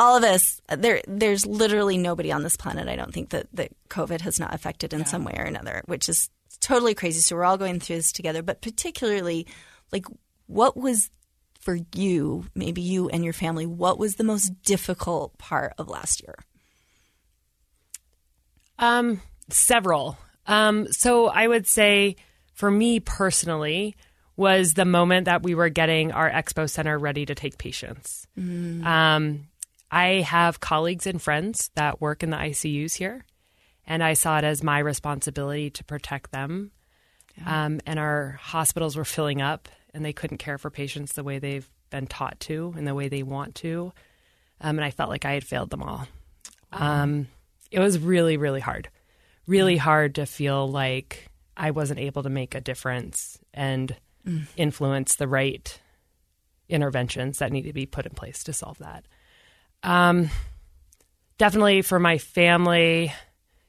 all 0.00 0.16
of 0.16 0.24
us 0.24 0.62
there 0.78 1.02
there's 1.06 1.44
literally 1.44 1.98
nobody 1.98 2.32
on 2.32 2.42
this 2.42 2.56
planet 2.56 2.88
I 2.88 2.96
don't 2.96 3.12
think 3.12 3.30
that 3.30 3.46
that 3.52 3.70
COVID 3.90 4.22
has 4.22 4.40
not 4.40 4.54
affected 4.54 4.94
in 4.94 5.00
yeah. 5.00 5.04
some 5.04 5.24
way 5.24 5.34
or 5.36 5.44
another, 5.44 5.82
which 5.84 6.08
is 6.08 6.30
totally 6.58 6.94
crazy. 6.94 7.20
So 7.20 7.36
we're 7.36 7.44
all 7.44 7.58
going 7.58 7.80
through 7.80 7.96
this 7.96 8.10
together, 8.10 8.42
but 8.42 8.62
particularly 8.62 9.46
like 9.92 10.06
what 10.46 10.76
was 10.76 11.10
for 11.60 11.76
you, 11.94 12.46
maybe 12.54 12.80
you 12.80 13.10
and 13.10 13.22
your 13.22 13.34
family, 13.34 13.66
what 13.66 13.98
was 13.98 14.16
the 14.16 14.24
most 14.24 14.62
difficult 14.62 15.36
part 15.36 15.74
of 15.76 15.88
last 15.88 16.22
year? 16.22 16.34
Um 18.78 19.20
several. 19.50 20.16
Um 20.46 20.90
so 20.90 21.26
I 21.26 21.46
would 21.46 21.66
say 21.66 22.16
for 22.54 22.70
me 22.70 23.00
personally, 23.00 23.96
was 24.36 24.72
the 24.72 24.86
moment 24.86 25.26
that 25.26 25.42
we 25.42 25.54
were 25.54 25.68
getting 25.68 26.12
our 26.12 26.30
expo 26.30 26.68
center 26.68 26.98
ready 26.98 27.26
to 27.26 27.34
take 27.34 27.58
patients. 27.58 28.26
Mm. 28.38 28.82
Um, 28.86 29.48
I 29.90 30.20
have 30.20 30.60
colleagues 30.60 31.06
and 31.06 31.20
friends 31.20 31.70
that 31.74 32.00
work 32.00 32.22
in 32.22 32.30
the 32.30 32.36
ICUs 32.36 32.94
here, 32.94 33.24
and 33.86 34.02
I 34.02 34.14
saw 34.14 34.38
it 34.38 34.44
as 34.44 34.62
my 34.62 34.78
responsibility 34.78 35.70
to 35.70 35.84
protect 35.84 36.30
them. 36.30 36.70
Yeah. 37.36 37.64
Um, 37.64 37.80
and 37.86 37.98
our 37.98 38.38
hospitals 38.40 38.96
were 38.96 39.04
filling 39.04 39.42
up, 39.42 39.68
and 39.92 40.04
they 40.04 40.12
couldn't 40.12 40.38
care 40.38 40.58
for 40.58 40.70
patients 40.70 41.12
the 41.12 41.24
way 41.24 41.38
they've 41.38 41.68
been 41.90 42.06
taught 42.06 42.38
to 42.40 42.72
and 42.76 42.86
the 42.86 42.94
way 42.94 43.08
they 43.08 43.22
want 43.22 43.56
to. 43.56 43.92
Um, 44.60 44.78
and 44.78 44.84
I 44.84 44.90
felt 44.90 45.10
like 45.10 45.24
I 45.24 45.32
had 45.32 45.44
failed 45.44 45.70
them 45.70 45.82
all. 45.82 46.06
Um, 46.72 47.26
it 47.70 47.80
was 47.80 47.98
really, 47.98 48.36
really 48.36 48.60
hard. 48.60 48.88
Really 49.46 49.76
hard 49.76 50.16
to 50.16 50.26
feel 50.26 50.68
like 50.68 51.28
I 51.56 51.72
wasn't 51.72 52.00
able 52.00 52.22
to 52.22 52.30
make 52.30 52.54
a 52.54 52.60
difference 52.60 53.38
and 53.52 53.96
mm. 54.26 54.46
influence 54.56 55.16
the 55.16 55.28
right 55.28 55.80
interventions 56.68 57.38
that 57.38 57.52
need 57.52 57.62
to 57.62 57.72
be 57.72 57.86
put 57.86 58.06
in 58.06 58.12
place 58.12 58.44
to 58.44 58.52
solve 58.52 58.78
that. 58.78 59.04
Um, 59.82 60.30
definitely 61.38 61.82
for 61.82 61.98
my 61.98 62.18
family, 62.18 63.12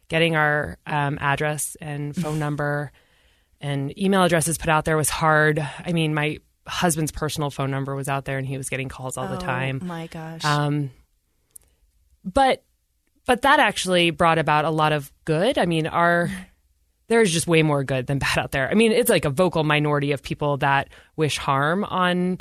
getting 0.08 0.36
our 0.36 0.78
um, 0.86 1.18
address 1.22 1.76
and 1.80 2.16
phone 2.16 2.40
number 2.40 2.92
and 3.62 3.98
email 3.98 4.24
addresses 4.24 4.58
put 4.58 4.70
out 4.70 4.86
there 4.86 4.98
was 4.98 5.10
hard. 5.10 5.66
I 5.86 5.94
mean, 5.94 6.14
my 6.14 6.40
husband's 6.68 7.12
personal 7.12 7.50
phone 7.50 7.72
number 7.72 7.96
was 7.96 8.10
out 8.10 8.26
there, 8.26 8.38
and 8.38 8.48
he 8.48 8.58
was 8.58 8.70
getting 8.70 8.90
calls 8.90 9.18
all 9.18 9.28
oh, 9.28 9.36
the 9.36 9.38
time. 9.38 9.80
Oh 9.84 9.86
my 9.86 10.08
gosh. 10.08 10.44
Um, 10.44 10.92
but 12.26 12.64
but 13.26 13.44
that 13.44 13.60
actually 13.60 14.10
brought 14.10 14.40
about 14.40 14.66
a 14.66 14.72
lot 14.72 14.92
of 14.92 15.12
good. 15.26 15.58
I 15.58 15.66
mean, 15.66 15.88
our 15.88 16.30
there's 17.08 17.32
just 17.32 17.48
way 17.48 17.62
more 17.62 17.84
good 17.84 18.08
than 18.08 18.20
bad 18.20 18.38
out 18.38 18.52
there. 18.52 18.70
I 18.70 18.74
mean, 18.74 18.92
it's 18.92 19.10
like 19.10 19.26
a 19.26 19.30
vocal 19.30 19.64
minority 19.64 20.12
of 20.12 20.24
people 20.24 20.58
that 20.58 20.90
wish 21.16 21.38
harm 21.38 21.84
on 21.84 22.40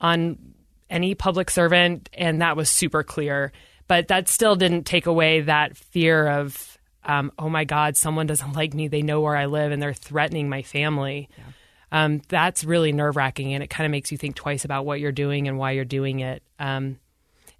on 0.00 0.54
any 0.90 1.14
public 1.14 1.50
servant, 1.50 2.08
and 2.12 2.42
that 2.42 2.56
was 2.56 2.70
super 2.70 3.02
clear. 3.02 3.52
But 3.88 4.08
that 4.08 4.28
still 4.28 4.56
didn't 4.56 4.84
take 4.84 5.06
away 5.06 5.42
that 5.42 5.76
fear 5.76 6.26
of, 6.26 6.78
um, 7.04 7.30
oh 7.38 7.48
my 7.48 7.64
God, 7.64 7.96
someone 7.96 8.26
doesn't 8.26 8.54
like 8.54 8.74
me. 8.74 8.88
They 8.88 9.02
know 9.02 9.20
where 9.20 9.36
I 9.36 9.46
live 9.46 9.70
and 9.70 9.80
they're 9.80 9.94
threatening 9.94 10.48
my 10.48 10.62
family. 10.62 11.28
Yeah. 11.36 11.44
Um, 11.92 12.22
that's 12.28 12.64
really 12.64 12.90
nerve 12.92 13.14
wracking, 13.14 13.54
and 13.54 13.62
it 13.62 13.70
kind 13.70 13.86
of 13.86 13.92
makes 13.92 14.10
you 14.10 14.18
think 14.18 14.34
twice 14.34 14.64
about 14.64 14.84
what 14.84 14.98
you're 14.98 15.12
doing 15.12 15.46
and 15.46 15.56
why 15.56 15.70
you're 15.70 15.84
doing 15.84 16.18
it. 16.20 16.42
Um, 16.58 16.98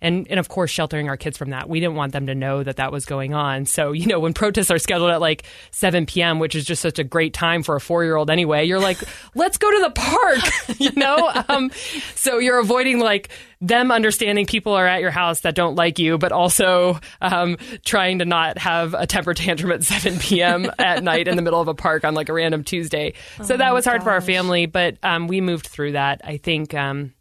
and 0.02 0.26
and 0.28 0.38
of 0.38 0.48
course 0.48 0.70
sheltering 0.70 1.08
our 1.08 1.16
kids 1.16 1.38
from 1.38 1.50
that. 1.50 1.68
We 1.68 1.80
didn't 1.80 1.94
want 1.94 2.12
them 2.12 2.26
to 2.26 2.34
know 2.34 2.62
that 2.62 2.76
that 2.76 2.92
was 2.92 3.04
going 3.04 3.34
on. 3.34 3.66
So 3.66 3.92
you 3.92 4.06
know 4.06 4.20
when 4.20 4.32
protests 4.32 4.70
are 4.70 4.78
scheduled 4.78 5.10
at 5.10 5.20
like 5.20 5.44
7 5.70 6.06
p.m., 6.06 6.38
which 6.38 6.54
is 6.54 6.64
just 6.64 6.82
such 6.82 6.98
a 6.98 7.04
great 7.04 7.34
time 7.34 7.62
for 7.62 7.76
a 7.76 7.80
four 7.80 8.04
year 8.04 8.16
old 8.16 8.30
anyway, 8.30 8.64
you're 8.64 8.80
like, 8.80 8.98
let's 9.34 9.58
go 9.58 9.70
to 9.70 9.80
the 9.80 9.90
park, 9.90 10.78
you 10.78 10.92
know. 10.92 11.30
Um, 11.48 11.70
so 12.14 12.38
you're 12.38 12.58
avoiding 12.58 12.98
like 12.98 13.30
them 13.60 13.90
understanding 13.90 14.44
people 14.44 14.74
are 14.74 14.86
at 14.86 15.00
your 15.00 15.10
house 15.10 15.40
that 15.40 15.54
don't 15.54 15.76
like 15.76 15.98
you, 15.98 16.18
but 16.18 16.30
also 16.30 17.00
um, 17.22 17.56
trying 17.84 18.18
to 18.18 18.26
not 18.26 18.58
have 18.58 18.92
a 18.92 19.06
temper 19.06 19.32
tantrum 19.32 19.72
at 19.72 19.82
7 19.82 20.18
p.m. 20.18 20.70
at 20.78 21.02
night 21.02 21.26
in 21.26 21.36
the 21.36 21.42
middle 21.42 21.60
of 21.60 21.68
a 21.68 21.74
park 21.74 22.04
on 22.04 22.14
like 22.14 22.28
a 22.28 22.34
random 22.34 22.64
Tuesday. 22.64 23.14
So 23.42 23.54
oh 23.54 23.56
that 23.56 23.72
was 23.72 23.86
hard 23.86 24.00
gosh. 24.00 24.04
for 24.04 24.10
our 24.10 24.20
family, 24.20 24.66
but 24.66 24.98
um, 25.02 25.26
we 25.26 25.40
moved 25.40 25.66
through 25.66 25.92
that. 25.92 26.20
I 26.22 26.36
think. 26.36 26.74
Um, 26.74 27.14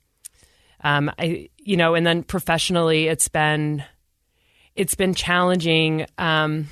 um, 0.86 1.12
I 1.18 1.50
you 1.66 1.76
know, 1.76 1.96
and 1.96 2.08
then 2.08 2.24
professionally, 2.24 3.08
it's 3.08 3.28
been 3.28 3.84
it's 4.76 4.96
been 4.96 5.14
challenging. 5.14 6.06
Um, 6.18 6.68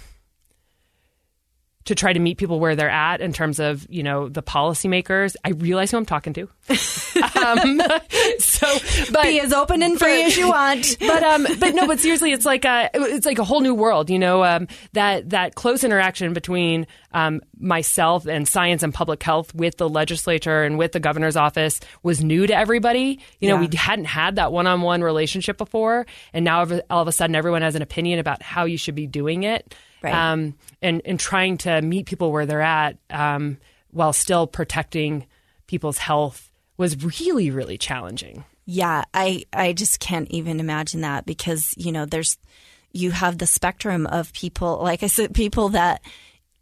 to 1.86 1.96
try 1.96 2.14
to 2.14 2.20
meet 2.20 2.38
people 2.38 2.60
where 2.60 2.76
they're 2.76 2.90
at 2.90 3.20
in 3.20 3.34
terms 3.34 3.60
of 3.60 3.86
you 3.90 4.04
know 4.04 4.30
the 4.30 4.44
policymakers. 4.44 5.36
I 5.44 5.50
realize 5.50 5.92
who 5.92 5.98
I'm 5.98 6.06
talking 6.06 6.34
to. 6.34 6.42
um, 6.70 7.82
so, 8.40 8.68
but 9.12 9.24
be 9.24 9.40
as 9.40 9.52
open 9.52 9.84
and 9.84 10.00
free 10.00 10.22
but, 10.22 10.28
as 10.28 10.38
you 10.38 10.48
want. 10.48 10.98
But 11.04 11.24
um, 11.24 11.46
but 11.60 11.76
no, 11.76 11.86
but 11.86 12.00
seriously, 12.00 12.32
it's 12.32 12.46
like 12.46 12.66
a 12.66 12.90
it's 12.94 13.26
like 13.26 13.38
a 13.38 13.44
whole 13.44 13.62
new 13.62 13.76
world. 13.76 14.10
You 14.10 14.20
know, 14.20 14.44
um, 14.44 14.68
that 14.94 15.32
that 15.32 15.56
close 15.56 15.84
interaction 15.84 16.34
between 16.34 16.88
um, 17.12 17.42
myself 17.60 18.26
and 18.26 18.48
science 18.48 18.84
and 18.84 18.94
public 18.94 19.22
health 19.22 19.54
with 19.54 19.78
the 19.78 19.90
legislature 19.90 20.64
and 20.64 20.78
with 20.78 20.94
the 20.94 21.00
governor's 21.00 21.36
office 21.36 21.80
was 22.02 22.24
new 22.24 22.48
to 22.48 22.56
everybody. 22.56 23.20
You 23.40 23.50
know, 23.50 23.56
yeah. 23.56 23.68
we 23.70 23.78
hadn't 23.78 24.06
had 24.06 24.38
that 24.38 24.52
one 24.52 24.66
on 24.66 24.82
one 24.82 25.02
relationship 25.02 25.58
before, 25.58 26.06
and 26.32 26.46
now 26.46 26.66
all 26.90 27.02
of 27.02 27.08
a 27.08 27.12
sudden, 27.12 27.36
everyone 27.36 27.62
has 27.62 27.76
an 27.76 27.82
opinion 27.82 28.20
about 28.20 28.42
how 28.42 28.66
you 28.66 28.78
should 28.78 28.96
be 28.96 29.08
doing 29.08 29.44
it 29.44 29.76
right. 30.04 30.14
um, 30.14 30.56
and 30.82 31.02
and 31.06 31.20
trying 31.20 31.58
to 31.60 31.82
meet 31.82 32.06
people 32.06 32.32
where 32.32 32.46
they're 32.46 32.62
at 32.62 32.98
um, 33.10 33.58
while 33.92 34.14
still 34.14 34.46
protecting 34.46 35.26
people's 35.68 35.98
health 35.98 36.52
was 36.78 37.04
really 37.04 37.50
really 37.50 37.78
challenging. 37.78 38.44
Yeah, 38.66 39.04
I 39.14 39.44
I 39.52 39.74
just 39.74 40.00
can't 40.00 40.30
even 40.30 40.60
imagine 40.60 41.02
that 41.02 41.26
because 41.26 41.74
you 41.78 41.92
know 41.92 42.06
there's 42.06 42.38
you 42.92 43.12
have 43.12 43.38
the 43.38 43.48
spectrum 43.48 44.06
of 44.06 44.34
people 44.34 44.80
like 44.82 45.04
I 45.04 45.08
said 45.08 45.34
people 45.34 45.70
that 45.70 46.02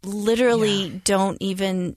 literally 0.04 0.84
yeah. 0.86 0.98
don't 1.04 1.38
even 1.40 1.96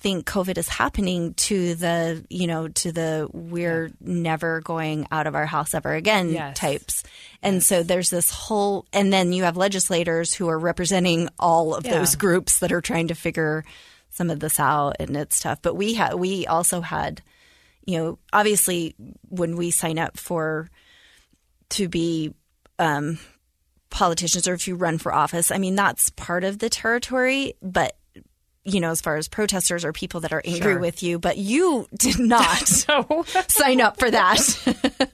think 0.00 0.26
COVID 0.26 0.56
is 0.56 0.68
happening 0.68 1.34
to 1.34 1.74
the, 1.74 2.24
you 2.30 2.46
know, 2.46 2.68
to 2.68 2.90
the 2.90 3.28
we're 3.32 3.90
never 4.00 4.60
going 4.62 5.06
out 5.12 5.26
of 5.26 5.34
our 5.34 5.44
house 5.44 5.74
ever 5.74 5.92
again 5.92 6.30
yes. 6.30 6.58
types. 6.58 7.04
And 7.42 7.56
yes. 7.56 7.66
so 7.66 7.82
there's 7.82 8.08
this 8.08 8.30
whole, 8.30 8.86
and 8.94 9.12
then 9.12 9.32
you 9.34 9.44
have 9.44 9.58
legislators 9.58 10.32
who 10.32 10.48
are 10.48 10.58
representing 10.58 11.28
all 11.38 11.74
of 11.74 11.84
yeah. 11.84 11.98
those 11.98 12.16
groups 12.16 12.60
that 12.60 12.72
are 12.72 12.80
trying 12.80 13.08
to 13.08 13.14
figure 13.14 13.64
some 14.08 14.30
of 14.30 14.40
this 14.40 14.58
out 14.58 14.96
and 14.98 15.14
it's 15.16 15.40
tough. 15.40 15.60
But 15.60 15.76
we 15.76 15.94
had, 15.94 16.14
we 16.14 16.46
also 16.46 16.80
had, 16.80 17.20
you 17.84 17.98
know, 17.98 18.18
obviously 18.32 18.94
when 19.28 19.56
we 19.56 19.70
sign 19.70 19.98
up 19.98 20.16
for, 20.16 20.70
to 21.70 21.88
be, 21.88 22.32
um, 22.78 23.18
politicians 23.90 24.48
or 24.48 24.54
if 24.54 24.66
you 24.66 24.76
run 24.76 24.96
for 24.96 25.12
office, 25.12 25.50
I 25.50 25.58
mean, 25.58 25.74
that's 25.74 26.10
part 26.10 26.44
of 26.44 26.58
the 26.58 26.70
territory, 26.70 27.54
but 27.60 27.96
you 28.64 28.80
know, 28.80 28.90
as 28.90 29.00
far 29.00 29.16
as 29.16 29.28
protesters 29.28 29.84
or 29.84 29.92
people 29.92 30.20
that 30.20 30.32
are 30.32 30.42
angry 30.44 30.72
sure. 30.72 30.78
with 30.78 31.02
you, 31.02 31.18
but 31.18 31.38
you 31.38 31.86
did 31.96 32.18
not 32.20 32.58
sign 33.48 33.80
up 33.80 33.98
for 33.98 34.10
that. 34.10 35.10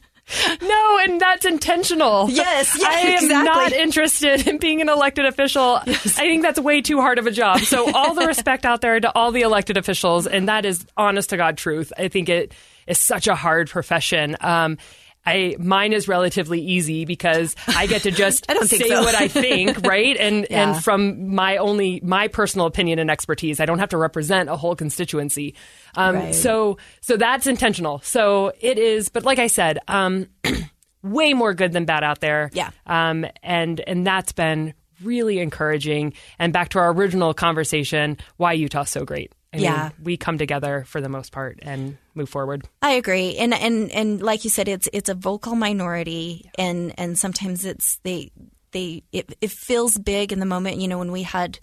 no, 0.61 0.99
and 1.03 1.21
that's 1.21 1.45
intentional. 1.45 2.29
Yes, 2.29 2.83
I 2.83 3.01
am 3.01 3.25
exactly. 3.25 3.45
not 3.45 3.73
interested 3.73 4.49
in 4.49 4.59
being 4.59 4.81
an 4.81 4.89
elected 4.89 5.25
official. 5.25 5.81
Yes. 5.87 6.19
I 6.19 6.23
think 6.23 6.43
that's 6.43 6.59
way 6.59 6.83
too 6.83 7.01
hard 7.01 7.19
of 7.19 7.27
a 7.27 7.31
job. 7.31 7.61
So 7.61 7.93
all 7.93 8.15
the 8.15 8.27
respect 8.27 8.65
out 8.65 8.81
there 8.81 8.99
to 8.99 9.13
all 9.15 9.31
the 9.31 9.43
elected 9.43 9.77
officials, 9.77 10.27
and 10.27 10.49
that 10.49 10.65
is 10.65 10.85
honest 10.97 11.31
to 11.31 11.37
God 11.37 11.57
truth. 11.57 11.93
I 11.97 12.09
think 12.09 12.29
it 12.29 12.53
is 12.87 12.99
such 12.99 13.29
a 13.29 13.35
hard 13.37 13.71
profession. 13.71 14.37
Um, 14.41 14.79
I 15.27 15.57
mine 15.59 15.93
is 15.93 16.09
relatively 16.09 16.61
easy 16.61 17.05
because 17.05 17.57
I 17.67 17.87
get 17.87 18.03
to 18.03 18.11
just 18.11 18.47
say 18.65 18.89
so. 18.89 19.03
what 19.03 19.15
I 19.15 19.29
think, 19.29 19.81
right? 19.87 20.17
And 20.17 20.47
yeah. 20.49 20.73
and 20.73 20.85
from 20.85 21.35
my 21.35 21.57
only 21.57 22.01
my 22.03 22.29
personal 22.29 22.67
opinion 22.67 22.99
and 22.99 23.11
expertise, 23.11 23.61
I 23.61 23.67
don't 23.67 23.81
have 23.81 23.91
to 23.91 23.99
represent 23.99 24.49
a 24.49 24.57
whole 24.57 24.77
constituency. 24.77 25.55
Um, 25.95 26.17
right. 26.17 26.35
So 26.35 26.79
so 27.01 27.17
that's 27.17 27.47
intentional. 27.47 28.01
So 28.01 28.53
it 28.61 28.79
is, 28.79 29.09
but 29.09 29.25
like 29.25 29.39
I 29.39 29.49
said, 29.49 29.79
um, 29.89 30.29
way 31.03 31.35
more 31.35 31.55
good 31.55 31.73
than 31.73 31.85
bad 31.85 32.05
out 32.05 32.21
there. 32.21 32.51
Yeah. 32.53 32.71
Um, 32.87 33.27
and 33.43 33.81
and 33.81 34.07
that's 34.07 34.33
been 34.33 34.75
really 35.03 35.39
encouraging. 35.41 36.15
And 36.39 36.53
back 36.53 36.71
to 36.71 36.79
our 36.79 36.93
original 36.93 37.35
conversation, 37.35 38.19
why 38.37 38.53
Utah's 38.53 38.91
so 38.91 39.05
great. 39.05 39.33
I 39.57 39.61
yeah, 39.61 39.83
mean, 39.83 40.05
we 40.05 40.17
come 40.17 40.39
together 40.39 40.85
for 40.87 41.01
the 41.01 41.09
most 41.09 41.33
part 41.33 41.59
and 41.63 41.97
move 42.15 42.29
forward. 42.29 42.67
I 42.83 42.93
agree, 42.93 43.37
and 43.37 43.55
and 43.55 43.91
and 43.91 44.23
like 44.23 44.45
you 44.45 44.51
said, 44.51 44.69
it's 44.69 44.89
it's 44.93 45.09
a 45.09 45.15
vocal 45.15 45.55
minority, 45.55 46.51
and 46.59 46.95
and 46.99 47.19
sometimes 47.19 47.65
it's 47.65 47.97
they 48.03 48.31
they 48.73 49.03
it, 49.13 49.37
it 49.41 49.51
feels 49.51 49.97
big 49.97 50.33
in 50.33 50.41
the 50.41 50.47
moment. 50.47 50.79
You 50.79 50.89
know, 50.89 50.99
when 50.99 51.13
we 51.13 51.23
had 51.23 51.59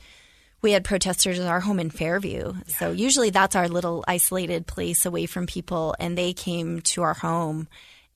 we 0.62 0.72
had 0.72 0.84
protesters 0.84 1.40
at 1.40 1.48
our 1.48 1.60
home 1.60 1.80
in 1.80 1.90
Fairview, 1.90 2.54
so 2.68 2.92
usually 2.92 3.30
that's 3.30 3.56
our 3.56 3.68
little 3.68 4.04
isolated 4.08 4.66
place 4.66 5.06
away 5.06 5.26
from 5.26 5.46
people, 5.46 5.96
and 6.00 6.18
they 6.18 6.34
came 6.34 6.82
to 6.82 7.04
our 7.04 7.14
home. 7.14 7.68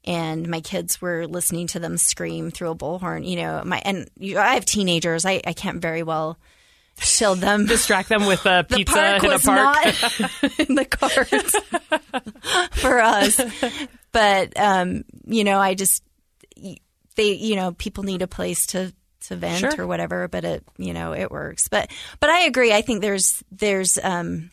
And 0.05 0.47
my 0.47 0.61
kids 0.61 1.01
were 1.01 1.27
listening 1.27 1.67
to 1.67 1.79
them 1.79 1.97
scream 1.97 2.49
through 2.49 2.71
a 2.71 2.75
bullhorn. 2.75 3.27
You 3.27 3.35
know, 3.35 3.61
my 3.65 3.81
and 3.83 4.09
I 4.21 4.53
have 4.53 4.63
teenagers. 4.63 5.25
I, 5.25 5.41
I 5.45 5.51
can't 5.51 5.81
very 5.81 6.01
well 6.01 6.37
chill 6.99 7.35
them. 7.35 7.65
Distract 7.65 8.09
them 8.09 8.25
with 8.25 8.45
a 8.45 8.65
the 8.67 8.75
pizza 8.77 8.93
park 8.93 9.23
in 9.23 9.31
a 9.31 9.39
park. 9.39 9.45
not 9.45 10.59
in 10.69 10.75
the 10.75 10.85
cards 10.85 11.55
for 12.81 12.99
us. 12.99 13.39
But 14.11 14.59
um, 14.59 15.03
you 15.25 15.43
know, 15.43 15.59
I 15.59 15.73
just 15.75 16.03
they 17.15 17.33
you 17.33 17.55
know 17.55 17.71
people 17.73 18.03
need 18.03 18.21
a 18.21 18.27
place 18.27 18.65
to 18.67 18.93
to 19.21 19.35
vent 19.35 19.59
Sure. 19.59 19.83
or 19.83 19.87
whatever. 19.87 20.27
But 20.27 20.45
it 20.45 20.63
you 20.77 20.93
know 20.93 21.13
it 21.13 21.29
works. 21.31 21.67
But 21.67 21.91
but 22.19 22.29
I 22.29 22.41
agree. 22.41 22.73
I 22.73 22.81
think 22.81 23.01
there's 23.01 23.43
there's 23.51 23.97
um 24.03 24.51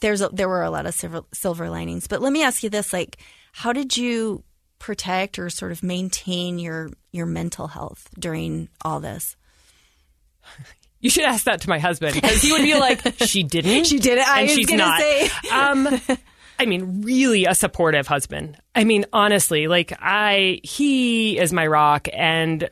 there's 0.00 0.20
a, 0.20 0.28
there 0.28 0.48
were 0.48 0.62
a 0.64 0.70
lot 0.70 0.86
of 0.86 0.94
silver, 0.94 1.22
silver 1.32 1.70
linings. 1.70 2.06
But 2.08 2.20
let 2.20 2.32
me 2.32 2.42
ask 2.42 2.62
you 2.62 2.68
this: 2.70 2.92
like, 2.92 3.16
how 3.52 3.72
did 3.72 3.96
you 3.96 4.42
protect 4.78 5.38
or 5.38 5.48
sort 5.48 5.72
of 5.72 5.82
maintain 5.82 6.58
your 6.58 6.90
your 7.10 7.24
mental 7.26 7.68
health 7.68 8.08
during 8.18 8.68
all 8.82 9.00
this? 9.00 9.36
You 11.04 11.10
should 11.10 11.24
ask 11.24 11.44
that 11.44 11.60
to 11.60 11.68
my 11.68 11.78
husband 11.78 12.14
because 12.14 12.40
he 12.40 12.50
would 12.50 12.62
be 12.62 12.74
like, 12.80 13.02
"She 13.18 13.42
didn't. 13.42 13.84
She 13.84 13.98
didn't. 13.98 14.26
I 14.26 14.40
and 14.40 14.48
was 14.48 14.56
she's 14.56 14.66
gonna 14.66 14.86
not." 14.86 15.00
say. 15.00 15.30
um, 15.50 16.18
I 16.58 16.64
mean, 16.64 17.02
really 17.02 17.44
a 17.44 17.54
supportive 17.54 18.06
husband. 18.06 18.56
I 18.74 18.84
mean, 18.84 19.04
honestly, 19.12 19.66
like 19.68 19.92
I, 20.00 20.60
he 20.62 21.38
is 21.38 21.52
my 21.52 21.66
rock, 21.66 22.08
and 22.10 22.70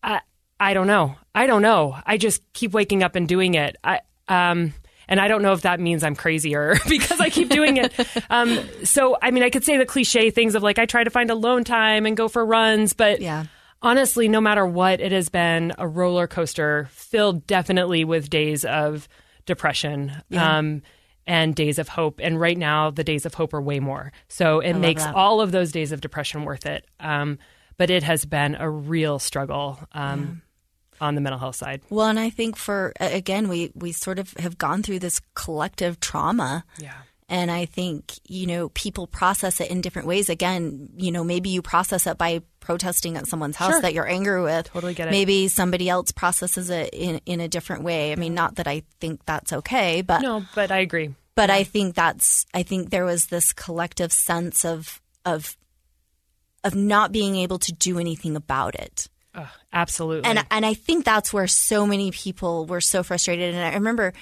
I, 0.00 0.20
I 0.60 0.74
don't 0.74 0.86
know. 0.86 1.16
I 1.34 1.48
don't 1.48 1.62
know. 1.62 1.96
I 2.06 2.18
just 2.18 2.40
keep 2.52 2.70
waking 2.72 3.02
up 3.02 3.16
and 3.16 3.26
doing 3.26 3.54
it. 3.54 3.74
I, 3.82 4.02
um, 4.28 4.72
and 5.08 5.18
I 5.18 5.26
don't 5.26 5.42
know 5.42 5.54
if 5.54 5.62
that 5.62 5.80
means 5.80 6.04
I'm 6.04 6.14
crazier 6.14 6.76
because 6.88 7.18
I 7.18 7.30
keep 7.30 7.48
doing 7.48 7.78
it. 7.78 7.92
Um, 8.30 8.60
so, 8.84 9.16
I 9.20 9.32
mean, 9.32 9.42
I 9.42 9.50
could 9.50 9.64
say 9.64 9.76
the 9.76 9.86
cliche 9.86 10.30
things 10.30 10.54
of 10.54 10.62
like 10.62 10.78
I 10.78 10.86
try 10.86 11.02
to 11.02 11.10
find 11.10 11.30
alone 11.30 11.64
time 11.64 12.06
and 12.06 12.16
go 12.16 12.28
for 12.28 12.46
runs, 12.46 12.92
but 12.92 13.20
Yeah. 13.20 13.46
Honestly, 13.82 14.28
no 14.28 14.40
matter 14.40 14.64
what, 14.64 15.00
it 15.00 15.12
has 15.12 15.28
been 15.28 15.72
a 15.78 15.86
roller 15.86 16.26
coaster 16.26 16.88
filled 16.92 17.46
definitely 17.46 18.04
with 18.04 18.30
days 18.30 18.64
of 18.64 19.08
depression. 19.44 20.12
Um, 20.32 20.82
and 21.24 21.54
days 21.54 21.78
of 21.78 21.86
hope. 21.86 22.18
And 22.20 22.40
right 22.40 22.58
now, 22.58 22.90
the 22.90 23.04
days 23.04 23.26
of 23.26 23.34
hope 23.34 23.54
are 23.54 23.60
way 23.62 23.78
more. 23.78 24.12
So 24.26 24.58
it 24.58 24.74
makes 24.74 25.04
all 25.04 25.40
of 25.40 25.52
those 25.52 25.70
days 25.70 25.92
of 25.92 26.00
depression 26.00 26.44
worth 26.44 26.66
it. 26.66 26.84
Um, 26.98 27.38
but 27.76 27.90
it 27.90 28.02
has 28.02 28.24
been 28.24 28.56
a 28.56 28.68
real 28.68 29.18
struggle 29.18 29.78
um, 29.92 30.42
on 31.00 31.14
the 31.14 31.20
mental 31.20 31.38
health 31.38 31.56
side. 31.56 31.82
Well, 31.90 32.06
and 32.06 32.18
I 32.18 32.30
think 32.30 32.56
for 32.56 32.92
again, 32.98 33.48
we 33.48 33.70
we 33.74 33.92
sort 33.92 34.18
of 34.18 34.32
have 34.38 34.58
gone 34.58 34.82
through 34.82 34.98
this 34.98 35.20
collective 35.34 36.00
trauma. 36.00 36.64
Yeah. 36.78 36.94
And 37.28 37.50
I 37.50 37.64
think, 37.64 38.12
you 38.26 38.46
know, 38.46 38.68
people 38.70 39.06
process 39.06 39.60
it 39.60 39.70
in 39.70 39.80
different 39.80 40.06
ways. 40.06 40.28
Again, 40.28 40.90
you 40.96 41.10
know, 41.10 41.24
maybe 41.24 41.48
you 41.48 41.62
process 41.62 42.06
it 42.06 42.18
by 42.18 42.42
protesting 42.62 43.16
at 43.18 43.26
someone's 43.26 43.56
house 43.56 43.72
Sure. 43.72 43.80
that 43.82 43.92
you're 43.92 44.08
angry 44.08 44.42
with. 44.42 44.70
Totally 44.72 44.94
get 44.94 45.08
it. 45.08 45.10
Maybe 45.10 45.48
somebody 45.48 45.88
else 45.90 46.12
processes 46.12 46.70
it 46.70 46.90
in, 46.94 47.20
in 47.26 47.40
a 47.40 47.48
different 47.48 47.82
way. 47.82 48.12
I 48.12 48.16
mean, 48.16 48.32
not 48.34 48.54
that 48.56 48.66
I 48.66 48.84
think 49.00 49.20
that's 49.26 49.52
okay, 49.52 50.00
but 50.02 50.22
No, 50.22 50.44
but 50.54 50.70
I 50.70 50.78
agree. 50.78 51.14
but 51.34 51.50
I 51.50 51.64
think 51.64 51.94
that's 51.94 52.46
I 52.54 52.62
think 52.62 52.88
there 52.90 53.04
was 53.04 53.26
this 53.26 53.52
collective 53.52 54.12
sense 54.12 54.64
of 54.64 55.00
of 55.26 55.56
of 56.64 56.74
not 56.74 57.12
being 57.12 57.36
able 57.36 57.58
to 57.58 57.72
do 57.72 57.98
anything 57.98 58.36
about 58.36 58.74
it. 58.76 59.08
Absolutely. 59.72 60.28
And 60.30 60.44
and 60.50 60.64
I 60.66 60.74
think 60.74 61.04
that's 61.04 61.32
where 61.32 61.46
so 61.46 61.86
many 61.86 62.10
people 62.10 62.66
were 62.66 62.80
so 62.82 63.02
frustrated. 63.02 63.54
And 63.54 63.64
I 63.64 63.74
remember, 63.74 64.12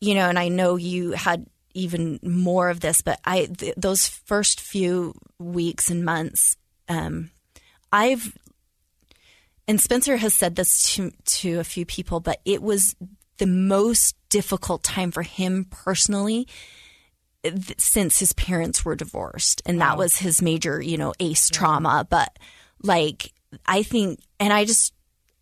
you 0.00 0.14
know, 0.14 0.28
and 0.28 0.38
I 0.38 0.48
know 0.48 0.76
you 0.76 1.12
had 1.12 1.46
even 1.74 2.18
more 2.22 2.68
of 2.70 2.80
this, 2.80 3.00
but 3.00 3.18
I 3.24 3.46
th- 3.46 3.74
those 3.76 4.06
first 4.08 4.60
few 4.60 5.14
weeks 5.38 5.90
and 5.90 6.04
months, 6.04 6.56
um, 6.88 7.30
I've 7.92 8.36
and 9.66 9.80
Spencer 9.80 10.16
has 10.16 10.34
said 10.34 10.56
this 10.56 10.94
to 10.94 11.10
to 11.24 11.58
a 11.60 11.64
few 11.64 11.84
people, 11.84 12.20
but 12.20 12.40
it 12.44 12.62
was 12.62 12.96
the 13.38 13.46
most 13.46 14.16
difficult 14.28 14.82
time 14.82 15.10
for 15.10 15.22
him 15.22 15.66
personally 15.70 16.48
th- 17.42 17.78
since 17.78 18.18
his 18.18 18.32
parents 18.32 18.84
were 18.84 18.96
divorced. 18.96 19.62
And 19.64 19.80
that 19.80 19.96
was 19.96 20.16
his 20.16 20.42
major 20.42 20.80
you 20.80 20.96
know 20.96 21.12
ace 21.20 21.48
trauma. 21.48 22.06
But 22.08 22.36
like 22.82 23.32
i 23.66 23.82
think 23.82 24.20
and 24.38 24.52
i 24.52 24.64
just 24.64 24.92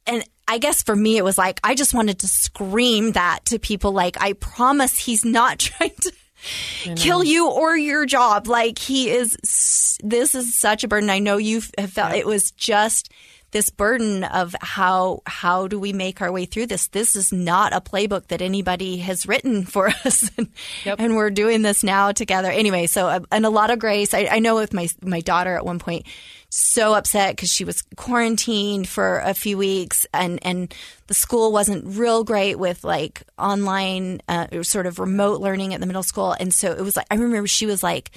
and 0.06 0.24
i 0.48 0.58
guess 0.58 0.82
for 0.82 0.94
me 0.94 1.16
it 1.16 1.24
was 1.24 1.36
like 1.38 1.60
i 1.64 1.74
just 1.74 1.94
wanted 1.94 2.18
to 2.20 2.28
scream 2.28 3.12
that 3.12 3.40
to 3.44 3.58
people 3.58 3.92
like 3.92 4.20
i 4.20 4.32
promise 4.34 4.98
he's 4.98 5.24
not 5.24 5.58
trying 5.58 5.94
to 6.00 6.12
kill 6.96 7.24
you 7.24 7.48
or 7.48 7.76
your 7.76 8.06
job. 8.06 8.46
Like 8.46 8.78
he 8.78 9.10
is 9.10 9.98
this 10.02 10.34
is 10.34 10.58
such 10.58 10.84
a 10.84 10.88
burden. 10.88 11.10
I 11.10 11.18
know 11.18 11.36
you 11.36 11.62
have 11.78 11.92
felt 11.92 12.14
it 12.14 12.26
was 12.26 12.50
just 12.52 13.10
this 13.52 13.70
burden 13.70 14.24
of 14.24 14.54
how 14.60 15.22
how 15.26 15.68
do 15.68 15.78
we 15.78 15.92
make 15.92 16.20
our 16.20 16.32
way 16.32 16.44
through 16.44 16.66
this? 16.66 16.88
This 16.88 17.16
is 17.16 17.32
not 17.32 17.72
a 17.72 17.80
playbook 17.80 18.26
that 18.28 18.42
anybody 18.42 18.98
has 18.98 19.26
written 19.26 19.64
for 19.64 19.88
us 19.88 20.30
and, 20.36 20.48
and 20.84 21.16
we're 21.16 21.30
doing 21.30 21.62
this 21.62 21.82
now 21.82 22.12
together. 22.12 22.50
Anyway 22.50 22.86
so 22.86 23.08
uh, 23.08 23.20
and 23.32 23.46
a 23.46 23.50
lot 23.50 23.70
of 23.70 23.78
grace. 23.78 24.14
I, 24.14 24.28
I 24.30 24.38
know 24.40 24.56
with 24.56 24.72
my 24.72 24.88
my 25.02 25.20
daughter 25.20 25.54
at 25.56 25.64
one 25.64 25.78
point 25.78 26.06
so 26.56 26.94
upset 26.94 27.36
because 27.36 27.52
she 27.52 27.64
was 27.64 27.82
quarantined 27.96 28.88
for 28.88 29.18
a 29.18 29.34
few 29.34 29.58
weeks 29.58 30.06
and 30.14 30.38
and 30.40 30.74
the 31.06 31.12
school 31.12 31.52
wasn't 31.52 31.84
real 31.98 32.24
great 32.24 32.58
with 32.58 32.82
like 32.82 33.22
online 33.38 34.22
uh, 34.26 34.62
sort 34.62 34.86
of 34.86 34.98
remote 34.98 35.42
learning 35.42 35.74
at 35.74 35.80
the 35.80 35.86
middle 35.86 36.02
school. 36.02 36.32
And 36.32 36.54
so 36.54 36.72
it 36.72 36.80
was 36.80 36.96
like 36.96 37.06
i 37.10 37.14
remember 37.14 37.46
she 37.46 37.66
was 37.66 37.82
like 37.82 38.10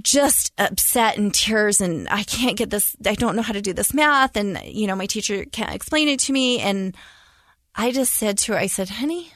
just 0.00 0.52
upset 0.58 1.18
and 1.18 1.34
tears 1.34 1.80
and 1.80 2.08
I 2.08 2.22
can't 2.22 2.56
get 2.56 2.70
this 2.70 2.94
I 3.04 3.14
don't 3.14 3.34
know 3.34 3.42
how 3.42 3.52
to 3.52 3.62
do 3.62 3.72
this 3.72 3.92
math 3.92 4.36
and 4.36 4.56
you 4.64 4.86
know 4.86 4.94
my 4.94 5.06
teacher 5.06 5.44
can't 5.44 5.74
explain 5.74 6.06
it 6.06 6.20
to 6.20 6.32
me. 6.32 6.60
And 6.60 6.96
I 7.74 7.90
just 7.90 8.14
said 8.14 8.38
to 8.38 8.52
her 8.52 8.58
I 8.58 8.68
said 8.68 8.90
honey 8.90 9.32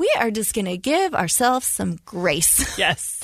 we 0.00 0.10
are 0.18 0.30
just 0.30 0.54
going 0.54 0.64
to 0.64 0.78
give 0.78 1.14
ourselves 1.14 1.66
some 1.66 1.98
grace 2.04 2.78
yes. 2.78 3.20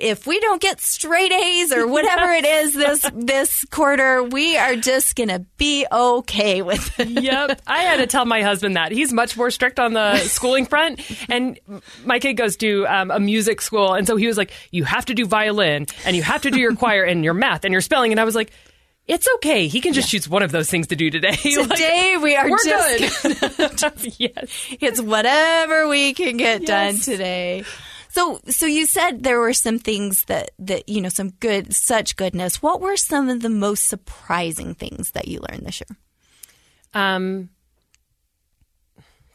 if 0.00 0.26
we 0.26 0.38
don't 0.40 0.62
get 0.62 0.80
straight 0.80 1.32
A's 1.32 1.72
or 1.72 1.86
whatever 1.86 2.32
it 2.32 2.44
is 2.44 2.72
this 2.72 3.04
this 3.14 3.64
quarter 3.66 4.22
we 4.22 4.56
are 4.56 4.76
just 4.76 5.16
going 5.16 5.28
to 5.28 5.40
be 5.58 5.86
okay 5.90 6.62
with 6.62 6.98
it 7.00 7.08
yep. 7.22 7.60
I 7.66 7.78
had 7.82 7.96
to 7.96 8.06
tell 8.06 8.24
my 8.24 8.42
husband 8.42 8.76
that. 8.76 8.92
He's 8.92 9.12
much 9.12 9.36
more 9.36 9.50
strict 9.50 9.78
on 9.78 9.94
the 9.94 10.18
schooling 10.18 10.66
front. 10.66 11.00
And 11.28 11.58
my 12.04 12.18
kid 12.18 12.34
goes 12.34 12.56
to 12.58 12.86
um, 12.86 13.10
a 13.10 13.18
music 13.18 13.60
school. 13.60 13.94
And 13.94 14.06
so 14.06 14.16
he 14.16 14.26
was 14.26 14.36
like, 14.36 14.52
you 14.70 14.84
have 14.84 15.06
to 15.06 15.14
do 15.14 15.26
violin 15.26 15.86
and 16.04 16.16
you 16.16 16.22
have 16.22 16.42
to 16.42 16.50
do 16.50 16.60
your 16.60 16.74
choir 16.76 17.02
and 17.02 17.24
your 17.24 17.34
math 17.34 17.64
and 17.64 17.72
your 17.72 17.80
spelling. 17.80 18.12
And 18.12 18.20
I 18.20 18.24
was 18.24 18.34
like, 18.34 18.52
it's 19.06 19.28
okay. 19.36 19.66
He 19.66 19.80
can 19.80 19.92
just 19.92 20.08
choose 20.08 20.28
one 20.28 20.42
of 20.42 20.50
those 20.50 20.70
things 20.70 20.86
to 20.88 20.96
do 20.96 21.10
today. 21.10 21.36
Like, 21.44 21.68
today 21.68 22.16
we 22.20 22.36
are 22.36 22.50
we're 22.50 22.58
just 22.64 23.22
good. 23.22 24.14
yes. 24.18 24.76
it's 24.80 25.00
whatever 25.00 25.88
we 25.88 26.14
can 26.14 26.36
get 26.36 26.66
done 26.66 26.96
today. 26.98 27.64
So, 28.08 28.40
so 28.48 28.66
you 28.66 28.86
said 28.86 29.22
there 29.22 29.40
were 29.40 29.52
some 29.52 29.78
things 29.78 30.24
that 30.26 30.50
that 30.60 30.88
you 30.88 31.00
know 31.00 31.08
some 31.08 31.30
good, 31.30 31.74
such 31.74 32.16
goodness. 32.16 32.62
What 32.62 32.80
were 32.80 32.96
some 32.96 33.28
of 33.28 33.40
the 33.40 33.50
most 33.50 33.88
surprising 33.88 34.74
things 34.74 35.10
that 35.12 35.28
you 35.28 35.40
learned 35.40 35.66
this 35.66 35.80
year? 35.80 35.98
Um, 36.94 37.50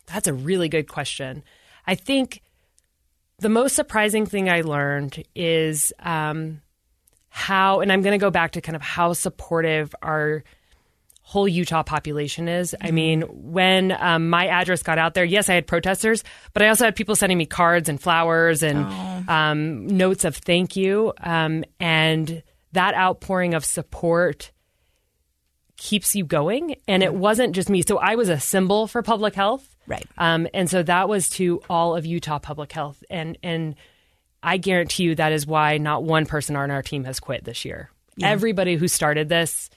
that's 0.08 0.28
a 0.28 0.34
really 0.34 0.70
good 0.70 0.88
question. 0.88 1.44
I 1.86 1.96
think 1.96 2.42
the 3.40 3.50
most 3.50 3.76
surprising 3.76 4.26
thing 4.26 4.50
I 4.50 4.62
learned 4.62 5.24
is 5.36 5.94
um, 6.00 6.62
how, 7.30 7.80
and 7.80 7.92
I'm 7.92 8.02
going 8.02 8.14
to 8.14 8.24
go 8.24 8.32
back 8.32 8.52
to 8.52 8.62
kind 8.62 8.76
of 8.76 8.82
how 8.82 9.14
supportive 9.14 9.96
our 10.02 10.44
whole 11.22 11.48
Utah 11.48 11.84
population 11.84 12.48
is. 12.48 12.74
I 12.82 12.90
mean, 12.90 13.22
when 13.22 13.96
um, 14.00 14.30
my 14.30 14.48
address 14.48 14.82
got 14.82 14.98
out 14.98 15.14
there, 15.14 15.24
yes, 15.24 15.48
I 15.48 15.54
had 15.54 15.68
protesters, 15.68 16.24
but 16.54 16.64
I 16.64 16.70
also 16.70 16.86
had 16.86 16.96
people 16.96 17.16
sending 17.16 17.38
me 17.38 17.46
cards 17.46 17.88
and 17.88 18.02
flowers 18.02 18.64
and 18.64 18.80
um, 19.30 19.86
notes 19.86 20.26
of 20.26 20.36
thank 20.36 20.76
you. 20.76 21.14
Um, 21.22 21.66
and 21.80 22.42
that 22.72 22.96
outpouring 22.96 23.54
of 23.54 23.64
support 23.64 24.52
keeps 25.78 26.16
you 26.16 26.26
going. 26.26 26.78
And 26.88 27.04
it 27.04 27.14
wasn't 27.14 27.54
just 27.54 27.70
me. 27.70 27.84
So 27.88 28.00
I 28.00 28.16
was 28.16 28.30
a 28.30 28.40
symbol 28.40 28.88
for 28.88 29.04
public 29.04 29.36
health. 29.36 29.76
Right. 29.86 30.08
Um, 30.18 30.48
and 30.52 30.68
so 30.68 30.82
that 30.82 31.08
was 31.08 31.30
to 31.32 31.62
all 31.70 31.96
of 31.96 32.08
Utah 32.08 32.40
public 32.40 32.72
health. 32.72 33.04
And, 33.08 33.38
and 33.44 33.76
I 34.42 34.58
guarantee 34.58 35.04
you 35.04 35.16
that 35.16 35.32
is 35.32 35.46
why 35.46 35.78
not 35.78 36.04
one 36.04 36.26
person 36.26 36.56
on 36.56 36.72
our 36.72 36.82
team 36.82 37.04
has 37.04 37.20
quit 37.20 37.44
this 37.44 37.66
year. 37.66 37.90
Everybody 38.22 38.76
who 38.76 38.88
started 38.88 39.30
this 39.30 39.70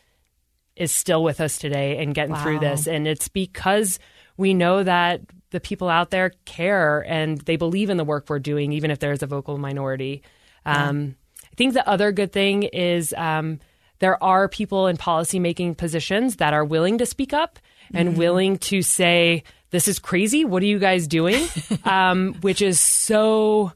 is 0.77 0.91
still 0.91 1.23
with 1.23 1.41
us 1.41 1.59
today 1.59 1.99
and 2.03 2.15
getting 2.15 2.35
through 2.35 2.59
this. 2.61 2.87
And 2.89 3.07
it's 3.07 3.29
because 3.29 3.99
we 4.37 4.55
know 4.55 4.83
that 4.83 5.21
the 5.51 5.61
people 5.61 5.89
out 5.89 6.11
there 6.11 6.33
care 6.45 7.05
and 7.07 7.39
they 7.43 7.57
believe 7.57 7.91
in 7.91 7.99
the 7.99 8.05
work 8.05 8.27
we're 8.29 8.39
doing, 8.39 8.73
even 8.73 8.91
if 8.91 8.99
there's 8.99 9.23
a 9.23 9.27
vocal 9.27 9.59
minority. 9.59 10.23
Um, 10.65 11.17
I 11.45 11.55
think 11.57 11.75
the 11.75 11.87
other 11.89 12.11
good 12.11 12.33
thing 12.33 12.63
is 12.63 13.13
um, 13.17 13.61
there 13.99 14.23
are 14.25 14.49
people 14.49 14.87
in 14.87 14.97
policymaking 14.97 15.77
positions 15.77 16.37
that 16.37 16.55
are 16.55 16.65
willing 16.65 16.99
to 16.99 17.07
speak 17.07 17.33
up 17.33 17.59
and 17.95 18.11
Mm-hmm. 18.11 18.19
willing 18.19 18.59
to 18.59 18.81
say, 18.81 19.43
"This 19.71 19.87
is 19.87 19.99
crazy. 19.99 20.47
What 20.47 20.63
are 20.63 20.67
you 20.67 20.79
guys 20.79 21.07
doing?" 21.07 21.47
um, 21.85 22.35
which 22.41 22.63
is 22.63 22.81
so. 22.81 23.73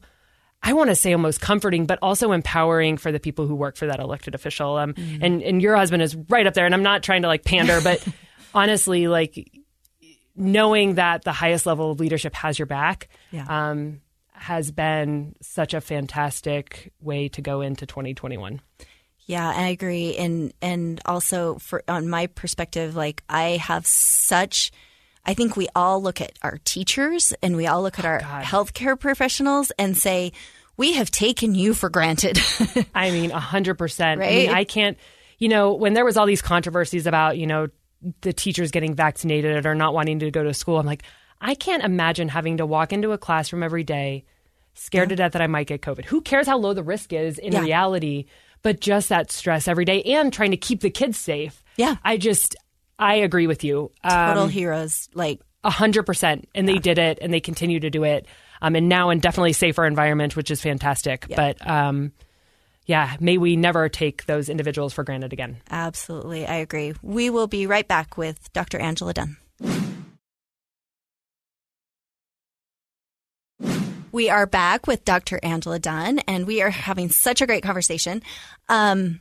I 0.63 0.73
want 0.73 0.89
to 0.89 0.95
say 0.95 1.13
almost 1.13 1.39
comforting, 1.39 1.85
but 1.85 1.99
also 2.01 2.31
empowering 2.31 2.97
for 2.97 3.11
the 3.11 3.19
people 3.19 3.47
who 3.47 3.55
work 3.55 3.77
for 3.77 3.87
that 3.87 3.99
elected 3.99 4.35
official. 4.35 4.75
Um, 4.77 4.93
Mm-hmm. 4.93 5.23
and 5.23 5.41
and 5.43 5.61
your 5.61 5.75
husband 5.75 6.01
is 6.03 6.15
right 6.29 6.45
up 6.47 6.53
there. 6.55 6.65
And 6.65 6.73
I'm 6.73 6.83
not 6.83 7.03
trying 7.03 7.21
to 7.21 7.27
like 7.27 7.43
pander, 7.45 7.79
but 7.83 8.05
honestly, 8.53 9.07
like 9.07 9.49
knowing 10.35 10.95
that 10.95 11.23
the 11.23 11.31
highest 11.31 11.65
level 11.65 11.91
of 11.91 11.99
leadership 11.99 12.33
has 12.35 12.59
your 12.59 12.65
back 12.65 13.09
Yeah. 13.31 13.45
um, 13.47 14.01
has 14.33 14.71
been 14.71 15.35
such 15.41 15.73
a 15.73 15.81
fantastic 15.81 16.91
way 17.01 17.27
to 17.29 17.41
go 17.41 17.61
into 17.61 17.85
2021. 17.85 18.61
Yeah, 19.25 19.49
I 19.53 19.67
agree, 19.69 20.15
and 20.15 20.53
and 20.61 21.01
also 21.05 21.55
for 21.55 21.83
on 21.87 22.07
my 22.07 22.27
perspective, 22.27 22.95
like 22.95 23.23
I 23.27 23.57
have 23.57 23.85
such. 23.85 24.71
I 25.27 25.33
think 25.33 25.57
we 25.57 25.67
all 25.75 26.01
look 26.01 26.21
at 26.21 26.31
our 26.41 26.57
teachers 26.63 27.33
and 27.43 27.55
we 27.57 27.67
all 27.67 27.81
look 27.81 27.99
at 27.99 28.05
oh, 28.05 28.25
our 28.25 28.41
healthcare 28.41 28.97
professionals 28.99 29.71
and 29.77 29.97
say, 29.97 30.31
"We 30.77 30.93
have 30.93 31.11
taken 31.11 31.53
you 31.53 31.73
for 31.73 31.89
granted." 31.89 32.39
I 32.95 33.11
mean, 33.11 33.31
a 33.31 33.39
hundred 33.39 33.75
percent. 33.77 34.21
I 34.21 34.29
mean, 34.29 34.49
I 34.49 34.63
can't. 34.63 34.97
You 35.37 35.49
know, 35.49 35.73
when 35.73 35.93
there 35.93 36.05
was 36.05 36.17
all 36.17 36.25
these 36.25 36.41
controversies 36.41 37.05
about 37.05 37.37
you 37.37 37.45
know 37.45 37.67
the 38.21 38.31
teachers 38.33 38.71
getting 38.71 38.95
vaccinated 38.95 39.65
or 39.65 39.75
not 39.75 39.93
wanting 39.93 40.19
to 40.19 40.31
go 40.31 40.43
to 40.43 40.53
school, 40.53 40.79
I'm 40.79 40.85
like, 40.85 41.03
I 41.41 41.55
can't 41.55 41.83
imagine 41.83 42.29
having 42.29 42.57
to 42.57 42.65
walk 42.65 42.93
into 42.93 43.11
a 43.11 43.17
classroom 43.17 43.63
every 43.63 43.83
day, 43.83 44.23
scared 44.75 45.09
to 45.09 45.15
death 45.15 45.33
that 45.33 45.41
I 45.41 45.47
might 45.47 45.67
get 45.67 45.81
COVID. 45.81 46.05
Who 46.05 46.21
cares 46.21 46.47
how 46.47 46.57
low 46.57 46.73
the 46.73 46.83
risk 46.83 47.11
is 47.11 47.37
in 47.37 47.53
Yeah. 47.53 47.61
reality? 47.61 48.25
But 48.63 48.79
just 48.79 49.09
that 49.09 49.31
stress 49.31 49.67
every 49.67 49.85
day 49.85 50.01
and 50.03 50.31
trying 50.33 50.51
to 50.51 50.57
keep 50.57 50.81
the 50.81 50.89
kids 50.89 51.17
safe. 51.17 51.63
Yeah. 51.75 51.97
I 52.03 52.17
just, 52.17 52.55
I 52.99 53.15
agree 53.15 53.47
with 53.47 53.63
you. 53.63 53.91
Total 54.03 54.43
Um, 54.43 54.49
heroes, 54.49 55.09
like 55.13 55.39
A 55.63 55.69
hundred 55.69 56.03
percent, 56.03 56.47
and 56.55 56.67
they 56.67 56.77
did 56.79 56.97
it, 56.97 57.19
and 57.21 57.33
they 57.33 57.39
continue 57.39 57.79
to 57.79 57.89
do 57.89 58.03
it, 58.03 58.25
um, 58.61 58.75
and 58.75 58.89
now 58.89 59.09
in 59.09 59.19
definitely 59.19 59.53
safer 59.53 59.85
environment, 59.85 60.35
which 60.35 60.49
is 60.51 60.61
fantastic. 60.61 61.25
But 61.35 61.65
um, 61.67 62.11
yeah, 62.85 63.17
may 63.19 63.37
we 63.37 63.55
never 63.55 63.89
take 63.89 64.25
those 64.27 64.49
individuals 64.49 64.93
for 64.93 65.03
granted 65.03 65.33
again. 65.33 65.57
absolutely, 65.69 66.45
I 66.47 66.55
agree. 66.55 66.93
We 67.01 67.29
will 67.29 67.47
be 67.47 67.67
right 67.67 67.87
back 67.87 68.17
with 68.17 68.51
Dr. 68.53 68.79
Angela 68.79 69.13
Dunn. 69.13 69.37
We 74.11 74.29
are 74.29 74.47
back 74.47 74.87
with 74.87 75.03
Dr. 75.05 75.39
Angela 75.43 75.79
Dunn, 75.79 76.19
and 76.19 76.47
we 76.47 76.61
are 76.61 76.69
having 76.69 77.09
such 77.09 77.41
a 77.41 77.45
great 77.45 77.61
conversation. 77.61 78.23
Um, 78.69 79.19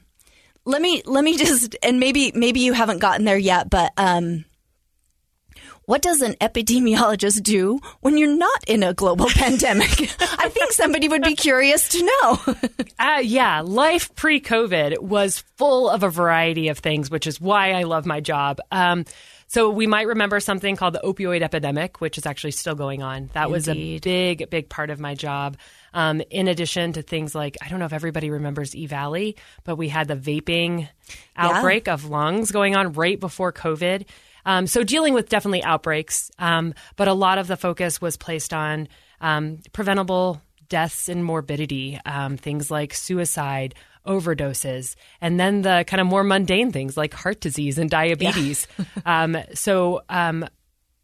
let 0.67 0.83
me 0.83 1.03
let 1.07 1.25
me 1.25 1.39
just 1.39 1.77
and 1.83 1.99
maybe 1.99 2.33
maybe 2.35 2.61
you 2.61 2.75
haven't 2.75 2.99
gotten 2.99 3.25
there 3.25 3.39
yet, 3.39 3.71
but 3.71 3.93
um, 3.97 4.45
what 5.87 6.03
does 6.03 6.21
an 6.21 6.35
epidemiologist 6.35 7.45
do 7.45 7.79
when 8.01 8.19
you're 8.19 8.37
not 8.37 8.65
in 8.67 8.83
a 8.83 8.93
global 8.93 9.27
pandemic? 9.31 9.89
I 10.21 10.49
think 10.49 10.73
somebody 10.73 11.09
would 11.09 11.23
be 11.23 11.37
curious 11.37 11.89
to 11.91 12.05
know. 12.05 12.55
Uh, 12.99 13.21
yeah, 13.23 13.61
life 13.61 14.15
pre 14.15 14.41
COVID 14.41 15.01
was 15.01 15.45
full 15.59 15.91
of 15.91 16.03
a 16.03 16.09
variety 16.09 16.69
of 16.69 16.79
things, 16.79 17.11
which 17.11 17.27
is 17.27 17.39
why 17.39 17.73
I 17.73 17.83
love 17.83 18.07
my 18.07 18.21
job. 18.21 18.59
Um, 18.73 19.05
so 19.49 19.71
we 19.71 19.87
might 19.87 20.07
remember 20.07 20.41
something 20.41 20.77
called 20.77 20.95
the 20.95 21.01
opioid 21.05 21.43
epidemic, 21.43 22.01
which 22.01 22.19
is 22.19 22.27
actually 22.27 22.51
still 22.51 22.75
going 22.75 23.03
on. 23.03 23.31
That 23.33 23.51
was 23.51 23.69
a 23.69 23.99
big, 23.99 24.51
big 24.51 24.69
part 24.69 24.91
of 24.91 24.99
my 24.99 25.15
job. 25.15 25.57
Um, 25.95 26.21
in 26.31 26.49
addition 26.49 26.93
to 26.95 27.03
things 27.03 27.35
like, 27.35 27.57
I 27.63 27.69
don't 27.69 27.79
know 27.79 27.87
if 27.87 27.93
everybody 27.93 28.31
remembers 28.31 28.75
E 28.75 28.87
Valley, 28.87 29.37
but 29.65 29.77
we 29.77 29.89
had 29.89 30.09
the 30.09 30.17
vaping 30.17 30.89
outbreak 31.37 31.89
of 31.89 32.05
lungs 32.05 32.51
going 32.51 32.77
on 32.77 32.93
right 32.93 33.19
before 33.19 33.53
COVID. 33.53 34.07
Um, 34.45 34.67
so 34.67 34.83
dealing 34.83 35.15
with 35.15 35.29
definitely 35.29 35.65
outbreaks, 35.65 36.31
um, 36.39 36.75
but 36.97 37.09
a 37.09 37.15
lot 37.15 37.39
of 37.39 37.47
the 37.47 37.57
focus 37.57 38.01
was 38.01 38.17
placed 38.17 38.53
on 38.53 38.89
um, 39.21 39.59
preventable 39.73 40.41
deaths 40.69 41.09
and 41.09 41.25
morbidity, 41.25 41.99
um, 42.05 42.37
things 42.37 42.71
like 42.71 42.93
suicide, 42.95 43.75
overdoses, 44.07 44.95
and 45.21 45.39
then 45.39 45.63
the 45.63 45.85
kind 45.87 46.01
of 46.01 46.07
more 46.07 46.25
mundane 46.25 46.73
things 46.73 46.97
like 46.97 47.15
heart 47.15 47.41
disease 47.41 47.79
and 47.79 47.91
diabetes. 47.91 48.67
um, 49.07 49.37
so 49.55 50.03
um, 50.09 50.47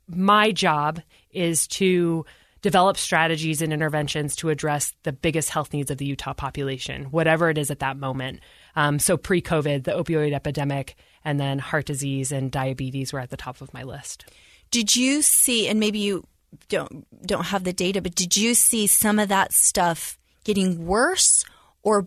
my 0.08 0.52
job 0.52 1.00
is 1.30 1.66
to 1.66 2.24
develop 2.62 2.96
strategies 2.96 3.60
and 3.60 3.72
interventions 3.72 4.36
to 4.36 4.48
address 4.48 4.94
the 5.02 5.12
biggest 5.12 5.50
health 5.50 5.72
needs 5.72 5.90
of 5.90 5.98
the 5.98 6.06
Utah 6.06 6.32
population, 6.32 7.04
whatever 7.06 7.50
it 7.50 7.58
is 7.58 7.70
at 7.70 7.80
that 7.80 7.96
moment. 7.96 8.40
Um, 8.76 8.98
so 8.98 9.16
pre 9.16 9.42
COVID, 9.42 9.84
the 9.84 9.92
opioid 9.92 10.32
epidemic, 10.32 10.96
and 11.24 11.38
then 11.38 11.58
heart 11.58 11.86
disease 11.86 12.32
and 12.32 12.50
diabetes 12.50 13.12
were 13.12 13.20
at 13.20 13.30
the 13.30 13.36
top 13.36 13.60
of 13.60 13.74
my 13.74 13.82
list. 13.82 14.24
Did 14.70 14.96
you 14.96 15.22
see, 15.22 15.68
and 15.68 15.78
maybe 15.78 15.98
you 15.98 16.24
don't 16.68 17.06
don't 17.26 17.46
have 17.46 17.64
the 17.64 17.72
data, 17.72 18.00
but 18.00 18.14
did 18.14 18.36
you 18.36 18.54
see 18.54 18.86
some 18.86 19.18
of 19.18 19.28
that 19.28 19.52
stuff 19.52 20.18
getting 20.44 20.86
worse 20.86 21.44
or 21.82 22.06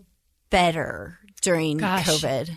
better 0.56 1.18
during 1.42 1.76
Gosh. 1.76 2.06
COVID? 2.06 2.50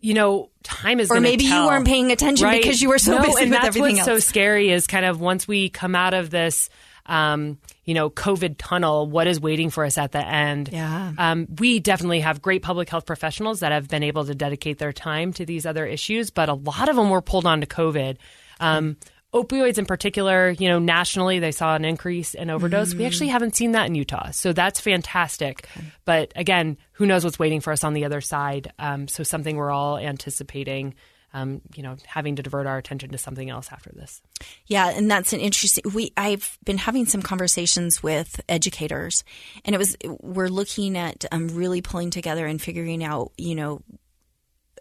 You 0.00 0.12
know, 0.12 0.50
time 0.62 1.00
is 1.00 1.10
Or 1.10 1.18
maybe 1.20 1.44
you 1.44 1.64
weren't 1.64 1.86
paying 1.86 2.12
attention 2.12 2.44
right? 2.44 2.60
because 2.60 2.82
you 2.82 2.90
were 2.90 2.98
so 2.98 3.12
No, 3.16 3.22
busy 3.22 3.42
and 3.42 3.50
with 3.50 3.58
that's 3.62 3.66
everything 3.68 3.96
what's 3.96 4.08
else. 4.08 4.24
so 4.24 4.28
scary 4.28 4.70
is 4.70 4.86
kind 4.86 5.06
of 5.06 5.18
once 5.18 5.48
we 5.48 5.70
come 5.70 5.94
out 5.94 6.12
of 6.12 6.28
this 6.28 6.68
um, 7.06 7.58
you 7.84 7.92
know, 7.94 8.08
COVID 8.10 8.56
tunnel, 8.58 9.06
what 9.06 9.26
is 9.26 9.38
waiting 9.40 9.68
for 9.70 9.84
us 9.84 9.98
at 9.98 10.12
the 10.12 10.26
end? 10.26 10.70
Yeah. 10.72 11.12
Um, 11.18 11.46
we 11.58 11.78
definitely 11.78 12.20
have 12.20 12.40
great 12.40 12.62
public 12.62 12.88
health 12.88 13.04
professionals 13.06 13.60
that 13.60 13.72
have 13.72 13.88
been 13.88 14.02
able 14.02 14.24
to 14.24 14.34
dedicate 14.34 14.78
their 14.78 14.92
time 14.92 15.32
to 15.34 15.44
these 15.44 15.66
other 15.66 15.84
issues, 15.86 16.30
but 16.30 16.48
a 16.48 16.54
lot 16.54 16.88
of 16.88 16.96
them 16.96 17.10
were 17.10 17.20
pulled 17.22 17.44
on 17.46 17.60
to 17.60 17.66
COVID. 17.66 18.16
Um, 18.60 18.96
opioids 19.34 19.78
in 19.78 19.84
particular, 19.84 20.50
you 20.50 20.68
know, 20.68 20.78
nationally 20.78 21.40
they 21.40 21.50
saw 21.50 21.74
an 21.74 21.84
increase 21.84 22.34
in 22.34 22.50
overdose. 22.50 22.94
We 22.94 23.04
actually 23.04 23.28
haven't 23.28 23.56
seen 23.56 23.72
that 23.72 23.86
in 23.86 23.96
Utah. 23.96 24.30
So 24.30 24.52
that's 24.52 24.80
fantastic. 24.80 25.68
But 26.04 26.32
again, 26.36 26.78
who 26.92 27.04
knows 27.04 27.24
what's 27.24 27.38
waiting 27.38 27.60
for 27.60 27.72
us 27.72 27.82
on 27.82 27.94
the 27.94 28.04
other 28.04 28.20
side? 28.20 28.72
Um, 28.78 29.08
so 29.08 29.24
something 29.24 29.56
we're 29.56 29.72
all 29.72 29.98
anticipating. 29.98 30.94
Um, 31.36 31.62
you 31.74 31.82
know, 31.82 31.96
having 32.06 32.36
to 32.36 32.44
divert 32.44 32.68
our 32.68 32.78
attention 32.78 33.10
to 33.10 33.18
something 33.18 33.50
else 33.50 33.70
after 33.72 33.90
this. 33.90 34.22
Yeah, 34.66 34.90
and 34.90 35.10
that's 35.10 35.32
an 35.32 35.40
interesting. 35.40 35.82
We 35.92 36.12
I've 36.16 36.56
been 36.64 36.78
having 36.78 37.06
some 37.06 37.22
conversations 37.22 38.04
with 38.04 38.40
educators, 38.48 39.24
and 39.64 39.74
it 39.74 39.78
was 39.80 39.96
we're 40.04 40.46
looking 40.46 40.96
at 40.96 41.24
um, 41.32 41.48
really 41.48 41.82
pulling 41.82 42.10
together 42.10 42.46
and 42.46 42.62
figuring 42.62 43.02
out, 43.02 43.32
you 43.36 43.56
know, 43.56 43.82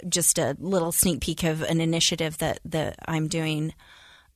just 0.08 0.38
a 0.38 0.56
little 0.60 0.92
sneak 0.92 1.22
peek 1.22 1.44
of 1.44 1.64
an 1.64 1.82
initiative 1.82 2.38
that 2.38 2.60
that 2.66 3.00
I'm 3.08 3.30
doing 3.30 3.74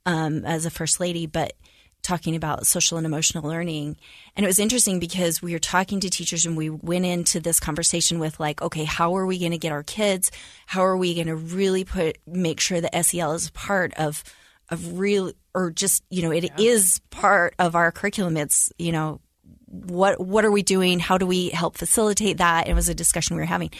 um, 0.07 0.43
as 0.45 0.65
a 0.65 0.71
first 0.71 0.99
lady, 0.99 1.27
but 1.27 1.53
talking 2.01 2.35
about 2.35 2.65
social 2.65 2.97
and 2.97 3.05
emotional 3.05 3.47
learning. 3.47 3.97
And 4.35 4.45
it 4.45 4.47
was 4.47 4.59
interesting 4.59 4.99
because 4.99 5.41
we 5.41 5.51
were 5.51 5.59
talking 5.59 5.99
to 5.99 6.09
teachers 6.09 6.45
and 6.45 6.55
we 6.55 6.69
went 6.69 7.05
into 7.05 7.39
this 7.39 7.59
conversation 7.59 8.17
with 8.17 8.39
like, 8.39 8.61
okay, 8.61 8.85
how 8.85 9.17
are 9.17 9.25
we 9.25 9.37
going 9.37 9.51
to 9.51 9.57
get 9.57 9.73
our 9.73 9.83
kids? 9.83 10.31
How 10.65 10.85
are 10.85 10.95
we 10.95 11.13
going 11.13 11.27
to 11.27 11.35
really 11.35 11.83
put 11.83 12.17
make 12.25 12.59
sure 12.59 12.79
that 12.79 13.05
SEL 13.05 13.33
is 13.33 13.49
part 13.51 13.93
of 13.95 14.23
of 14.69 14.99
real 14.99 15.31
or 15.53 15.71
just 15.71 16.03
you 16.09 16.21
know 16.21 16.31
it 16.31 16.59
is 16.59 16.99
part 17.09 17.55
of 17.57 17.75
our 17.75 17.91
curriculum. 17.91 18.37
It's 18.37 18.71
you 18.77 18.91
know 18.91 19.21
what 19.65 20.19
what 20.19 20.45
are 20.45 20.51
we 20.51 20.61
doing? 20.61 20.99
How 20.99 21.17
do 21.17 21.25
we 21.25 21.49
help 21.49 21.77
facilitate 21.77 22.37
that? 22.37 22.67
It 22.67 22.73
was 22.73 22.89
a 22.89 22.95
discussion 22.95 23.35
we 23.35 23.41
were 23.41 23.47
having, 23.47 23.71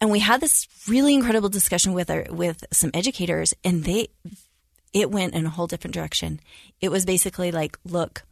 and 0.00 0.10
we 0.10 0.20
had 0.20 0.40
this 0.40 0.68
really 0.88 1.14
incredible 1.14 1.48
discussion 1.48 1.94
with 1.94 2.10
our 2.10 2.26
with 2.30 2.64
some 2.72 2.90
educators, 2.94 3.54
and 3.64 3.84
they 3.84 4.08
it 4.92 5.10
went 5.10 5.34
in 5.34 5.46
a 5.46 5.50
whole 5.50 5.66
different 5.66 5.94
direction. 5.94 6.40
It 6.80 6.90
was 6.90 7.04
basically 7.04 7.52
like, 7.52 7.78
look, 7.84 8.22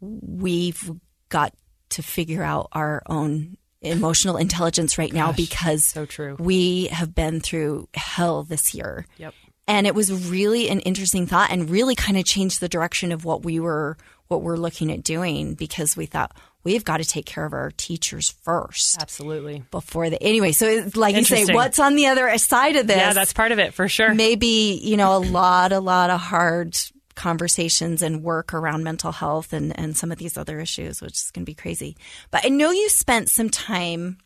we've 0.00 0.90
got 1.28 1.52
to 1.90 2.02
figure 2.02 2.42
out 2.42 2.68
our 2.72 3.02
own 3.06 3.56
emotional 3.80 4.36
intelligence 4.36 4.98
right 4.98 5.12
now 5.12 5.32
because 5.32 5.84
so 5.84 6.06
true. 6.06 6.36
we 6.38 6.86
have 6.86 7.14
been 7.14 7.40
through 7.40 7.88
hell 7.94 8.42
this 8.42 8.74
year. 8.74 9.06
Yep. 9.18 9.34
And 9.66 9.86
it 9.86 9.94
was 9.94 10.30
really 10.30 10.68
an 10.68 10.80
interesting 10.80 11.26
thought 11.26 11.50
and 11.50 11.70
really 11.70 11.94
kind 11.94 12.18
of 12.18 12.24
changed 12.24 12.60
the 12.60 12.68
direction 12.68 13.12
of 13.12 13.24
what 13.24 13.44
we 13.44 13.60
were 13.60 13.96
what 14.28 14.42
we're 14.42 14.56
looking 14.56 14.90
at 14.90 15.02
doing 15.02 15.54
because 15.54 15.96
we 15.96 16.06
thought 16.06 16.34
we've 16.64 16.84
got 16.84 16.96
to 16.96 17.04
take 17.04 17.26
care 17.26 17.44
of 17.44 17.52
our 17.52 17.70
teachers 17.76 18.30
first 18.42 19.00
Absolutely. 19.00 19.62
before 19.70 20.10
the 20.10 20.20
anyway 20.22 20.50
so 20.52 20.66
it's 20.66 20.96
like 20.96 21.14
you 21.14 21.24
say 21.24 21.44
what's 21.54 21.78
on 21.78 21.94
the 21.94 22.06
other 22.06 22.36
side 22.38 22.74
of 22.76 22.86
this 22.86 22.96
Yeah, 22.96 23.12
that's 23.12 23.32
part 23.32 23.52
of 23.52 23.58
it 23.58 23.74
for 23.74 23.88
sure. 23.88 24.14
maybe 24.14 24.80
you 24.82 24.96
know 24.96 25.16
a 25.16 25.18
lot 25.18 25.72
a 25.72 25.80
lot 25.80 26.10
of 26.10 26.20
hard 26.20 26.76
conversations 27.14 28.02
and 28.02 28.22
work 28.24 28.52
around 28.54 28.82
mental 28.82 29.12
health 29.12 29.52
and 29.52 29.78
and 29.78 29.96
some 29.96 30.10
of 30.10 30.18
these 30.18 30.36
other 30.36 30.58
issues 30.58 31.00
which 31.00 31.12
is 31.14 31.30
going 31.32 31.44
to 31.44 31.50
be 31.50 31.54
crazy 31.54 31.96
but 32.32 32.44
i 32.44 32.48
know 32.48 32.70
you 32.72 32.88
spent 32.88 33.28
some 33.28 33.48
time 33.48 34.18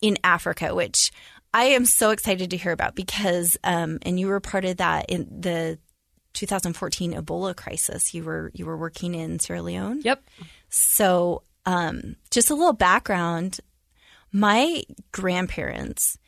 in 0.00 0.16
africa 0.24 0.74
which 0.74 1.12
i 1.52 1.64
am 1.64 1.84
so 1.84 2.10
excited 2.10 2.48
to 2.50 2.56
hear 2.56 2.72
about 2.72 2.94
because 2.94 3.58
um 3.62 3.98
and 4.02 4.18
you 4.18 4.26
were 4.26 4.40
part 4.40 4.64
of 4.64 4.78
that 4.78 5.04
in 5.10 5.28
the 5.40 5.78
2014 6.32 7.12
ebola 7.14 7.54
crisis 7.54 8.14
you 8.14 8.22
were 8.24 8.50
you 8.54 8.64
were 8.64 8.76
working 8.76 9.14
in 9.14 9.38
sierra 9.38 9.60
leone 9.60 10.00
Yep. 10.02 10.24
so, 10.70 11.42
um, 11.66 12.16
just 12.30 12.50
a 12.50 12.54
little 12.54 12.72
background. 12.72 13.60
My 14.32 14.82
grandparents 15.12 16.18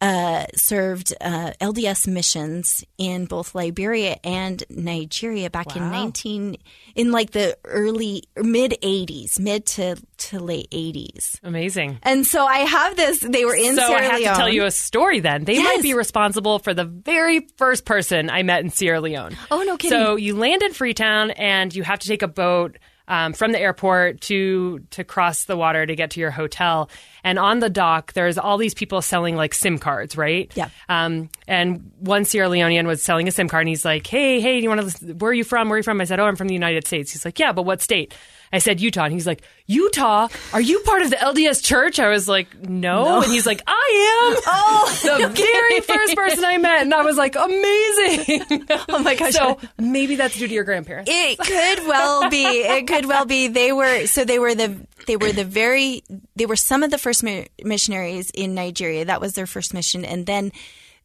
uh, 0.00 0.44
served 0.54 1.14
uh, 1.20 1.52
LDS 1.60 2.06
missions 2.06 2.84
in 2.98 3.24
both 3.24 3.54
Liberia 3.54 4.18
and 4.22 4.62
Nigeria 4.68 5.48
back 5.48 5.76
in 5.76 5.90
19 5.90 6.56
in 6.94 7.10
like 7.10 7.30
the 7.30 7.56
early 7.64 8.24
mid 8.36 8.72
80s, 8.82 9.38
mid 9.38 9.64
to 9.66 9.96
to 10.18 10.40
late 10.40 10.70
80s. 10.70 11.38
Amazing. 11.42 11.98
And 12.02 12.26
so 12.26 12.44
I 12.44 12.58
have 12.58 12.96
this. 12.96 13.20
They 13.20 13.46
were 13.46 13.54
in 13.54 13.76
so 13.76 13.86
Sierra 13.86 14.00
I 14.00 14.04
have 14.04 14.20
Leone. 14.20 14.32
to 14.32 14.38
tell 14.38 14.48
you 14.48 14.64
a 14.64 14.70
story 14.70 15.20
then. 15.20 15.44
They 15.44 15.62
might 15.62 15.80
be 15.80 15.94
responsible 15.94 16.58
for 16.58 16.74
the 16.74 16.84
very 16.84 17.48
first 17.56 17.86
person 17.86 18.28
I 18.28 18.42
met 18.42 18.62
in 18.62 18.70
Sierra 18.70 19.00
Leone. 19.00 19.36
Oh, 19.50 19.62
no 19.62 19.78
kidding. 19.78 19.98
So 19.98 20.16
you 20.16 20.36
land 20.36 20.62
in 20.62 20.74
Freetown 20.74 21.30
and 21.30 21.74
you 21.74 21.82
have 21.82 22.00
to 22.00 22.08
take 22.08 22.22
a 22.22 22.28
boat 22.28 22.76
um, 23.08 23.32
from 23.32 23.52
the 23.52 23.60
airport 23.60 24.20
to 24.22 24.80
to 24.90 25.04
cross 25.04 25.44
the 25.44 25.56
water 25.56 25.84
to 25.84 25.94
get 25.94 26.10
to 26.12 26.20
your 26.20 26.30
hotel. 26.30 26.88
And 27.22 27.38
on 27.38 27.60
the 27.60 27.70
dock, 27.70 28.12
there's 28.12 28.38
all 28.38 28.58
these 28.58 28.74
people 28.74 29.02
selling 29.02 29.36
like 29.36 29.54
SIM 29.54 29.78
cards, 29.78 30.16
right? 30.16 30.50
Yeah. 30.54 30.68
Um, 30.88 31.30
and 31.46 31.90
one 31.98 32.24
Sierra 32.24 32.48
Leonean 32.48 32.86
was 32.86 33.02
selling 33.02 33.28
a 33.28 33.30
SIM 33.30 33.48
card, 33.48 33.62
and 33.62 33.68
he's 33.68 33.84
like, 33.84 34.06
"Hey, 34.06 34.40
hey, 34.40 34.58
do 34.58 34.62
you 34.62 34.68
want 34.68 34.90
to? 34.90 35.14
Where 35.14 35.30
are 35.30 35.34
you 35.34 35.44
from? 35.44 35.68
Where 35.68 35.76
are 35.76 35.78
you 35.78 35.82
from?" 35.82 36.00
I 36.00 36.04
said, 36.04 36.20
"Oh, 36.20 36.26
I'm 36.26 36.36
from 36.36 36.48
the 36.48 36.54
United 36.54 36.86
States." 36.86 37.12
He's 37.12 37.24
like, 37.24 37.38
"Yeah, 37.38 37.52
but 37.52 37.62
what 37.62 37.80
state?" 37.80 38.14
I 38.54 38.58
said 38.58 38.80
Utah, 38.80 39.02
and 39.02 39.12
he's 39.12 39.26
like, 39.26 39.42
"Utah? 39.66 40.28
Are 40.52 40.60
you 40.60 40.78
part 40.80 41.02
of 41.02 41.10
the 41.10 41.16
LDS 41.16 41.60
Church?" 41.60 41.98
I 41.98 42.08
was 42.08 42.28
like, 42.28 42.56
"No,", 42.62 43.20
and 43.20 43.32
he's 43.32 43.46
like, 43.46 43.60
"I 43.66 44.32
am." 44.36 44.42
Oh, 44.56 44.98
the 45.02 45.28
very 45.28 45.80
first 45.80 46.14
person 46.14 46.44
I 46.44 46.58
met, 46.58 46.82
and 46.82 46.94
I 46.94 47.02
was 47.02 47.16
like, 47.16 47.34
"Amazing!" 47.34 48.66
oh 48.88 49.00
my 49.00 49.16
gosh. 49.16 49.32
so 49.32 49.58
maybe 49.76 50.14
that's 50.14 50.38
due 50.38 50.46
to 50.46 50.54
your 50.54 50.62
grandparents. 50.62 51.10
It 51.12 51.38
could 51.38 51.86
well 51.88 52.30
be. 52.30 52.44
It 52.44 52.86
could 52.86 53.06
well 53.06 53.24
be. 53.24 53.48
They 53.48 53.72
were 53.72 54.06
so 54.06 54.24
they 54.24 54.38
were 54.38 54.54
the 54.54 54.86
they 55.08 55.16
were 55.16 55.32
the 55.32 55.44
very 55.44 56.04
they 56.36 56.46
were 56.46 56.56
some 56.56 56.84
of 56.84 56.92
the 56.92 56.98
first 56.98 57.24
missionaries 57.64 58.30
in 58.30 58.54
Nigeria. 58.54 59.04
That 59.04 59.20
was 59.20 59.34
their 59.34 59.46
first 59.46 59.74
mission, 59.74 60.04
and 60.04 60.26
then 60.26 60.52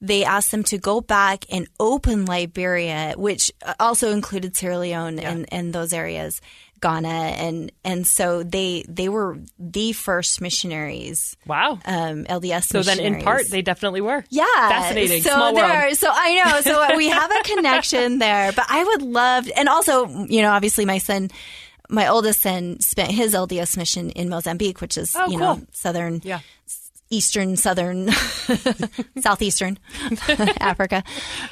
they 0.01 0.23
asked 0.23 0.51
them 0.51 0.63
to 0.63 0.77
go 0.77 1.01
back 1.01 1.45
and 1.49 1.67
open 1.79 2.25
Liberia, 2.25 3.13
which 3.17 3.51
uh, 3.65 3.73
also 3.79 4.11
included 4.11 4.55
Sierra 4.55 4.79
Leone 4.79 5.19
and, 5.19 5.45
and 5.51 5.73
those 5.73 5.91
areas, 5.91 6.41
Ghana, 6.81 7.07
and 7.07 7.71
and 7.83 8.05
so 8.07 8.43
they 8.43 8.83
they 8.87 9.09
were 9.09 9.37
the 9.57 9.93
first 9.93 10.41
missionaries. 10.41 11.35
wow. 11.45 11.79
Um, 11.85 12.25
LDS. 12.25 12.65
so 12.65 12.81
then, 12.83 12.99
in 12.99 13.21
part, 13.21 13.47
they 13.49 13.61
definitely 13.61 14.01
were. 14.01 14.23
Yeah, 14.29 14.43
Fascinating. 14.69 15.23
So 15.23 15.31
Small 15.31 15.53
there, 15.53 15.81
world. 15.85 15.95
so 15.97 16.09
I 16.11 16.35
know. 16.43 16.61
So 16.61 16.95
we 16.97 17.09
have 17.09 17.31
a 17.31 17.43
connection 17.43 18.19
there. 18.19 18.51
But 18.51 18.65
I 18.69 18.83
would 18.83 19.01
love, 19.01 19.49
and 19.55 19.67
also, 19.69 20.07
you 20.25 20.41
know, 20.41 20.51
obviously, 20.51 20.85
my 20.85 20.97
son, 20.97 21.29
my 21.89 22.07
oldest 22.07 22.41
son, 22.41 22.79
spent 22.79 23.11
his 23.11 23.33
LDS 23.33 23.77
mission 23.77 24.09
in 24.11 24.29
Mozambique, 24.29 24.81
which 24.81 24.97
is 24.97 25.15
Oh, 25.15 25.25
you 25.29 25.37
cool. 25.37 25.57
know 25.57 25.61
southern, 25.71 26.21
Yeah. 26.23 26.39
eastern, 27.09 27.55
southern, 27.55 28.09
southeastern 29.19 29.77
Africa. 30.59 31.03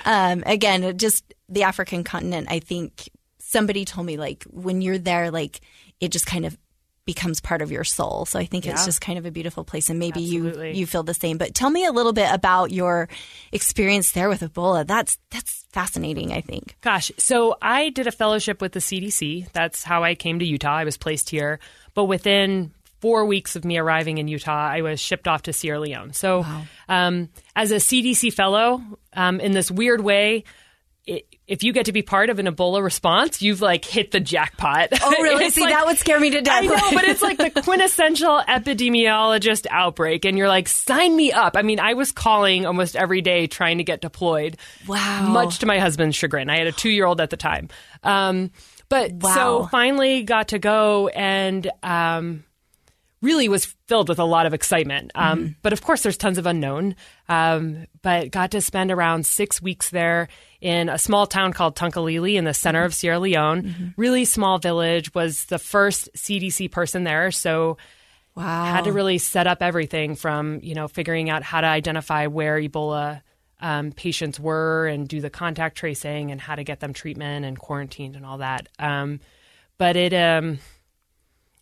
Um, 0.05 0.43
again, 0.45 0.97
just 0.97 1.23
the 1.49 1.63
African 1.63 2.03
continent. 2.03 2.47
I 2.49 2.59
think 2.59 3.09
somebody 3.47 3.85
told 3.85 4.05
me 4.05 4.17
like 4.17 4.43
when 4.49 4.81
you're 4.81 4.97
there, 4.97 5.31
like 5.31 5.61
it 5.99 6.09
just 6.09 6.25
kind 6.25 6.45
of 6.45 6.57
becomes 7.05 7.39
part 7.39 7.61
of 7.61 7.71
your 7.71 7.85
soul. 7.85 8.25
So 8.25 8.37
I 8.37 8.45
think 8.45 8.67
it's 8.67 8.83
just 8.85 8.99
kind 8.99 9.17
of 9.17 9.25
a 9.25 9.31
beautiful 9.31 9.63
place, 9.63 9.89
and 9.89 9.97
maybe 9.97 10.21
Absolutely. 10.23 10.71
you 10.73 10.79
you 10.79 10.85
feel 10.85 11.03
the 11.03 11.13
same. 11.13 11.37
But 11.37 11.55
tell 11.55 11.69
me 11.69 11.85
a 11.85 11.91
little 11.91 12.13
bit 12.13 12.31
about 12.31 12.71
your 12.71 13.07
experience 13.51 14.11
there 14.11 14.29
with 14.29 14.41
Ebola. 14.41 14.85
That's 14.85 15.17
that's 15.31 15.65
fascinating. 15.71 16.33
I 16.33 16.41
think. 16.41 16.75
Gosh, 16.81 17.11
so 17.17 17.57
I 17.61 17.89
did 17.89 18.05
a 18.05 18.11
fellowship 18.11 18.61
with 18.61 18.73
the 18.73 18.79
CDC. 18.79 19.51
That's 19.53 19.83
how 19.83 20.03
I 20.03 20.13
came 20.13 20.39
to 20.39 20.45
Utah. 20.45 20.75
I 20.75 20.83
was 20.83 20.97
placed 20.97 21.29
here. 21.29 21.59
But 21.93 22.05
within 22.05 22.73
four 22.99 23.25
weeks 23.25 23.55
of 23.55 23.63
me 23.63 23.77
arriving 23.77 24.17
in 24.17 24.27
Utah, 24.27 24.69
I 24.69 24.81
was 24.81 24.99
shipped 24.99 25.27
off 25.27 25.43
to 25.43 25.53
Sierra 25.53 25.79
Leone. 25.79 26.13
So, 26.13 26.45
um, 26.89 27.29
as 27.55 27.71
a 27.71 27.75
CDC 27.75 28.33
fellow, 28.33 28.81
um, 29.13 29.39
in 29.39 29.53
this 29.53 29.71
weird 29.71 30.01
way, 30.01 30.43
if 31.47 31.63
you 31.63 31.71
get 31.71 31.85
to 31.85 31.93
be 31.93 32.01
part 32.01 32.29
of 32.29 32.39
an 32.39 32.45
Ebola 32.45 32.83
response, 32.83 33.41
you've 33.41 33.61
like 33.61 33.85
hit 33.85 34.11
the 34.11 34.19
jackpot. 34.19 34.89
Oh, 35.01 35.09
really? 35.21 35.49
See, 35.51 35.61
like- 35.61 35.73
that 35.73 35.85
would 35.85 35.97
scare 35.97 36.19
me 36.19 36.29
to 36.31 36.41
death. 36.41 36.63
I 36.63 36.67
know, 36.67 36.91
but 36.93 37.05
it's 37.05 37.21
like 37.21 37.37
the 37.37 37.61
quintessential 37.63 38.41
epidemiologist 38.47 39.65
outbreak, 39.69 40.25
and 40.25 40.37
you're 40.37 40.47
like, 40.49 40.67
sign 40.67 41.15
me 41.15 41.31
up. 41.31 41.55
I 41.55 41.61
mean, 41.61 41.79
I 41.79 41.93
was 41.93 42.11
calling 42.11 42.65
almost 42.65 42.95
every 42.95 43.21
day 43.21 43.47
trying 43.47 43.77
to 43.77 43.83
get 43.83 44.01
deployed. 44.01 44.57
Wow. 44.87 45.29
Much 45.29 45.59
to 45.59 45.65
my 45.65 45.79
husband's 45.79 46.15
chagrin. 46.15 46.49
I 46.49 46.57
had 46.57 46.67
a 46.67 46.71
two 46.71 46.89
year 46.89 47.05
old 47.05 47.21
at 47.21 47.29
the 47.29 47.37
time. 47.37 47.69
Um, 48.03 48.51
but 48.89 49.11
Wow. 49.13 49.33
so 49.33 49.67
finally 49.67 50.23
got 50.23 50.49
to 50.49 50.59
go 50.59 51.07
and 51.09 51.69
um, 51.83 52.43
really 53.21 53.49
was 53.49 53.65
filled 53.87 54.09
with 54.09 54.19
a 54.19 54.23
lot 54.25 54.45
of 54.45 54.53
excitement. 54.53 55.11
Um, 55.15 55.39
Mm-hmm. 55.39 55.51
But 55.61 55.73
of 55.73 55.81
course, 55.81 56.03
there's 56.03 56.17
tons 56.17 56.37
of 56.37 56.45
unknown. 56.45 56.95
Um, 57.29 57.85
but 58.01 58.31
got 58.31 58.51
to 58.51 58.61
spend 58.61 58.91
around 58.91 59.25
six 59.25 59.61
weeks 59.61 59.89
there 59.89 60.27
in 60.61 60.89
a 60.89 60.97
small 60.97 61.27
town 61.27 61.53
called 61.53 61.75
Tonkolili 61.75 62.35
in 62.35 62.43
the 62.43 62.53
center 62.53 62.83
of 62.83 62.93
Sierra 62.93 63.19
Leone. 63.19 63.63
Mm-hmm. 63.63 63.87
Really 63.97 64.25
small 64.25 64.57
village. 64.57 65.13
Was 65.13 65.45
the 65.45 65.59
first 65.59 66.09
CDC 66.15 66.71
person 66.71 67.03
there, 67.03 67.31
so 67.31 67.77
wow. 68.35 68.65
had 68.65 68.85
to 68.85 68.91
really 68.91 69.17
set 69.17 69.47
up 69.47 69.61
everything 69.61 70.15
from 70.15 70.59
you 70.63 70.75
know 70.75 70.87
figuring 70.87 71.29
out 71.29 71.43
how 71.43 71.61
to 71.61 71.67
identify 71.67 72.27
where 72.27 72.57
Ebola 72.59 73.21
um, 73.59 73.91
patients 73.91 74.39
were 74.39 74.87
and 74.87 75.07
do 75.07 75.21
the 75.21 75.29
contact 75.29 75.77
tracing 75.77 76.31
and 76.31 76.39
how 76.39 76.55
to 76.55 76.63
get 76.63 76.79
them 76.79 76.93
treatment 76.93 77.45
and 77.45 77.57
quarantined 77.57 78.15
and 78.15 78.25
all 78.25 78.39
that. 78.39 78.67
Um, 78.79 79.19
but 79.77 79.95
it 79.95 80.13
um, 80.13 80.59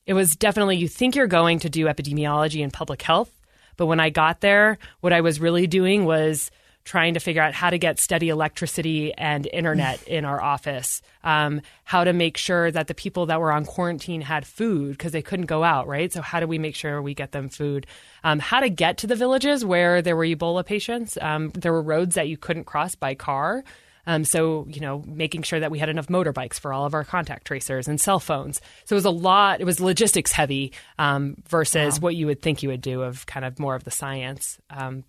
it 0.06 0.14
was 0.14 0.36
definitely 0.36 0.78
you 0.78 0.88
think 0.88 1.16
you're 1.16 1.28
going 1.28 1.60
to 1.60 1.70
do 1.70 1.86
epidemiology 1.86 2.64
and 2.64 2.72
public 2.72 3.02
health, 3.02 3.32
but 3.78 3.88
when 3.88 4.00
I 4.00 4.10
got 4.10 4.42
there, 4.42 4.78
what 5.02 5.14
I 5.14 5.22
was 5.22 5.40
really 5.40 5.68
doing 5.68 6.06
was 6.06 6.52
trying 6.86 7.16
to 7.16 7.20
figure 7.20 7.42
out 7.42 7.54
how 7.54 7.70
to 7.70 7.78
get 7.78 8.00
steady 8.00 8.30
electricity 8.30 9.14
and 9.16 9.48
internet 9.52 10.02
in 10.08 10.24
our 10.24 10.42
office, 10.42 11.02
um, 11.24 11.62
how 11.84 12.04
to 12.04 12.14
make 12.14 12.38
sure 12.38 12.72
that 12.72 12.88
the 12.88 12.94
people 12.94 13.26
that 13.26 13.42
were 13.42 13.52
on 13.52 13.66
quarantine 13.66 14.22
had 14.22 14.46
food 14.46 14.92
because 14.92 15.12
they 15.12 15.22
couldn't 15.22 15.48
go 15.48 15.64
out, 15.64 15.88
right? 15.88 16.14
So, 16.14 16.22
how 16.22 16.40
do 16.40 16.48
we 16.48 16.60
make 16.60 16.76
sure 16.76 17.02
we 17.02 17.14
get 17.14 17.32
them 17.32 17.50
food? 17.50 17.88
Um, 18.24 18.40
how 18.40 18.62
to 18.62 18.70
get 18.70 19.00
to 19.00 19.08
the 19.08 19.16
villages 19.16 19.66
where 19.66 20.02
there 20.02 20.16
were 20.16 20.26
Ebola 20.26 20.66
patients. 20.66 21.18
Um, 21.20 21.50
there 21.50 21.74
were 21.74 21.82
roads 21.82 22.16
that 22.16 22.30
you 22.30 22.38
couldn't 22.38 22.66
cross 22.66 22.96
by 22.96 23.16
car. 23.16 23.64
Um, 24.08 24.24
so, 24.24 24.68
you 24.70 24.82
know, 24.82 25.04
making 25.08 25.42
sure 25.42 25.60
that 25.60 25.72
we 25.72 25.80
had 25.80 25.90
enough 25.90 26.08
motorbikes 26.08 26.60
for 26.60 26.72
all 26.72 26.86
of 26.86 26.94
our 26.94 27.04
contact 27.04 27.48
tracers 27.48 27.88
and 27.88 28.00
cell 28.00 28.20
phones. 28.20 28.62
So 28.86 28.94
it 28.94 28.98
was 28.98 29.06
a 29.06 29.10
lot, 29.10 29.62
it 29.62 29.64
was 29.64 29.80
logistics 29.80 30.32
heavy 30.32 30.74
um, 31.00 31.38
versus 31.48 32.00
what 32.00 32.16
you 32.16 32.28
would 32.28 32.42
think 32.42 32.62
you 32.62 32.70
would 32.70 32.82
do 32.82 33.02
of 33.02 33.26
kind 33.26 33.46
of 33.46 33.58
more 33.58 33.74
of 33.74 33.84
the 33.84 33.90
science. 33.92 34.60
Um, 34.70 35.04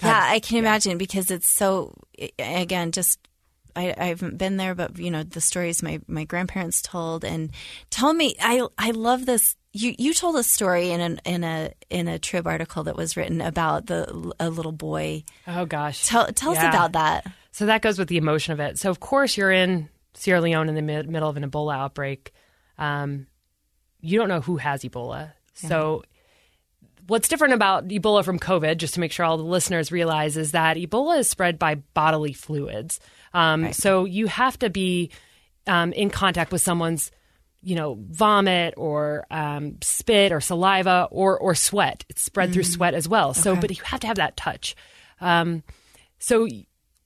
but 0.00 0.08
yeah, 0.08 0.20
I 0.24 0.40
can 0.40 0.58
imagine 0.58 0.98
because 0.98 1.30
it's 1.30 1.48
so. 1.48 1.94
Again, 2.38 2.92
just 2.92 3.18
I, 3.74 3.94
I 3.96 4.04
haven't 4.06 4.38
been 4.38 4.56
there, 4.56 4.74
but 4.74 4.98
you 4.98 5.10
know 5.10 5.22
the 5.22 5.40
stories 5.40 5.82
my 5.82 6.00
my 6.06 6.24
grandparents 6.24 6.82
told, 6.82 7.24
and 7.24 7.50
tell 7.90 8.12
me, 8.12 8.34
I 8.40 8.66
I 8.78 8.90
love 8.92 9.26
this. 9.26 9.56
You 9.72 9.94
you 9.98 10.14
told 10.14 10.36
a 10.36 10.42
story 10.42 10.90
in 10.90 11.00
an 11.00 11.20
in 11.24 11.44
a 11.44 11.72
in 11.90 12.08
a 12.08 12.18
Trib 12.18 12.46
article 12.46 12.84
that 12.84 12.96
was 12.96 13.16
written 13.16 13.40
about 13.40 13.86
the 13.86 14.32
a 14.40 14.48
little 14.50 14.72
boy. 14.72 15.24
oh 15.46 15.66
gosh. 15.66 16.06
Tell 16.06 16.26
tell 16.28 16.54
Yeah. 16.54 16.68
us 16.68 16.74
about 16.74 16.92
that. 16.92 17.26
So 17.52 17.66
that 17.66 17.82
goes 17.82 17.98
with 17.98 18.08
the 18.08 18.16
emotion 18.18 18.52
of 18.52 18.60
it. 18.60 18.78
So 18.78 18.90
of 18.90 19.00
course 19.00 19.36
you're 19.36 19.52
in 19.52 19.88
Sierra 20.14 20.40
Leone 20.40 20.68
in 20.70 20.74
the 20.74 20.82
mid- 20.82 21.08
middle 21.10 21.28
of 21.28 21.36
an 21.36 21.50
Ebola 21.50 21.76
outbreak. 21.76 22.32
Um, 22.78 23.26
you 24.00 24.18
don't 24.18 24.28
know 24.28 24.40
who 24.40 24.56
has 24.58 24.82
Ebola. 24.82 25.32
So 25.54 26.04
what's 27.06 27.28
different 27.28 27.54
about 27.54 27.88
Ebola 27.88 28.24
from 28.24 28.38
COVID, 28.38 28.76
just 28.76 28.94
to 28.94 29.00
make 29.00 29.12
sure 29.12 29.24
all 29.26 29.36
the 29.36 29.42
listeners 29.42 29.92
realize, 29.92 30.36
is 30.36 30.52
that 30.52 30.76
Ebola 30.76 31.18
is 31.18 31.28
spread 31.30 31.58
by 31.58 31.76
bodily 31.94 32.32
fluids. 32.32 33.00
Um, 33.34 33.64
So 33.72 34.04
you 34.04 34.26
have 34.26 34.58
to 34.60 34.70
be 34.70 35.10
um, 35.66 35.92
in 35.92 36.10
contact 36.10 36.52
with 36.52 36.62
someone's 36.62 37.10
you 37.62 37.74
know, 37.74 37.98
vomit 38.10 38.74
or 38.76 39.26
um, 39.28 39.78
spit 39.82 40.30
or 40.30 40.40
saliva 40.40 41.08
or 41.10 41.36
or 41.36 41.56
sweat. 41.56 42.04
It's 42.08 42.22
spread 42.22 42.52
through 42.52 42.62
sweat 42.62 42.94
as 42.94 43.08
well. 43.08 43.34
So, 43.34 43.56
but 43.60 43.70
you 43.76 43.82
have 43.82 43.98
to 44.00 44.06
have 44.06 44.18
that 44.18 44.36
touch. 44.36 44.76
Um, 45.20 45.64
so 46.20 46.46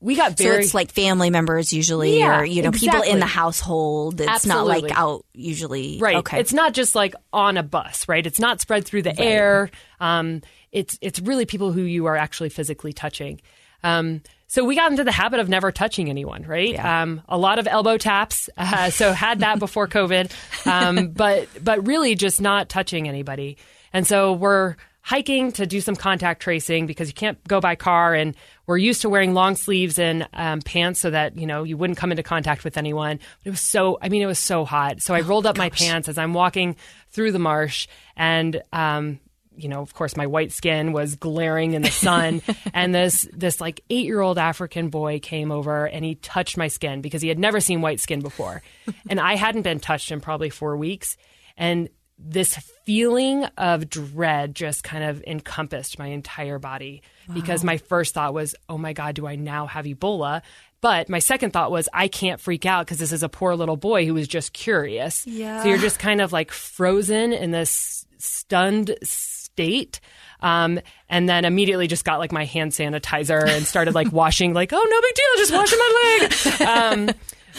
we 0.00 0.16
got 0.16 0.38
So 0.38 0.50
it's 0.52 0.74
like 0.74 0.92
family 0.92 1.30
members 1.30 1.72
usually, 1.72 2.18
Yeah, 2.18 2.40
or 2.40 2.44
you 2.44 2.62
know, 2.62 2.70
people 2.70 3.02
in 3.02 3.18
the 3.18 3.26
household. 3.26 4.20
It's 4.20 4.46
not 4.46 4.66
like 4.66 4.90
out 4.90 5.26
usually. 5.34 5.98
right. 6.00 6.16
Okay. 6.16 6.40
It's 6.40 6.52
not 6.52 6.72
just 6.72 6.94
like 6.94 7.14
on 7.32 7.56
a 7.56 7.62
bus, 7.62 8.08
right? 8.08 8.26
It's 8.26 8.38
not 8.38 8.60
spread 8.60 8.84
through 8.86 9.02
the 9.02 9.18
air. 9.18 9.70
Um, 10.00 10.42
it's 10.72 10.98
it's 11.02 11.20
really 11.20 11.44
people 11.46 11.72
who 11.72 11.82
you 11.82 12.06
are 12.06 12.16
actually 12.16 12.48
physically 12.48 12.92
touching. 12.92 13.40
Um, 13.82 14.22
so 14.46 14.64
we 14.64 14.74
got 14.74 14.90
into 14.90 15.04
the 15.04 15.12
habit 15.12 15.38
of 15.38 15.48
never 15.48 15.70
touching 15.70 16.10
anyone, 16.10 16.42
right? 16.42 16.76
Um, 16.78 17.22
a 17.28 17.38
lot 17.38 17.58
of 17.58 17.68
elbow 17.68 17.98
taps. 17.98 18.50
Uh, 18.56 18.90
so 18.90 19.12
had 19.12 19.40
that 19.40 19.58
before 19.58 19.86
COVID, 19.86 20.32
um, 20.66 21.08
but 21.14 21.48
but 21.62 21.86
really 21.86 22.14
just 22.14 22.40
not 22.40 22.68
touching 22.68 23.06
anybody. 23.06 23.58
And 23.92 24.06
so 24.06 24.32
we're 24.32 24.76
hiking 25.02 25.52
to 25.52 25.66
do 25.66 25.80
some 25.80 25.96
contact 25.96 26.42
tracing 26.42 26.86
because 26.86 27.08
you 27.08 27.14
can't 27.14 27.42
go 27.48 27.60
by 27.60 27.74
car, 27.74 28.14
and 28.14 28.34
we're 28.66 28.78
used 28.78 29.02
to 29.02 29.08
wearing 29.08 29.34
long 29.34 29.56
sleeves 29.56 29.98
and 29.98 30.28
um, 30.32 30.60
pants 30.60 31.00
so 31.00 31.10
that 31.10 31.36
you 31.36 31.46
know 31.46 31.62
you 31.62 31.76
wouldn't 31.76 31.98
come 31.98 32.10
into 32.10 32.22
contact 32.22 32.64
with 32.64 32.76
anyone. 32.76 33.18
But 33.18 33.48
it 33.48 33.50
was 33.50 33.60
so, 33.60 33.98
I 34.00 34.08
mean, 34.08 34.22
it 34.22 34.26
was 34.26 34.38
so 34.38 34.64
hot. 34.64 35.00
So 35.02 35.14
I 35.14 35.20
rolled 35.20 35.46
up 35.46 35.56
my 35.56 35.70
pants 35.70 36.08
as 36.08 36.18
I'm 36.18 36.34
walking 36.34 36.76
through 37.10 37.32
the 37.32 37.38
marsh, 37.38 37.88
and 38.16 38.62
um, 38.72 39.20
you 39.56 39.68
know, 39.68 39.80
of 39.80 39.94
course, 39.94 40.16
my 40.16 40.26
white 40.26 40.52
skin 40.52 40.92
was 40.92 41.16
glaring 41.16 41.74
in 41.74 41.82
the 41.82 41.90
sun, 41.90 42.42
and 42.74 42.94
this 42.94 43.28
this 43.32 43.60
like 43.60 43.82
eight 43.90 44.06
year 44.06 44.20
old 44.20 44.38
African 44.38 44.88
boy 44.88 45.18
came 45.20 45.50
over 45.50 45.86
and 45.86 46.04
he 46.04 46.14
touched 46.16 46.56
my 46.56 46.68
skin 46.68 47.00
because 47.00 47.22
he 47.22 47.28
had 47.28 47.38
never 47.38 47.60
seen 47.60 47.80
white 47.80 48.00
skin 48.00 48.20
before, 48.20 48.62
and 49.08 49.18
I 49.18 49.36
hadn't 49.36 49.62
been 49.62 49.80
touched 49.80 50.10
in 50.12 50.20
probably 50.20 50.50
four 50.50 50.76
weeks, 50.76 51.16
and 51.56 51.88
this 52.22 52.56
feeling 52.84 53.44
of 53.56 53.88
dread 53.88 54.54
just 54.54 54.84
kind 54.84 55.04
of 55.04 55.22
encompassed 55.26 55.98
my 55.98 56.08
entire 56.08 56.58
body 56.58 57.02
wow. 57.28 57.34
because 57.34 57.64
my 57.64 57.78
first 57.78 58.14
thought 58.14 58.34
was, 58.34 58.54
oh 58.68 58.78
my 58.78 58.92
God, 58.92 59.14
do 59.14 59.26
I 59.26 59.36
now 59.36 59.66
have 59.66 59.84
Ebola? 59.84 60.42
But 60.80 61.08
my 61.08 61.18
second 61.18 61.52
thought 61.52 61.70
was, 61.70 61.88
I 61.92 62.08
can't 62.08 62.40
freak 62.40 62.64
out 62.64 62.86
because 62.86 62.98
this 62.98 63.12
is 63.12 63.22
a 63.22 63.28
poor 63.28 63.54
little 63.54 63.76
boy 63.76 64.06
who 64.06 64.14
was 64.14 64.28
just 64.28 64.52
curious. 64.52 65.26
Yeah. 65.26 65.62
So 65.62 65.68
you're 65.68 65.78
just 65.78 65.98
kind 65.98 66.20
of 66.20 66.32
like 66.32 66.50
frozen 66.50 67.32
in 67.32 67.50
this 67.50 68.06
stunned 68.18 68.94
state. 69.02 70.00
Um, 70.40 70.80
and 71.08 71.28
then 71.28 71.44
immediately 71.44 71.86
just 71.86 72.04
got 72.04 72.18
like 72.18 72.32
my 72.32 72.46
hand 72.46 72.72
sanitizer 72.72 73.46
and 73.46 73.66
started 73.66 73.94
like 73.94 74.10
washing, 74.12 74.54
like, 74.54 74.72
oh, 74.72 74.86
no 74.90 75.00
big 75.00 75.14
deal, 75.14 75.36
just 75.36 75.52
washing 75.52 75.78
my 75.78 76.18
leg. 76.20 77.10
Um, 77.10 77.10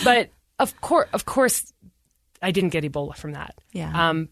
but 0.04 0.30
of 0.58 0.80
course, 0.82 1.10
of 1.14 1.26
course, 1.26 1.72
I 2.42 2.52
didn't 2.52 2.72
get 2.72 2.84
Ebola 2.84 3.16
from 3.16 3.34
that. 3.34 3.56
Yeah. 3.72 4.10
Um, 4.10 4.30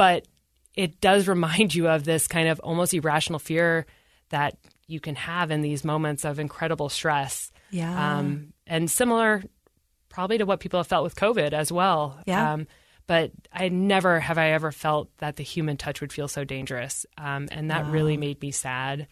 but 0.00 0.26
it 0.74 0.98
does 1.02 1.28
remind 1.34 1.74
you 1.74 1.88
of 1.88 2.04
this 2.04 2.26
kind 2.26 2.48
of 2.48 2.58
almost 2.60 2.94
irrational 2.94 3.38
fear 3.38 3.84
that 4.30 4.56
you 4.86 4.98
can 4.98 5.14
have 5.14 5.50
in 5.50 5.60
these 5.60 5.84
moments 5.84 6.24
of 6.24 6.38
incredible 6.38 6.88
stress. 6.88 7.52
Yeah. 7.70 8.16
Um, 8.16 8.54
and 8.66 8.90
similar 8.90 9.44
probably 10.08 10.38
to 10.38 10.46
what 10.46 10.58
people 10.58 10.80
have 10.80 10.86
felt 10.86 11.04
with 11.04 11.16
COVID 11.16 11.52
as 11.52 11.70
well. 11.70 12.18
Yeah. 12.26 12.54
Um, 12.54 12.66
but 13.06 13.30
I 13.52 13.68
never 13.68 14.20
have 14.20 14.38
I 14.38 14.52
ever 14.52 14.72
felt 14.72 15.14
that 15.18 15.36
the 15.36 15.42
human 15.42 15.76
touch 15.76 16.00
would 16.00 16.14
feel 16.14 16.28
so 16.28 16.44
dangerous. 16.44 17.04
Um, 17.18 17.48
and 17.52 17.70
that 17.70 17.84
wow. 17.84 17.90
really 17.90 18.16
made 18.16 18.40
me 18.40 18.52
sad 18.52 19.06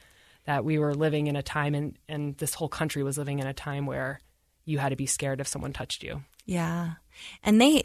that 0.47 0.65
we 0.65 0.79
were 0.79 0.95
living 0.95 1.27
in 1.27 1.37
a 1.37 1.43
time 1.43 1.75
and, 1.75 1.99
and 2.09 2.35
this 2.39 2.55
whole 2.55 2.69
country 2.69 3.03
was 3.03 3.19
living 3.19 3.41
in 3.41 3.47
a 3.47 3.53
time 3.53 3.85
where 3.85 4.21
you 4.65 4.79
had 4.79 4.89
to 4.89 4.97
be 4.97 5.07
scared 5.07 5.41
if 5.41 5.49
someone 5.49 5.75
touched 5.75 6.03
you. 6.03 6.23
Yeah. 6.49 6.93
And 7.45 7.61
they, 7.61 7.83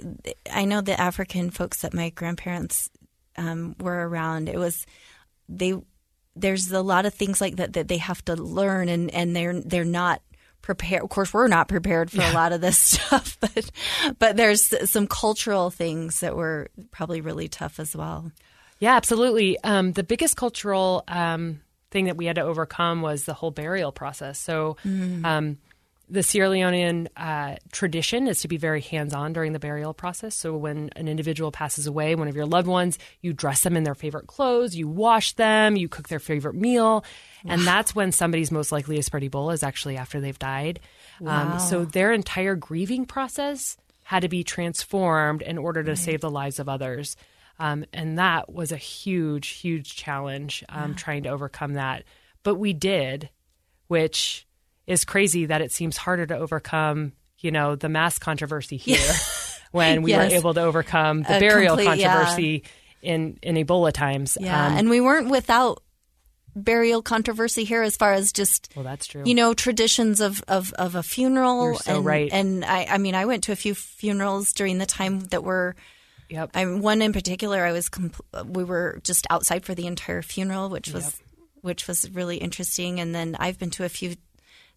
I 0.50 0.64
know 0.64 0.80
the 0.80 1.00
African 1.00 1.50
folks 1.50 1.82
that 1.82 1.94
my 1.94 2.12
grandparents 2.12 2.90
um, 3.36 3.76
were 3.78 4.08
around, 4.08 4.48
it 4.48 4.58
was, 4.58 4.86
they, 5.50 5.74
there's 6.38 6.72
a 6.72 6.82
lot 6.82 7.06
of 7.06 7.14
things 7.14 7.42
like 7.42 7.58
that 7.58 7.74
that 7.74 7.90
they 7.90 7.98
have 7.98 8.24
to 8.26 8.36
learn 8.36 8.88
and, 8.88 9.12
and 9.14 9.36
they're, 9.36 9.60
they're 9.60 9.84
not 9.84 10.22
prepared. 10.62 11.04
Of 11.04 11.10
course, 11.10 11.34
we're 11.34 11.50
not 11.50 11.68
prepared 11.68 12.10
for 12.10 12.20
yeah. 12.20 12.32
a 12.32 12.34
lot 12.34 12.54
of 12.54 12.62
this 12.62 12.78
stuff, 12.78 13.38
but, 13.42 13.70
but 14.18 14.38
there's 14.38 14.74
some 14.90 15.08
cultural 15.08 15.70
things 15.70 16.22
that 16.22 16.38
were 16.38 16.70
probably 16.90 17.20
really 17.20 17.50
tough 17.50 17.82
as 17.82 17.94
well. 17.94 18.32
Yeah, 18.80 18.96
absolutely. 18.96 19.60
Um, 19.60 19.92
the 19.92 20.04
biggest 20.04 20.38
cultural 20.38 21.04
um, 21.10 21.60
thing 21.92 22.06
that 22.06 22.16
we 22.16 22.28
had 22.28 22.38
to 22.38 22.44
overcome 22.44 23.02
was 23.02 23.26
the 23.26 23.34
whole 23.34 23.52
burial 23.52 23.92
process. 23.92 24.40
So, 24.40 24.78
mm. 24.86 25.58
The 26.10 26.22
Sierra 26.22 26.50
Leonean 26.50 27.08
uh, 27.16 27.56
tradition 27.72 28.28
is 28.28 28.42
to 28.42 28.48
be 28.48 28.58
very 28.58 28.82
hands 28.82 29.14
on 29.14 29.34
during 29.34 29.54
the 29.54 29.60
burial 29.60 29.94
process. 29.94 30.36
So, 30.36 30.56
when 30.56 30.90
an 30.96 31.08
individual 31.08 31.52
passes 31.52 31.88
away, 31.88 32.16
one 32.16 32.28
of 32.28 32.36
your 32.36 32.46
loved 32.46 32.68
ones, 32.68 33.00
you 33.22 33.34
dress 33.34 33.62
them 33.62 33.78
in 33.78 33.84
their 33.84 33.96
favorite 33.96 34.28
clothes, 34.28 34.76
you 34.76 34.88
wash 34.88 35.34
them, 35.34 35.76
you 35.76 35.88
cook 35.88 36.10
their 36.10 36.20
favorite 36.20 36.56
meal. 36.56 37.06
Wow. 37.44 37.54
And 37.54 37.62
that's 37.62 37.96
when 37.96 38.12
somebody's 38.12 38.52
most 38.52 38.72
likely 38.72 38.98
to 38.98 39.04
spread 39.04 39.24
Ebola 39.24 39.54
is 39.54 39.64
actually 39.64 39.98
after 39.98 40.20
they've 40.20 40.38
died. 40.38 40.82
Um, 41.22 41.26
wow. 41.26 41.54
Um, 41.54 41.60
so, 41.60 41.86
their 41.86 42.12
entire 42.12 42.56
grieving 42.56 43.06
process 43.06 43.78
had 44.04 44.22
to 44.22 44.30
be 44.30 44.44
transformed 44.44 45.42
in 45.42 45.58
order 45.58 45.84
to 45.84 45.92
right. 45.92 45.98
save 45.98 46.22
the 46.22 46.30
lives 46.30 46.60
of 46.60 46.68
others. 46.68 47.16
Um, 47.60 47.86
and 47.94 48.20
that 48.20 48.52
was 48.52 48.72
a 48.72 48.78
huge, 48.78 49.48
huge 49.50 49.96
challenge 49.96 50.64
um, 50.70 50.92
yeah. 50.92 50.98
trying 50.98 51.24
to 51.24 51.30
overcome 51.30 51.74
that. 51.74 52.04
But 52.44 52.56
we 52.56 52.74
did, 52.74 53.30
which 53.88 54.46
is 54.88 55.06
crazy 55.06 55.48
that 55.48 55.62
it 55.62 55.72
seems 55.72 55.98
harder 55.98 56.26
to 56.26 56.38
overcome, 56.38 57.14
you 57.40 57.52
know, 57.52 57.76
the 57.76 57.90
mass 57.90 58.20
controversy 58.20 58.78
here 58.78 59.14
when 59.72 60.02
we 60.02 60.12
yes. 60.12 60.32
were 60.32 60.38
able 60.38 60.54
to 60.54 60.62
overcome 60.62 61.24
the 61.24 61.40
burial 61.40 61.76
complete, 61.78 62.04
controversy 62.04 62.64
yeah. 63.02 63.14
in, 63.14 63.40
in 63.42 63.56
Ebola 63.56 63.92
times. 63.94 64.38
Yeah, 64.40 64.68
um, 64.68 64.78
and 64.78 64.90
we 64.90 65.02
weren't 65.02 65.30
without 65.30 65.82
burial 66.56 67.02
controversy 67.02 67.64
here 67.64 67.82
as 67.82 67.98
far 67.98 68.14
as 68.14 68.32
just 68.32 68.70
well 68.76 68.86
that's 68.86 69.08
true 69.08 69.24
you 69.26 69.34
know 69.34 69.56
traditions 69.56 70.22
of 70.22 70.44
of, 70.48 70.72
of 70.74 70.94
a 70.94 71.02
funeral 71.02 71.64
You're 71.64 71.76
so 71.78 71.96
and, 71.96 72.06
right 72.06 72.30
and 72.32 72.64
I, 72.64 72.86
I 72.92 72.98
mean 73.00 73.16
i 73.16 73.26
went 73.26 73.46
to 73.46 73.52
a 73.52 73.56
few 73.56 73.74
funerals 73.74 74.54
during 74.54 74.78
the 74.78 74.86
time 74.86 75.22
that 75.32 75.44
were 75.44 75.76
Yep. 76.34 76.52
I 76.56 76.66
one 76.66 77.04
in 77.04 77.14
particular, 77.14 77.64
I 77.64 77.72
was 77.72 77.90
compl- 77.90 78.46
we 78.46 78.64
were 78.64 79.00
just 79.04 79.28
outside 79.30 79.66
for 79.66 79.76
the 79.76 79.86
entire 79.86 80.24
funeral, 80.24 80.70
which 80.70 80.92
was 80.92 81.06
yep. 81.06 81.14
which 81.62 81.88
was 81.88 82.10
really 82.10 82.38
interesting. 82.38 83.00
And 83.00 83.14
then 83.14 83.36
I've 83.38 83.60
been 83.60 83.70
to 83.72 83.84
a 83.84 83.90
few 83.90 84.16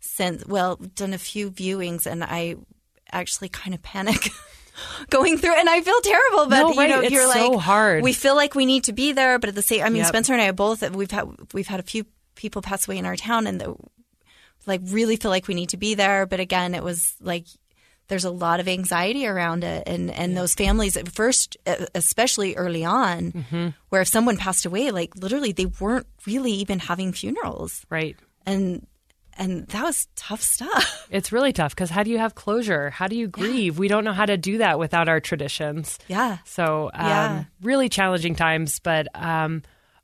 since 0.06 0.44
well 0.46 0.76
done 0.76 1.12
a 1.12 1.18
few 1.18 1.50
viewings 1.50 2.06
and 2.06 2.22
I 2.24 2.56
actually 3.10 3.48
kind 3.48 3.74
of 3.74 3.82
panic 3.82 4.30
going 5.10 5.38
through 5.38 5.54
and 5.58 5.68
I 5.68 5.80
feel 5.80 6.00
terrible 6.00 6.46
but 6.46 6.60
no, 6.60 6.74
right. 6.74 6.88
you 6.88 6.94
know 6.94 7.00
it's 7.00 7.12
you're 7.12 7.32
so 7.32 7.50
like 7.50 7.60
hard. 7.60 8.02
we 8.02 8.12
feel 8.12 8.36
like 8.36 8.54
we 8.54 8.66
need 8.66 8.84
to 8.84 8.92
be 8.92 9.12
there 9.12 9.38
but 9.38 9.48
at 9.48 9.54
the 9.54 9.62
same 9.62 9.84
I 9.84 9.88
mean 9.88 9.98
yep. 9.98 10.08
Spencer 10.08 10.32
and 10.32 10.42
I 10.42 10.50
both 10.52 10.88
we've 10.90 11.10
had 11.10 11.28
we've 11.52 11.66
had 11.66 11.80
a 11.80 11.84
few 11.84 12.04
people 12.34 12.62
pass 12.62 12.86
away 12.86 12.98
in 12.98 13.06
our 13.06 13.16
town 13.16 13.46
and 13.46 13.60
the, 13.60 13.74
like 14.66 14.80
really 14.84 15.16
feel 15.16 15.30
like 15.30 15.48
we 15.48 15.54
need 15.54 15.70
to 15.70 15.76
be 15.76 15.94
there 15.94 16.26
but 16.26 16.40
again 16.40 16.74
it 16.74 16.82
was 16.82 17.14
like 17.20 17.46
there's 18.08 18.24
a 18.24 18.30
lot 18.30 18.60
of 18.60 18.68
anxiety 18.68 19.26
around 19.26 19.64
it 19.64 19.84
and 19.86 20.10
and 20.10 20.32
yeah. 20.32 20.40
those 20.40 20.54
families 20.54 20.96
at 20.96 21.08
first 21.08 21.56
especially 21.94 22.56
early 22.56 22.84
on 22.84 23.32
mm-hmm. 23.32 23.68
where 23.88 24.02
if 24.02 24.08
someone 24.08 24.36
passed 24.36 24.66
away 24.66 24.90
like 24.90 25.14
literally 25.16 25.52
they 25.52 25.66
weren't 25.66 26.06
really 26.26 26.52
even 26.52 26.78
having 26.78 27.12
funerals 27.12 27.84
right 27.90 28.16
and 28.44 28.86
and 29.38 29.66
that 29.68 29.82
was 29.82 30.08
tough 30.16 30.42
stuff. 30.42 31.08
It's 31.10 31.30
really 31.30 31.52
tough 31.52 31.72
because 31.72 31.88
how 31.88 32.02
do 32.02 32.10
you 32.10 32.18
have 32.18 32.34
closure? 32.34 32.90
How 32.90 33.06
do 33.06 33.16
you 33.16 33.28
grieve? 33.28 33.74
Yeah. 33.74 33.80
We 33.80 33.88
don't 33.88 34.04
know 34.04 34.12
how 34.12 34.26
to 34.26 34.36
do 34.36 34.58
that 34.58 34.78
without 34.78 35.08
our 35.08 35.20
traditions. 35.20 36.00
Yeah. 36.08 36.38
So, 36.44 36.90
um, 36.92 37.06
yeah. 37.06 37.44
really 37.62 37.88
challenging 37.88 38.34
times. 38.34 38.80
But 38.80 39.06
um, 39.14 39.62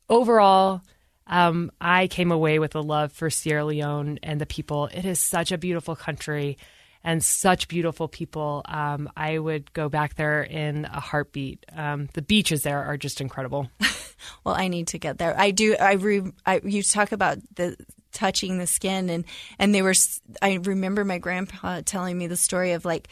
overall, 0.09 0.81
um, 1.27 1.73
I 1.81 2.07
came 2.07 2.31
away 2.31 2.61
with 2.61 2.77
a 2.77 2.81
love 2.81 3.13
for 3.13 3.31
Sierra 3.31 3.65
Leone 3.65 4.21
and 4.23 4.41
the 4.41 4.47
people. 4.47 4.87
It 4.87 5.05
is 5.05 5.19
such 5.19 5.51
a 5.51 5.59
beautiful 5.59 5.97
country 5.97 6.57
and 7.05 7.23
such 7.23 7.69
beautiful 7.69 8.09
people. 8.09 8.63
Um, 8.65 9.11
I 9.17 9.39
would 9.39 9.73
go 9.73 9.89
back 9.89 10.15
there 10.15 10.43
in 10.43 10.85
a 10.85 11.01
heartbeat. 11.01 11.65
Um, 11.75 12.09
the 12.15 12.23
beaches 12.23 12.63
there 12.63 12.83
are 12.83 12.97
just 12.97 13.21
incredible. 13.21 13.71
well, 14.45 14.55
I 14.55 14.69
need 14.69 14.89
to 14.89 14.99
get 14.99 15.19
there. 15.19 15.39
I 15.39 15.51
do. 15.51 15.77
I, 15.77 15.95
re, 15.95 16.23
I 16.47 16.61
you 16.65 16.83
talk 16.83 17.13
about 17.13 17.39
the 17.55 17.77
touching 18.13 18.59
the 18.59 18.67
skin. 18.67 19.11
And 19.11 19.25
and 19.59 19.75
they 19.75 19.83
were 19.83 19.95
I 20.41 20.55
remember 20.55 21.05
my 21.05 21.19
grandpa 21.19 21.83
telling 21.85 22.19
me 22.19 22.27
the 22.27 22.37
story 22.37 22.73
of 22.73 22.85
like 22.85 23.09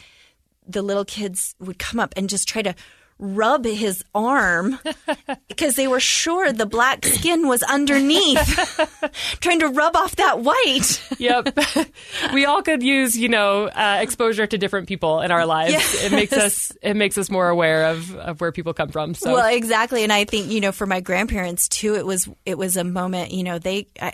the 0.67 0.83
little 0.83 1.05
kids 1.05 1.55
would 1.59 1.79
come 1.79 1.99
up 1.99 2.13
and 2.17 2.29
just 2.29 2.49
try 2.49 2.63
to 2.63 2.75
rub 3.21 3.67
his 3.67 4.03
arm 4.15 4.79
because 5.49 5.77
they 5.77 5.87
were 5.87 6.01
sure 6.01 6.53
the 6.53 6.67
black 6.67 7.05
skin 7.05 7.47
was 7.47 7.63
underneath, 7.63 8.99
trying 9.41 9.61
to 9.61 9.69
rub 9.69 9.95
off 9.95 10.17
that 10.17 10.41
white. 10.41 11.03
yep. 11.19 11.57
We 12.33 12.45
all 12.45 12.63
could 12.63 12.83
use, 12.83 13.17
you 13.17 13.29
know, 13.29 13.67
uh, 13.67 13.99
exposure 14.01 14.47
to 14.47 14.59
different 14.59 14.89
people 14.89 15.21
in 15.21 15.31
our 15.31 15.47
lives. 15.47 15.73
Yes. 15.73 16.05
It 16.05 16.13
makes 16.13 16.33
us 16.33 16.73
it 16.83 16.95
makes 16.95 17.19
us 17.19 17.31
more 17.31 17.49
aware 17.49 17.87
of, 17.87 18.15
of 18.17 18.41
where 18.41 18.53
people 18.53 18.73
come 18.73 18.89
from. 18.89 19.15
So 19.15 19.35
Well, 19.35 19.55
exactly. 19.55 20.03
And 20.03 20.13
I 20.13 20.25
think, 20.25 20.51
you 20.51 20.61
know, 20.61 20.73
for 20.73 20.87
my 20.87 21.01
grandparents 21.01 21.69
too, 21.69 21.95
it 21.97 22.07
was 22.07 22.29
it 22.47 22.57
was 22.57 22.77
a 22.77 22.85
moment, 22.85 23.33
you 23.33 23.43
know, 23.43 23.59
they 23.59 23.89
I, 24.01 24.13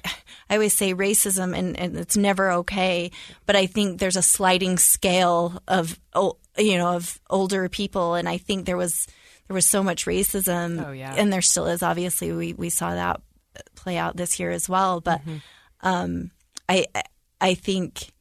I 0.50 0.54
always 0.54 0.74
say 0.74 0.94
racism 0.94 1.56
and, 1.56 1.78
and 1.78 1.96
it's 1.96 2.16
never 2.16 2.50
okay, 2.52 3.10
but 3.44 3.54
I 3.56 3.66
think 3.66 4.00
there's 4.00 4.16
a 4.16 4.22
sliding 4.22 4.78
scale 4.78 5.62
of 5.68 5.98
oh, 6.14 6.38
you 6.58 6.78
know 6.78 6.96
of 6.96 7.20
older 7.30 7.68
people 7.68 8.14
and 8.14 8.28
i 8.28 8.38
think 8.38 8.66
there 8.66 8.76
was 8.76 9.06
there 9.48 9.54
was 9.54 9.66
so 9.66 9.82
much 9.82 10.06
racism 10.06 10.84
oh, 10.84 10.92
yeah. 10.92 11.14
and 11.16 11.32
there 11.32 11.42
still 11.42 11.66
is 11.66 11.82
obviously 11.82 12.32
we 12.32 12.52
we 12.54 12.70
saw 12.70 12.94
that 12.94 13.20
play 13.74 13.96
out 13.96 14.16
this 14.16 14.38
year 14.38 14.50
as 14.50 14.68
well 14.68 15.00
but 15.00 15.20
mm-hmm. 15.20 15.36
um, 15.82 16.30
i 16.68 16.86
i 17.40 17.54
think 17.54 18.12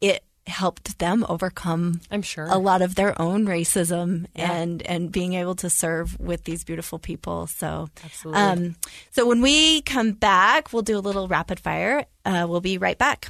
it 0.00 0.24
helped 0.46 0.98
them 0.98 1.24
overcome 1.28 2.00
i'm 2.10 2.22
sure 2.22 2.46
a 2.46 2.58
lot 2.58 2.82
of 2.82 2.94
their 2.96 3.20
own 3.20 3.46
racism 3.46 4.26
yeah. 4.34 4.50
and 4.52 4.82
and 4.82 5.12
being 5.12 5.34
able 5.34 5.54
to 5.54 5.70
serve 5.70 6.18
with 6.18 6.44
these 6.44 6.64
beautiful 6.64 6.98
people 6.98 7.46
so 7.46 7.88
absolutely 8.04 8.42
um, 8.42 8.76
so 9.10 9.26
when 9.26 9.40
we 9.40 9.82
come 9.82 10.12
back 10.12 10.72
we'll 10.72 10.82
do 10.82 10.98
a 10.98 11.00
little 11.00 11.28
rapid 11.28 11.60
fire 11.60 12.04
uh, 12.24 12.46
we'll 12.48 12.60
be 12.60 12.78
right 12.78 12.98
back 12.98 13.28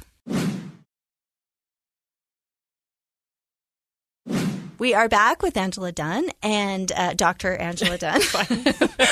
We 4.81 4.95
are 4.95 5.07
back 5.07 5.43
with 5.43 5.57
Angela 5.57 5.91
Dunn 5.91 6.31
and 6.41 6.91
uh, 6.91 7.13
Dr. 7.13 7.55
Angela 7.55 7.99
Dunn. 7.99 8.19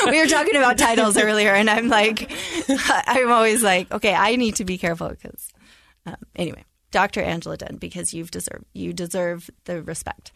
we 0.08 0.20
were 0.20 0.26
talking 0.26 0.56
about 0.56 0.80
titles 0.80 1.16
earlier, 1.16 1.54
and 1.54 1.70
I'm 1.70 1.90
like, 1.90 2.32
I'm 2.90 3.32
always 3.32 3.62
like, 3.62 3.92
okay, 3.92 4.16
I 4.16 4.36
need 4.36 4.56
to 4.56 4.66
be 4.66 4.80
careful 4.80 5.10
because, 5.10 5.54
um, 6.08 6.16
anyway, 6.36 6.66
Dr. 6.90 7.22
Angela 7.22 7.56
Dunn, 7.56 7.76
because 7.76 8.16
you've 8.16 8.32
deserved 8.32 8.66
you 8.74 8.94
deserve 8.94 9.48
the 9.66 9.84
respect. 9.84 10.32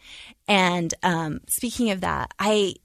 And 0.46 0.94
um, 1.02 1.40
speaking 1.48 1.90
of 1.90 2.02
that, 2.02 2.32
I 2.38 2.76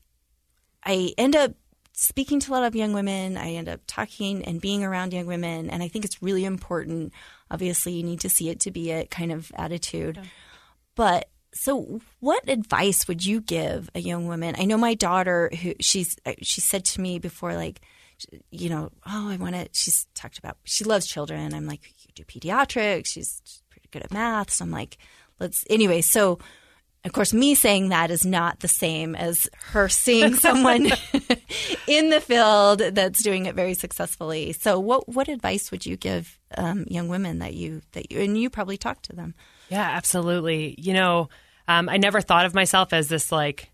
I 0.84 1.14
end 1.20 1.36
up 1.36 1.52
speaking 1.93 2.39
to 2.39 2.52
a 2.52 2.54
lot 2.54 2.64
of 2.64 2.76
young 2.76 2.93
women. 2.93 3.38
I 3.38 3.52
end 3.52 3.70
up 3.70 3.82
talking 3.86 4.43
and 4.43 4.60
being 4.60 4.84
around 4.84 5.14
young 5.14 5.28
women. 5.28 5.70
And 5.70 5.84
I 5.84 5.88
think 5.88 6.04
it's 6.04 6.24
really 6.24 6.45
important. 6.45 7.14
Obviously, 7.52 7.93
you 7.93 8.02
need 8.02 8.22
to 8.22 8.30
see 8.30 8.50
it 8.50 8.62
to 8.62 8.72
be 8.72 8.89
it 8.89 9.12
kind 9.12 9.32
of 9.32 9.52
attitude. 9.56 10.16
Yeah. 10.18 10.30
But 10.95 11.30
so, 11.54 12.00
what 12.20 12.47
advice 12.47 13.08
would 13.08 13.26
you 13.26 13.41
give 13.41 13.89
a 13.95 14.00
young 14.00 14.28
woman? 14.28 14.56
I 14.58 14.66
know 14.66 14.78
my 14.78 14.93
daughter, 14.93 15.50
who 15.62 15.74
she's 15.80 16.16
she 16.41 16.62
said 16.62 16.86
to 16.86 17.02
me 17.02 17.18
before, 17.18 17.56
like, 17.56 17.82
you 18.52 18.70
know, 18.70 18.91
oh, 19.08 19.30
I 19.30 19.38
want 19.38 19.56
to. 19.56 19.68
She's 19.74 20.06
talked 20.14 20.38
about 20.38 20.58
she 20.64 20.84
loves 20.84 21.08
children. 21.08 21.54
I'm 21.54 21.66
like, 21.66 21.82
you 22.02 22.12
do 22.14 22.24
pediatrics. 22.24 23.08
She's 23.08 23.41
pretty 23.72 23.88
good 23.91 24.04
at 24.04 24.14
math. 24.14 24.52
So 24.52 24.64
I'm 24.64 24.72
like, 24.72 24.97
let's 25.39 25.66
anyway. 25.70 26.02
So, 26.02 26.38
of 27.04 27.14
course, 27.14 27.34
me 27.34 27.56
saying 27.56 27.89
that 27.89 28.12
is 28.12 28.26
not 28.26 28.60
the 28.60 28.68
same 28.68 29.16
as 29.16 29.50
her 29.72 29.89
seeing 29.89 30.36
someone 30.36 30.86
in 31.88 32.10
the 32.10 32.22
field 32.22 32.80
that's 32.80 33.24
doing 33.24 33.47
it 33.47 33.56
very 33.56 33.74
successfully. 33.74 34.54
So, 34.54 34.80
what 34.80 35.10
what 35.10 35.28
advice 35.28 35.72
would 35.72 35.86
you 35.86 35.97
give 35.97 36.38
um, 36.56 36.86
young 36.88 37.08
women 37.08 37.39
that 37.39 37.56
you 37.56 37.82
that 37.93 38.12
you 38.12 38.20
and 38.20 38.38
you 38.38 38.52
probably 38.52 38.78
talk 38.78 39.02
to 39.04 39.16
them? 39.16 39.34
Yeah, 39.70 39.82
absolutely. 39.82 40.76
You 40.78 40.93
know, 40.93 41.30
um, 41.67 41.89
I 41.89 41.97
never 41.97 42.22
thought 42.22 42.45
of 42.45 42.53
myself 42.53 42.93
as 42.93 43.07
this 43.07 43.32
like 43.32 43.72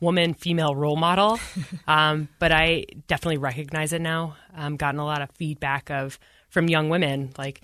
woman 0.00 0.34
female 0.34 0.74
role 0.74 0.96
model, 0.96 1.38
um, 1.88 2.28
but 2.38 2.52
I 2.52 2.86
definitely 3.08 3.38
recognize 3.38 3.92
it 3.92 4.00
now. 4.00 4.36
Um, 4.54 4.76
gotten 4.76 5.00
a 5.00 5.04
lot 5.04 5.22
of 5.22 5.30
feedback 5.32 5.90
of 5.90 6.18
from 6.48 6.68
young 6.68 6.88
women 6.88 7.32
like 7.36 7.60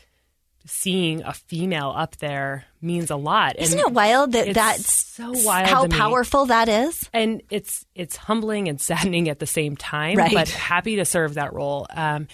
seeing 0.67 1.23
a 1.23 1.33
female 1.33 1.93
up 1.97 2.17
there 2.19 2.65
means 2.81 3.11
a 3.11 3.17
lot. 3.17 3.59
Isn't 3.59 3.79
it 3.79 3.93
wild 3.93 4.33
that 4.33 4.55
that's 4.55 4.93
so 4.93 5.33
wild? 5.45 5.69
How 5.69 5.87
powerful 5.89 6.47
that 6.47 6.69
is, 6.69 7.09
and 7.13 7.43
it's 7.51 7.87
it's 7.95 8.17
humbling 8.17 8.69
and 8.69 8.81
saddening 8.81 9.29
at 9.29 9.39
the 9.39 9.47
same 9.47 9.77
time. 9.77 10.17
Right. 10.17 10.35
But 10.35 10.49
happy 10.49 10.97
to 10.97 11.05
serve 11.05 11.35
that 11.35 11.53
role. 11.53 11.87
Um, 11.91 12.29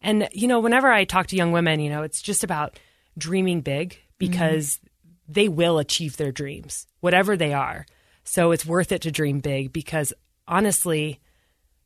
and 0.00 0.28
you 0.32 0.48
know, 0.48 0.60
whenever 0.60 0.90
I 0.90 1.04
talk 1.04 1.28
to 1.28 1.36
young 1.36 1.52
women, 1.52 1.80
you 1.80 1.90
know, 1.90 2.02
it's 2.02 2.22
just 2.22 2.44
about 2.44 2.78
dreaming 3.16 3.60
big 3.60 3.98
because 4.28 4.76
mm-hmm. 4.76 5.32
they 5.32 5.48
will 5.48 5.78
achieve 5.78 6.16
their 6.16 6.32
dreams, 6.32 6.86
whatever 7.00 7.36
they 7.36 7.52
are. 7.52 7.86
So 8.24 8.52
it's 8.52 8.66
worth 8.66 8.92
it 8.92 9.02
to 9.02 9.10
dream 9.10 9.40
big 9.40 9.72
because 9.72 10.12
honestly, 10.46 11.20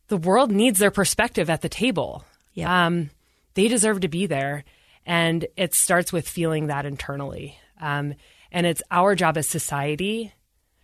the 0.09 0.17
world 0.17 0.51
needs 0.51 0.79
their 0.79 0.91
perspective 0.91 1.51
at 1.51 1.63
the 1.63 1.69
table. 1.69 2.25
Yeah. 2.53 2.87
Um, 2.87 3.11
they 3.55 3.69
deserve 3.69 4.01
to 4.01 4.09
be 4.09 4.27
there. 4.27 4.65
And 5.05 5.47
it 5.57 5.75
starts 5.75 6.13
with 6.13 6.29
feeling 6.29 6.67
that 6.67 6.85
internally. 6.85 7.59
Um, 7.81 8.15
and 8.51 8.67
it's 8.67 8.83
our 8.91 9.15
job 9.15 9.37
as 9.37 9.49
society 9.49 10.33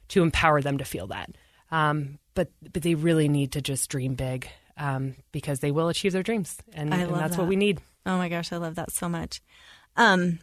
to 0.08 0.22
empower 0.22 0.60
them 0.60 0.78
to 0.78 0.84
feel 0.84 1.08
that. 1.08 1.30
Um, 1.70 2.18
but 2.34 2.50
but 2.72 2.82
they 2.82 2.94
really 2.94 3.28
need 3.28 3.52
to 3.52 3.62
just 3.62 3.90
dream 3.90 4.14
big 4.14 4.48
um, 4.76 5.16
because 5.32 5.60
they 5.60 5.70
will 5.70 5.88
achieve 5.88 6.12
their 6.12 6.22
dreams, 6.22 6.56
and, 6.74 6.92
and 6.92 7.14
that's 7.14 7.36
that. 7.36 7.42
what 7.42 7.48
we 7.48 7.56
need. 7.56 7.80
Oh 8.04 8.16
my 8.16 8.28
gosh, 8.28 8.52
I 8.52 8.56
love 8.58 8.74
that 8.76 8.90
so 8.92 9.08
much. 9.08 9.40
Um, 9.96 10.38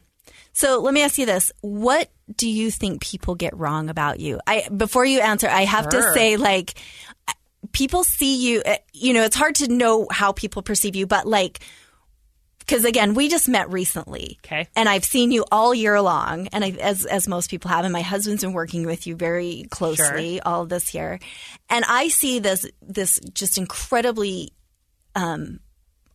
so 0.54 0.80
let 0.80 0.94
me 0.94 1.02
ask 1.02 1.18
you 1.18 1.26
this: 1.26 1.52
What 1.62 2.10
do 2.36 2.50
you 2.50 2.72
think 2.72 3.02
people 3.02 3.36
get 3.36 3.56
wrong 3.58 3.90
about 3.90 4.20
you? 4.20 4.40
I 4.46 4.68
before 4.76 5.06
you 5.06 5.20
answer, 5.20 5.48
I 5.48 5.66
have 5.66 5.88
sure. 5.92 6.02
to 6.02 6.14
say, 6.14 6.38
like, 6.38 6.76
people 7.72 8.04
see 8.04 8.48
you. 8.48 8.62
Eh, 8.66 8.78
you 8.94 9.14
know, 9.14 9.24
it's 9.24 9.36
hard 9.36 9.56
to 9.56 9.68
know 9.68 10.08
how 10.12 10.32
people 10.32 10.62
perceive 10.62 10.96
you, 10.96 11.08
but 11.08 11.28
like 11.28 11.60
because 12.70 12.86
again, 12.86 13.16
we 13.16 13.30
just 13.30 13.50
met 13.50 13.72
recently. 13.72 14.38
Okay. 14.46 14.68
And 14.76 14.88
I've 14.88 15.04
seen 15.04 15.32
you 15.32 15.44
all 15.52 15.74
year 15.74 16.00
long, 16.02 16.48
and 16.50 16.64
I, 16.64 16.70
as 16.80 17.06
as 17.06 17.28
most 17.28 17.50
people 17.50 17.70
have, 17.70 17.84
and 17.84 17.92
my 17.92 18.02
husband's 18.02 18.44
been 18.44 18.54
working 18.54 18.86
with 18.86 19.08
you 19.08 19.16
very 19.16 19.66
closely 19.72 20.36
sure. 20.36 20.42
all 20.46 20.66
this 20.68 20.94
year, 20.94 21.20
and 21.70 21.84
I 21.88 22.10
see 22.10 22.38
this 22.38 22.68
this 22.82 23.20
just 23.34 23.58
incredibly 23.58 24.54
um, 25.16 25.60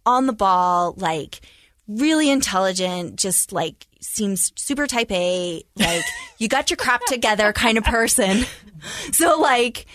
on 0.07 0.27
the 0.27 0.33
ball, 0.33 0.95
like 0.97 1.41
really 1.89 2.31
intelligent, 2.31 3.17
just 3.17 3.53
like 3.53 3.87
seems 4.01 4.53
super 4.57 4.87
type 4.87 5.11
A, 5.11 5.63
like 5.77 6.05
you 6.39 6.49
got 6.49 6.71
your 6.71 6.77
crap 6.77 7.05
together 7.07 7.53
kind 7.53 7.79
of 7.79 7.85
person. 7.85 8.45
So 9.13 9.41
like 9.41 9.87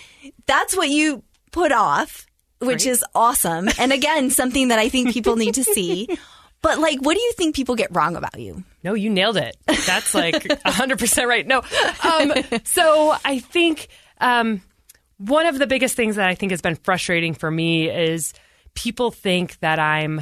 that's 0.47 0.75
what 0.75 0.89
you 0.89 1.21
put 1.51 1.71
off, 1.71 2.25
which 2.57 2.87
is 2.87 3.05
awesome. 3.13 3.69
And 3.77 3.93
again, 3.93 4.31
something 4.31 4.69
that 4.69 4.79
I 4.79 4.89
think 4.89 5.13
people 5.13 5.35
need 5.35 5.53
to 5.53 5.63
see. 5.63 6.07
But 6.61 6.79
like, 6.79 6.99
what 6.99 7.15
do 7.15 7.21
you 7.21 7.31
think 7.33 7.55
people 7.55 7.75
get 7.75 7.93
wrong 7.95 8.15
about 8.17 8.37
you? 8.37 8.63
No, 8.83 8.93
you 8.93 9.09
nailed 9.09 9.37
it. 9.37 9.55
That's 9.65 10.13
like 10.13 10.43
100% 10.43 11.25
right. 11.25 11.47
No. 11.47 11.61
Um, 12.03 12.33
so 12.65 13.15
I 13.23 13.39
think 13.39 13.87
um, 14.19 14.61
one 15.19 15.45
of 15.45 15.57
the 15.57 15.67
biggest 15.67 15.95
things 15.95 16.17
that 16.17 16.27
I 16.27 16.35
think 16.35 16.51
has 16.51 16.61
been 16.61 16.75
frustrating 16.75 17.33
for 17.33 17.49
me 17.49 17.89
is 17.89 18.33
people 18.73 19.11
think 19.11 19.57
that 19.59 19.79
I'm 19.79 20.21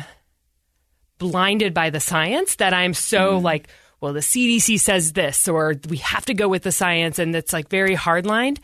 blinded 1.18 1.74
by 1.74 1.89
the 1.89 1.99
science, 1.99 2.55
that 2.57 2.74
I'm 2.74 2.93
so 2.93 3.39
mm. 3.39 3.43
like, 3.43 3.68
well, 4.01 4.13
the 4.13 4.20
CDC 4.20 4.80
says 4.80 5.13
this, 5.13 5.47
or 5.47 5.76
we 5.89 5.97
have 5.97 6.26
to 6.26 6.34
go 6.34 6.47
with 6.47 6.63
the 6.63 6.72
science, 6.72 7.20
and 7.20 7.36
it's 7.36 7.53
like 7.53 7.70
very 7.70 7.95
hardlined 7.95 8.59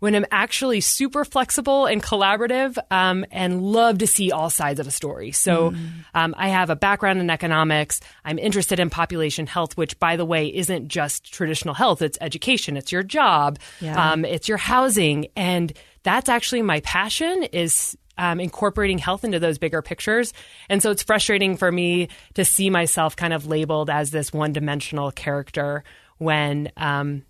when 0.00 0.14
I'm 0.14 0.26
actually 0.30 0.80
super 0.80 1.24
flexible 1.24 1.86
and 1.86 2.02
collaborative 2.02 2.78
um, 2.90 3.24
and 3.30 3.60
love 3.60 3.98
to 3.98 4.06
see 4.06 4.30
all 4.30 4.50
sides 4.50 4.78
of 4.78 4.86
a 4.86 4.90
story. 4.90 5.32
So 5.32 5.72
mm. 5.72 5.88
um, 6.14 6.34
I 6.38 6.48
have 6.48 6.70
a 6.70 6.76
background 6.76 7.20
in 7.20 7.30
economics. 7.30 8.00
I'm 8.24 8.38
interested 8.38 8.78
in 8.78 8.90
population 8.90 9.46
health, 9.46 9.76
which, 9.76 9.98
by 9.98 10.16
the 10.16 10.24
way, 10.24 10.54
isn't 10.54 10.88
just 10.88 11.32
traditional 11.32 11.74
health. 11.74 12.00
It's 12.02 12.18
education. 12.20 12.76
It's 12.76 12.92
your 12.92 13.02
job. 13.02 13.58
Yeah. 13.80 14.12
Um, 14.12 14.24
it's 14.24 14.48
your 14.48 14.58
housing. 14.58 15.28
And 15.36 15.72
that's 16.04 16.28
actually 16.28 16.62
my 16.62 16.80
passion 16.80 17.42
is 17.44 17.96
um, 18.18 18.40
incorporating 18.40 18.98
health 18.98 19.24
into 19.24 19.38
those 19.38 19.58
bigger 19.58 19.80
pictures. 19.80 20.34
And 20.68 20.82
so 20.82 20.90
it's 20.90 21.02
frustrating 21.02 21.56
for 21.56 21.70
me 21.70 22.08
to 22.34 22.44
see 22.44 22.68
myself 22.68 23.16
kind 23.16 23.32
of 23.32 23.46
labeled 23.46 23.88
as 23.88 24.10
this 24.10 24.32
one 24.32 24.52
dimensional 24.52 25.10
character 25.12 25.84
when 26.18 26.70
um, 26.76 27.22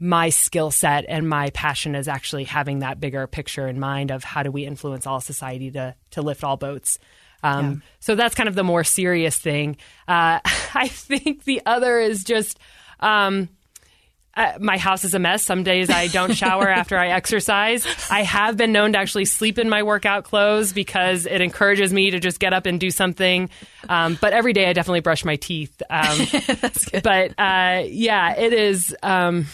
my 0.00 0.30
skill 0.30 0.70
set 0.70 1.04
and 1.08 1.28
my 1.28 1.50
passion 1.50 1.94
is 1.94 2.08
actually 2.08 2.44
having 2.44 2.80
that 2.80 2.98
bigger 2.98 3.26
picture 3.26 3.68
in 3.68 3.78
mind 3.78 4.10
of 4.10 4.24
how 4.24 4.42
do 4.42 4.50
we 4.50 4.64
influence 4.64 5.06
all 5.06 5.20
society 5.20 5.70
to 5.70 5.94
to 6.10 6.22
lift 6.22 6.42
all 6.42 6.56
boats. 6.56 6.98
Um, 7.42 7.70
yeah. 7.70 7.76
So 8.00 8.14
that's 8.14 8.34
kind 8.34 8.48
of 8.48 8.54
the 8.54 8.64
more 8.64 8.84
serious 8.84 9.36
thing. 9.36 9.76
Uh, 10.08 10.40
I 10.74 10.88
think 10.88 11.44
the 11.44 11.62
other 11.66 11.98
is 12.00 12.24
just. 12.24 12.58
Um, 13.00 13.50
uh, 14.36 14.52
my 14.60 14.78
house 14.78 15.04
is 15.04 15.14
a 15.14 15.18
mess. 15.18 15.44
Some 15.44 15.62
days 15.62 15.90
I 15.90 16.08
don't 16.08 16.34
shower 16.36 16.68
after 16.68 16.96
I 16.96 17.08
exercise. 17.08 17.86
I 18.10 18.22
have 18.22 18.56
been 18.56 18.72
known 18.72 18.92
to 18.92 18.98
actually 18.98 19.24
sleep 19.26 19.58
in 19.58 19.68
my 19.68 19.82
workout 19.82 20.24
clothes 20.24 20.72
because 20.72 21.26
it 21.26 21.40
encourages 21.40 21.92
me 21.92 22.10
to 22.10 22.20
just 22.20 22.40
get 22.40 22.52
up 22.52 22.66
and 22.66 22.80
do 22.80 22.90
something. 22.90 23.50
Um, 23.88 24.18
but 24.20 24.32
every 24.32 24.52
day 24.52 24.66
I 24.66 24.72
definitely 24.72 25.00
brush 25.00 25.24
my 25.24 25.36
teeth. 25.36 25.82
Um, 25.90 26.26
but 27.02 27.32
uh, 27.38 27.84
yeah, 27.86 28.34
it 28.36 28.52
is. 28.52 28.94
Um, 29.02 29.46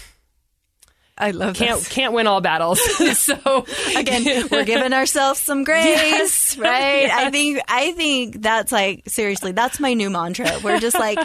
I 1.21 1.33
love 1.33 1.55
can't 1.55 1.79
this. 1.79 1.89
can't 1.89 2.13
win 2.13 2.27
all 2.27 2.41
battles. 2.41 2.81
so 3.19 3.67
again, 3.97 4.49
we're 4.51 4.65
giving 4.65 4.93
ourselves 4.93 5.41
some 5.41 5.65
grace, 5.65 5.85
yes. 5.85 6.59
right? 6.59 7.03
Yes. 7.03 7.27
I 7.27 7.31
think 7.31 7.61
I 7.69 7.93
think 7.93 8.43
that's 8.43 8.73
like 8.73 9.09
seriously, 9.09 9.53
that's 9.53 9.79
my 9.79 9.95
new 9.95 10.11
mantra. 10.11 10.59
We're 10.65 10.81
just 10.81 10.99
like 10.99 11.19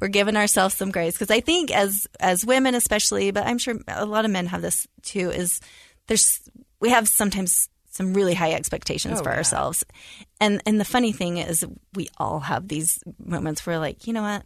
we're 0.00 0.08
giving 0.08 0.36
ourselves 0.36 0.74
some 0.74 0.90
grace 0.90 1.14
because 1.14 1.30
I 1.30 1.40
think 1.40 1.70
as 1.70 2.06
as 2.18 2.44
women 2.44 2.74
especially, 2.74 3.30
but 3.30 3.46
I'm 3.46 3.58
sure 3.58 3.76
a 3.88 4.06
lot 4.06 4.24
of 4.24 4.30
men 4.30 4.46
have 4.46 4.62
this 4.62 4.86
too. 5.02 5.30
Is 5.30 5.60
there's 6.06 6.40
we 6.80 6.90
have 6.90 7.06
sometimes 7.06 7.68
some 7.90 8.14
really 8.14 8.34
high 8.34 8.52
expectations 8.52 9.20
oh, 9.20 9.22
for 9.22 9.30
yeah. 9.30 9.36
ourselves, 9.36 9.84
and 10.40 10.62
and 10.64 10.80
the 10.80 10.84
funny 10.84 11.12
thing 11.12 11.36
is 11.38 11.64
we 11.94 12.08
all 12.16 12.40
have 12.40 12.68
these 12.68 12.98
moments 13.22 13.66
where 13.66 13.78
like 13.78 14.06
you 14.06 14.14
know 14.14 14.22
what 14.22 14.44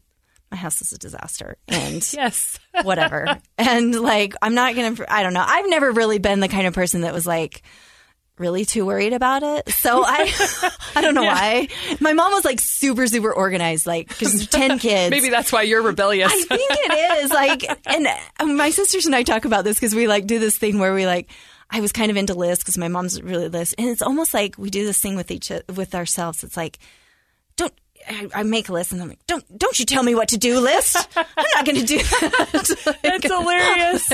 my 0.51 0.57
house 0.57 0.81
is 0.81 0.93
a 0.93 0.99
disaster 0.99 1.57
and 1.69 2.07
yes. 2.13 2.59
whatever. 2.83 3.41
And 3.59 3.95
like 3.95 4.35
i'm 4.43 4.55
not 4.55 4.75
gonna 4.75 4.97
i 5.09 5.23
don't 5.23 5.35
know. 5.35 5.45
I've 5.47 5.69
never 5.69 5.91
really 5.91 6.19
been 6.19 6.41
the 6.41 6.49
kind 6.49 6.67
of 6.67 6.75
person 6.75 7.03
that 7.03 7.13
was 7.13 7.27
like 7.27 7.63
really 8.39 8.65
too 8.65 8.85
worried 8.85 9.13
about 9.13 9.43
it. 9.43 9.69
So 9.71 10.03
i 10.05 10.71
i 10.97 11.01
don't 11.01 11.15
know 11.15 11.23
yeah. 11.23 11.35
why. 11.35 11.69
My 12.01 12.13
mom 12.13 12.33
was 12.33 12.45
like 12.45 12.61
super 12.61 13.07
super 13.07 13.33
organized 13.33 13.87
like 13.87 14.09
because 14.09 14.47
10 14.47 14.79
kids 14.81 15.11
maybe 15.11 15.31
that's 15.31 15.53
why 15.53 15.63
you're 15.63 15.83
rebellious. 15.83 16.33
I 16.33 16.43
think 16.43 16.71
it 16.71 17.25
is 17.25 17.31
like 17.31 17.65
and 17.87 18.07
um, 18.41 18.57
my 18.57 18.71
sisters 18.71 19.07
and 19.07 19.15
i 19.15 19.23
talk 19.23 19.45
about 19.45 19.65
this 19.65 19.77
because 19.77 19.95
we 19.95 20.07
like 20.07 20.27
do 20.27 20.39
this 20.39 20.57
thing 20.59 20.79
where 20.79 20.95
we 20.95 21.07
like 21.07 21.31
I 21.69 21.81
was 21.81 21.93
kind 21.93 22.11
of 22.11 22.17
into 22.17 22.35
lists 22.35 22.63
because 22.63 22.79
my 22.79 22.89
mom's 22.89 23.21
really 23.21 23.49
list, 23.49 23.75
and 23.77 23.89
it's 23.89 24.03
almost 24.03 24.33
like 24.33 24.57
we 24.57 24.71
do 24.71 24.87
this 24.87 25.01
thing 25.01 25.17
with 25.17 25.31
each 25.31 25.51
with 25.75 25.95
ourselves. 25.95 26.45
It's 26.45 26.57
like, 26.57 26.79
I, 28.09 28.29
I, 28.35 28.43
make 28.43 28.69
a 28.69 28.73
list 28.73 28.93
and 28.93 29.01
I'm 29.01 29.09
like, 29.09 29.25
don't 29.27 29.59
don't 29.59 29.79
you 29.79 29.85
tell 29.85 30.03
me 30.03 30.15
what 30.15 30.29
to 30.29 30.39
do 30.39 30.61
list. 30.61 30.97
I'm 31.17 31.47
not 31.55 31.65
going 31.65 31.79
to 31.79 31.85
do 31.85 31.99
that. 31.99 32.99
That's 33.03 33.27
hilarious. 33.27 34.13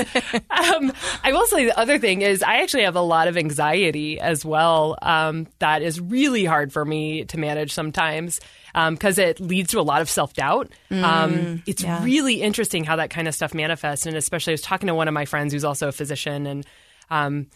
Um, 0.49 0.93
I 1.23 1.31
will 1.31 1.45
say 1.47 1.65
the 1.65 1.77
other 1.77 1.99
thing 1.99 2.21
is 2.21 2.41
I 2.43 2.61
actually 2.61 2.83
have 2.83 2.95
a 2.95 3.01
lot 3.01 3.27
of 3.27 3.37
anxiety 3.37 4.19
as 4.19 4.43
well. 4.43 4.97
Um, 5.01 5.47
that 5.59 5.81
is 5.81 5.99
really 5.99 6.45
hard 6.45 6.73
for 6.73 6.83
me 6.83 7.25
to 7.25 7.37
manage 7.37 7.71
sometimes 7.73 8.39
because 8.73 9.19
um, 9.19 9.25
it 9.25 9.39
leads 9.39 9.71
to 9.71 9.79
a 9.79 9.83
lot 9.83 10.01
of 10.01 10.09
self 10.09 10.33
doubt. 10.33 10.71
Mm, 10.89 11.03
um, 11.03 11.63
it's 11.67 11.83
yeah. 11.83 12.03
really 12.03 12.41
interesting 12.41 12.83
how 12.83 12.95
that 12.95 13.09
kind 13.09 13.27
of 13.27 13.35
stuff 13.35 13.53
manifests, 13.53 14.05
and 14.05 14.17
especially 14.17 14.51
I 14.51 14.55
was 14.55 14.61
talking 14.61 14.87
to 14.87 14.95
one 14.95 15.07
of 15.07 15.13
my 15.13 15.25
friends 15.25 15.53
who's 15.53 15.65
also 15.65 15.87
a 15.87 15.93
physician 15.93 16.47
and. 16.47 16.65
Um, 17.09 17.47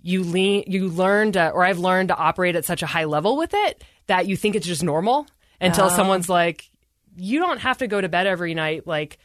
you 0.00 0.22
lean, 0.22 0.62
you 0.68 0.86
learn 0.86 1.32
to, 1.32 1.50
or 1.50 1.64
I've 1.64 1.80
learned 1.80 2.10
to 2.10 2.16
operate 2.16 2.54
at 2.54 2.64
such 2.64 2.84
a 2.84 2.86
high 2.86 3.04
level 3.04 3.36
with 3.36 3.50
it 3.52 3.82
that 4.06 4.28
you 4.28 4.36
think 4.36 4.54
it's 4.54 4.66
just 4.66 4.82
normal 4.82 5.26
until 5.60 5.86
Oh. 5.86 5.88
someone's 5.96 6.28
like, 6.28 6.68
you 7.16 7.38
don't 7.40 7.58
have 7.60 7.78
to 7.78 7.86
go 7.86 8.00
to 8.00 8.08
bed 8.08 8.26
every 8.26 8.54
night. 8.54 8.86
Like, 8.86 9.18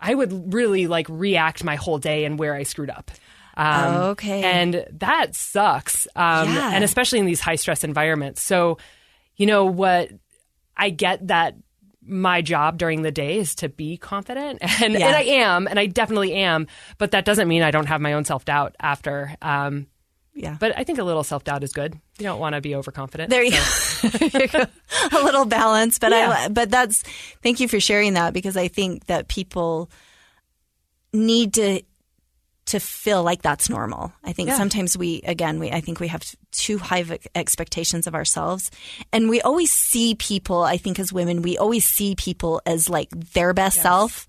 I 0.00 0.14
would 0.14 0.52
really 0.54 0.86
like 0.86 1.06
react 1.08 1.62
my 1.64 1.76
whole 1.76 1.98
day 1.98 2.24
and 2.24 2.38
where 2.38 2.54
I 2.54 2.62
screwed 2.64 2.90
up. 2.90 3.10
Um, 3.56 3.94
Okay. 4.10 4.42
And 4.42 4.84
that 5.00 5.34
sucks. 5.34 6.06
Um, 6.16 6.54
Yeah. 6.54 6.70
And 6.72 6.84
especially 6.84 7.18
in 7.18 7.26
these 7.26 7.40
high 7.40 7.56
stress 7.56 7.82
environments. 7.84 8.42
So, 8.42 8.78
you 9.36 9.46
know 9.46 9.64
what? 9.66 10.10
I 10.76 10.90
get 10.90 11.26
that 11.28 11.54
my 12.10 12.40
job 12.40 12.78
during 12.78 13.02
the 13.02 13.10
day 13.10 13.38
is 13.38 13.56
to 13.56 13.68
be 13.68 13.96
confident 13.98 14.60
and, 14.82 14.94
Yeah. 14.94 15.06
and 15.08 15.16
I 15.16 15.20
am 15.22 15.66
and 15.66 15.78
I 15.78 15.86
definitely 15.86 16.32
am 16.34 16.66
but 16.96 17.10
that 17.10 17.24
doesn't 17.26 17.48
mean 17.48 17.62
I 17.62 17.70
don't 17.70 17.84
have 17.86 18.00
my 18.00 18.14
own 18.14 18.24
self-doubt 18.24 18.76
after 18.80 19.34
um, 19.42 19.86
Yeah. 20.38 20.56
but 20.60 20.72
I 20.78 20.84
think 20.84 20.98
a 20.98 21.04
little 21.04 21.24
self-doubt 21.24 21.62
is 21.64 21.72
good 21.72 21.94
you 22.18 22.24
don't 22.24 22.38
want 22.38 22.54
to 22.54 22.60
be 22.60 22.74
overconfident 22.74 23.30
There 23.30 23.42
you 23.42 23.52
so- 23.52 24.08
go. 24.08 24.28
There 24.28 24.42
you 24.42 24.48
go. 24.48 24.64
a 25.12 25.22
little 25.24 25.44
balance, 25.44 25.98
but 25.98 26.12
Yeah. 26.12 26.30
I 26.30 26.48
but 26.48 26.70
that's 26.70 27.02
thank 27.42 27.58
you 27.60 27.66
for 27.68 27.80
sharing 27.80 28.14
that 28.14 28.32
because 28.32 28.56
I 28.56 28.68
think 28.68 29.06
that 29.06 29.26
people 29.28 29.90
need 31.12 31.54
to 31.54 31.82
to 32.66 32.78
feel 32.78 33.22
like 33.22 33.40
that's 33.40 33.70
normal. 33.70 34.12
I 34.22 34.34
think 34.34 34.50
Yeah. 34.50 34.58
sometimes 34.58 34.96
we 34.96 35.22
again 35.24 35.58
we 35.58 35.70
I 35.72 35.80
think 35.80 36.00
we 36.00 36.08
have 36.08 36.22
too 36.52 36.76
high 36.78 36.98
of 36.98 37.16
expectations 37.34 38.06
of 38.06 38.14
ourselves 38.14 38.70
and 39.12 39.28
we 39.30 39.40
always 39.40 39.72
see 39.72 40.14
people 40.14 40.62
I 40.62 40.76
think 40.76 40.98
as 40.98 41.12
women 41.12 41.40
we 41.42 41.56
always 41.56 41.84
see 41.86 42.14
people 42.14 42.60
as 42.66 42.88
like 42.90 43.08
their 43.32 43.54
best 43.54 43.80
self 43.80 44.28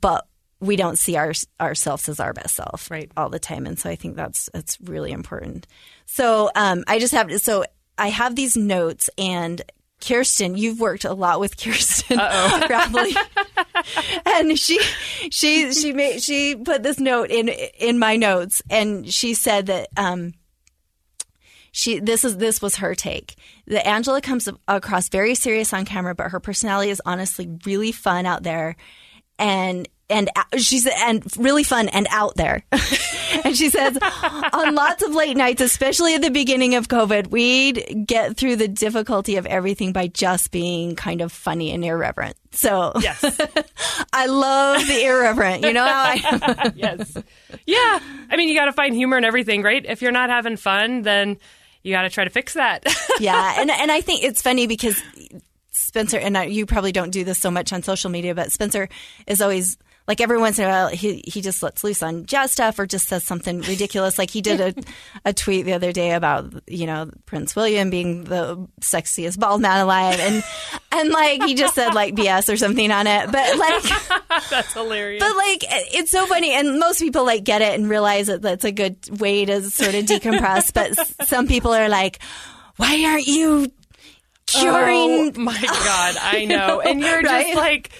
but 0.00 0.26
we 0.60 0.76
don't 0.76 0.98
see 0.98 1.16
our, 1.16 1.32
ourselves 1.60 2.08
as 2.08 2.18
our 2.18 2.32
best 2.32 2.54
self 2.56 2.90
Right. 2.90 3.10
all 3.16 3.28
the 3.28 3.38
time 3.38 3.66
and 3.66 3.78
so 3.78 3.90
I 3.90 3.96
think 3.96 4.16
that's 4.16 4.48
that's 4.52 4.80
really 4.80 5.12
important. 5.12 5.66
So 6.06 6.50
um 6.56 6.84
I 6.86 6.98
just 6.98 7.12
have 7.12 7.30
so 7.42 7.64
I 7.98 8.08
have 8.08 8.36
these 8.36 8.56
notes 8.56 9.10
and 9.18 9.62
Kirsten, 10.06 10.56
you've 10.58 10.78
worked 10.78 11.06
a 11.06 11.14
lot 11.14 11.40
with 11.40 11.56
Kirsten 11.56 12.18
Rapley. 12.68 13.16
and 14.26 14.58
she 14.58 14.78
she 15.30 15.72
she 15.72 15.92
made 15.92 16.22
she 16.22 16.54
put 16.56 16.82
this 16.82 16.98
note 16.98 17.30
in 17.30 17.48
in 17.48 17.98
my 17.98 18.16
notes 18.16 18.60
and 18.70 19.10
she 19.12 19.32
said 19.34 19.66
that 19.66 19.88
um 19.96 20.34
she 21.72 21.98
this 21.98 22.24
is 22.24 22.36
this 22.38 22.60
was 22.62 22.76
her 22.76 22.94
take 22.94 23.34
that 23.66 23.86
Angela 23.86 24.20
comes 24.20 24.48
across 24.68 25.08
very 25.08 25.34
serious 25.34 25.72
on 25.72 25.84
camera 25.84 26.14
but 26.14 26.30
her 26.30 26.40
personality 26.40 26.90
is 26.90 27.02
honestly 27.04 27.58
really 27.64 27.92
fun 27.92 28.26
out 28.26 28.42
there 28.42 28.76
and 29.38 29.88
and 30.08 30.30
she's 30.58 30.86
and 30.86 31.24
really 31.36 31.62
fun 31.62 31.88
and 31.88 32.06
out 32.10 32.36
there. 32.36 32.62
and 33.44 33.56
she 33.56 33.70
says 33.70 33.98
on 34.52 34.74
lots 34.74 35.02
of 35.02 35.14
late 35.14 35.36
nights, 35.36 35.60
especially 35.60 36.14
at 36.14 36.22
the 36.22 36.30
beginning 36.30 36.74
of 36.76 36.88
COVID, 36.88 37.28
we'd 37.28 38.06
get 38.06 38.36
through 38.36 38.56
the 38.56 38.68
difficulty 38.68 39.36
of 39.36 39.46
everything 39.46 39.92
by 39.92 40.06
just 40.06 40.50
being 40.50 40.94
kind 40.94 41.20
of 41.20 41.32
funny 41.32 41.72
and 41.72 41.84
irreverent. 41.84 42.36
So 42.52 42.92
yes. 43.00 43.22
I 44.12 44.26
love 44.26 44.86
the 44.86 45.04
irreverent. 45.04 45.64
You 45.64 45.72
know 45.72 45.84
how 45.84 46.04
I 46.04 46.72
yes. 46.76 47.16
Yeah. 47.66 48.00
I 48.30 48.36
mean 48.36 48.48
you 48.48 48.54
got 48.54 48.66
to 48.66 48.72
find 48.72 48.94
humor 48.94 49.18
in 49.18 49.24
everything 49.24 49.62
right? 49.62 49.84
If 49.84 50.02
you're 50.02 50.12
not 50.12 50.30
having 50.30 50.56
fun 50.56 51.02
then 51.02 51.38
you 51.82 51.92
got 51.92 52.02
to 52.02 52.10
try 52.10 52.24
to 52.24 52.30
fix 52.30 52.54
that. 52.54 52.84
Yeah, 53.20 53.60
and 53.60 53.70
and 53.70 53.92
I 53.92 54.00
think 54.00 54.24
it's 54.24 54.42
funny 54.42 54.66
because 54.66 55.00
Spencer 55.70 56.18
and 56.18 56.36
I, 56.36 56.44
you 56.44 56.66
probably 56.66 56.90
don't 56.90 57.10
do 57.10 57.22
this 57.22 57.38
so 57.38 57.50
much 57.50 57.72
on 57.72 57.82
social 57.82 58.10
media, 58.10 58.34
but 58.34 58.50
Spencer 58.50 58.88
is 59.26 59.40
always 59.40 59.78
like 60.08 60.20
every 60.20 60.38
once 60.38 60.58
in 60.58 60.64
a 60.64 60.68
while 60.68 60.88
he 60.88 61.22
he 61.26 61.40
just 61.40 61.62
lets 61.62 61.82
loose 61.82 62.02
on 62.02 62.26
jazz 62.26 62.52
stuff 62.52 62.78
or 62.78 62.86
just 62.86 63.08
says 63.08 63.24
something 63.24 63.60
ridiculous. 63.62 64.18
Like 64.18 64.30
he 64.30 64.40
did 64.40 64.60
a 64.60 64.74
a 65.24 65.32
tweet 65.32 65.64
the 65.66 65.72
other 65.72 65.92
day 65.92 66.12
about 66.12 66.52
you 66.68 66.86
know 66.86 67.10
Prince 67.26 67.56
William 67.56 67.90
being 67.90 68.24
the 68.24 68.68
sexiest 68.80 69.38
bald 69.38 69.60
man 69.60 69.80
alive, 69.80 70.18
and 70.20 70.44
and 70.92 71.10
like 71.10 71.42
he 71.44 71.54
just 71.54 71.74
said 71.74 71.94
like 71.94 72.14
BS 72.14 72.52
or 72.52 72.56
something 72.56 72.90
on 72.90 73.06
it, 73.06 73.30
but 73.32 73.58
like. 73.58 73.82
that's 74.50 74.72
hilarious 74.74 75.20
But 75.22 75.34
like, 75.36 75.64
it's 75.94 76.10
so 76.10 76.26
funny, 76.26 76.52
and 76.52 76.78
most 76.78 77.00
people 77.00 77.24
like 77.24 77.42
get 77.44 77.62
it 77.62 77.78
and 77.78 77.88
realize 77.88 78.26
that 78.28 78.42
that's 78.42 78.64
a 78.64 78.72
good 78.72 78.96
way 79.20 79.44
to 79.44 79.62
sort 79.70 79.94
of 79.94 80.04
decompress. 80.04 80.72
but 80.72 80.94
some 81.26 81.46
people 81.48 81.72
are 81.74 81.88
like, 81.88 82.18
"Why 82.76 83.02
aren't 83.06 83.26
you 83.26 83.72
curing?" 84.46 85.32
Oh 85.36 85.40
my 85.40 85.60
god, 85.60 86.16
I 86.20 86.44
know. 86.48 86.80
And 86.80 87.00
you're 87.00 87.22
Right? 87.22 87.46
just 87.46 87.56
like 87.56 87.90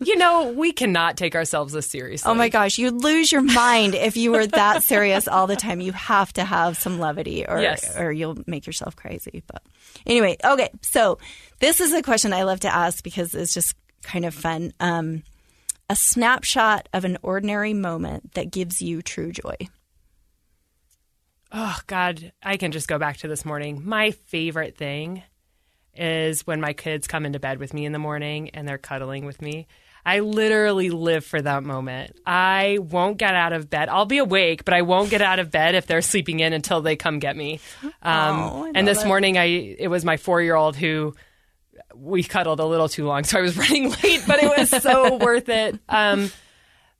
you 0.00 0.16
know, 0.16 0.52
we 0.52 0.72
cannot 0.72 1.16
take 1.16 1.34
ourselves 1.34 1.74
as 1.76 1.86
seriously. 1.86 2.30
Oh 2.30 2.34
my 2.34 2.48
gosh, 2.48 2.78
you'd 2.78 3.02
lose 3.02 3.30
your 3.30 3.42
mind 3.42 3.94
if 3.94 4.16
you 4.16 4.32
were 4.32 4.46
that 4.46 4.82
serious 4.82 5.28
all 5.28 5.46
the 5.46 5.56
time. 5.56 5.80
You 5.80 5.92
have 5.92 6.32
to 6.34 6.44
have 6.44 6.76
some 6.78 6.98
levity, 6.98 7.46
or 7.46 7.60
Yes. 7.60 7.96
or 7.96 8.10
you'll 8.10 8.38
make 8.46 8.66
yourself 8.66 8.96
crazy. 8.96 9.42
But 9.46 9.62
anyway, 10.06 10.36
okay. 10.42 10.70
So 10.82 11.18
this 11.60 11.80
is 11.80 11.92
a 11.92 12.02
question 12.02 12.32
I 12.32 12.44
love 12.44 12.60
to 12.60 12.74
ask 12.74 13.04
because 13.04 13.34
it's 13.34 13.52
just 13.52 13.74
kind 14.02 14.24
of 14.24 14.34
fun. 14.34 14.72
Um, 14.80 15.22
a 15.90 15.94
snapshot 15.96 16.88
of 16.92 17.04
an 17.04 17.18
ordinary 17.22 17.74
moment 17.74 18.32
that 18.34 18.50
gives 18.50 18.80
you 18.82 19.02
true 19.02 19.30
joy. 19.30 19.56
Oh 21.52 21.78
God, 21.86 22.32
I 22.42 22.56
can 22.56 22.72
just 22.72 22.88
go 22.88 22.98
back 22.98 23.18
to 23.18 23.28
this 23.28 23.44
morning. 23.44 23.82
My 23.84 24.10
favorite 24.10 24.76
thing 24.76 25.22
is 25.98 26.46
when 26.46 26.60
my 26.60 26.72
kids 26.72 27.06
come 27.06 27.26
into 27.26 27.38
bed 27.38 27.58
with 27.58 27.72
me 27.74 27.84
in 27.84 27.92
the 27.92 27.98
morning 27.98 28.50
and 28.50 28.66
they're 28.68 28.78
cuddling 28.78 29.24
with 29.26 29.40
me. 29.42 29.66
I 30.04 30.20
literally 30.20 30.90
live 30.90 31.24
for 31.24 31.42
that 31.42 31.64
moment. 31.64 32.16
I 32.24 32.78
won't 32.80 33.16
get 33.18 33.34
out 33.34 33.52
of 33.52 33.68
bed. 33.68 33.88
I'll 33.88 34.06
be 34.06 34.18
awake, 34.18 34.64
but 34.64 34.72
I 34.72 34.82
won't 34.82 35.10
get 35.10 35.20
out 35.20 35.40
of 35.40 35.50
bed 35.50 35.74
if 35.74 35.88
they're 35.88 36.00
sleeping 36.00 36.38
in 36.38 36.52
until 36.52 36.80
they 36.80 36.94
come 36.94 37.18
get 37.18 37.36
me. 37.36 37.58
Um, 37.82 37.92
Oh, 38.38 38.72
and 38.72 38.86
this 38.86 39.02
it. 39.02 39.06
morning, 39.08 39.36
I 39.36 39.44
it 39.46 39.88
was 39.88 40.04
my 40.04 40.16
four 40.16 40.40
year 40.40 40.54
old 40.54 40.76
who 40.76 41.14
we 41.94 42.22
cuddled 42.22 42.60
a 42.60 42.64
little 42.64 42.88
too 42.88 43.04
long, 43.06 43.24
so 43.24 43.38
I 43.38 43.42
was 43.42 43.56
running 43.58 43.90
late, 43.90 44.22
but 44.28 44.40
it 44.42 44.56
was 44.56 44.70
so 44.70 45.16
worth 45.20 45.48
it. 45.48 45.78
Um, 45.88 46.30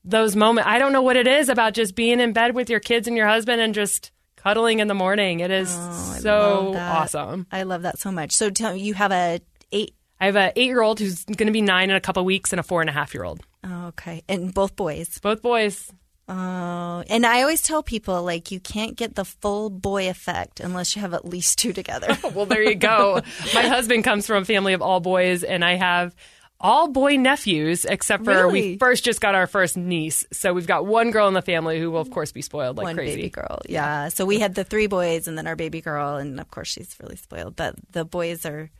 those 0.04 0.34
moments, 0.34 0.68
I 0.68 0.78
don't 0.80 0.92
know 0.92 1.02
what 1.02 1.16
it 1.16 1.26
is 1.28 1.48
about 1.48 1.74
just 1.74 1.94
being 1.94 2.18
in 2.20 2.32
bed 2.32 2.54
with 2.56 2.70
your 2.70 2.80
kids 2.80 3.06
and 3.06 3.16
your 3.16 3.28
husband 3.28 3.60
and 3.60 3.72
just 3.74 4.10
cuddling 4.46 4.78
in 4.80 4.86
the 4.88 4.94
morning. 4.94 5.40
It 5.40 5.50
is 5.50 5.68
Oh, 5.76 6.16
so 6.20 6.70
that. 6.74 6.92
awesome. 6.96 7.46
I 7.50 7.64
love 7.64 7.82
that 7.82 7.98
so 7.98 8.12
much. 8.12 8.32
So 8.32 8.48
tell 8.50 8.76
you 8.76 8.94
have 8.94 9.10
a 9.12 9.40
eight 9.72 9.94
I 10.20 10.26
have 10.26 10.36
a 10.36 10.52
eight 10.56 10.66
year 10.66 10.82
old 10.82 10.98
who's 11.00 11.24
going 11.24 11.46
to 11.46 11.52
be 11.52 11.60
nine 11.62 11.90
in 11.90 11.96
a 11.96 12.00
couple 12.00 12.24
weeks 12.24 12.52
and 12.52 12.60
a 12.60 12.62
four 12.62 12.80
and 12.80 12.88
a 12.88 12.92
half 12.92 13.12
year 13.12 13.24
old. 13.24 13.40
oh, 13.64 13.86
okay, 13.88 14.22
and 14.28 14.54
both 14.54 14.76
boys. 14.76 15.18
Both 15.18 15.42
boys. 15.42 15.90
Oh, 16.28 17.04
and 17.08 17.24
I 17.24 17.42
always 17.42 17.62
tell 17.62 17.82
people 17.84 18.22
like 18.24 18.50
you 18.50 18.58
can't 18.58 18.96
get 18.96 19.14
the 19.14 19.24
full 19.24 19.70
boy 19.70 20.08
effect 20.10 20.58
unless 20.58 20.96
you 20.96 21.02
have 21.02 21.14
at 21.14 21.24
least 21.24 21.58
two 21.58 21.72
together. 21.72 22.16
Well, 22.34 22.46
there 22.46 22.62
you 22.62 22.74
go. 22.74 23.20
My 23.54 23.62
husband 23.62 24.02
comes 24.04 24.26
from 24.26 24.42
a 24.42 24.44
family 24.44 24.72
of 24.72 24.82
all 24.82 24.98
boys, 25.00 25.44
and 25.44 25.64
I 25.64 25.74
have 25.76 26.14
all 26.60 26.88
boy 26.88 27.16
nephews, 27.16 27.84
except 27.84 28.24
for 28.24 28.30
Really? 28.30 28.52
we 28.72 28.78
first 28.78 29.04
just 29.04 29.20
got 29.20 29.34
our 29.34 29.46
first 29.46 29.76
niece. 29.76 30.24
So 30.32 30.52
we've 30.52 30.66
got 30.66 30.86
one 30.86 31.10
girl 31.10 31.28
in 31.28 31.34
the 31.34 31.42
family 31.42 31.78
who 31.78 31.90
will, 31.90 32.00
of 32.00 32.10
course, 32.10 32.32
be 32.32 32.42
spoiled 32.42 32.76
like 32.78 32.84
One 32.84 32.94
crazy. 32.96 33.16
baby 33.16 33.30
girl, 33.30 33.60
yeah. 33.68 34.08
So 34.08 34.24
we 34.24 34.38
had 34.40 34.54
the 34.54 34.64
three 34.64 34.86
boys, 34.86 35.28
and 35.28 35.36
then 35.36 35.46
our 35.46 35.56
baby 35.56 35.80
girl, 35.80 36.16
and 36.16 36.40
of 36.40 36.50
course 36.50 36.68
she's 36.68 36.96
really 37.02 37.16
spoiled. 37.16 37.56
But 37.56 37.74
the 37.90 38.04
boys 38.04 38.46
are, 38.46 38.70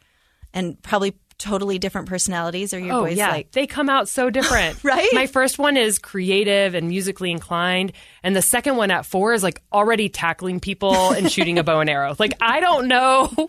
and 0.54 0.80
probably 0.82 1.16
totally 1.38 1.78
different 1.78 2.08
personalities. 2.08 2.72
Are 2.72 2.78
your 2.78 2.94
Oh 2.96 3.02
boys 3.02 3.18
yeah, 3.18 3.28
like? 3.30 3.50
they 3.52 3.66
come 3.66 3.90
out 3.90 4.08
so 4.08 4.30
different. 4.30 4.78
Right? 4.84 5.08
My 5.12 5.26
first 5.26 5.58
one 5.58 5.76
is 5.76 5.98
creative 5.98 6.74
and 6.74 6.88
musically 6.88 7.30
inclined, 7.30 7.92
and 8.22 8.34
the 8.34 8.40
second 8.40 8.76
one 8.76 8.90
at 8.90 9.04
four 9.04 9.34
is 9.34 9.42
like 9.42 9.60
already 9.70 10.08
tackling 10.08 10.60
people 10.60 11.10
and 11.12 11.30
shooting 11.30 11.58
a 11.58 11.62
bow 11.62 11.80
and 11.80 11.90
arrow. 11.90 12.16
Like 12.18 12.32
I 12.40 12.60
don't 12.60 12.88
know 12.88 13.48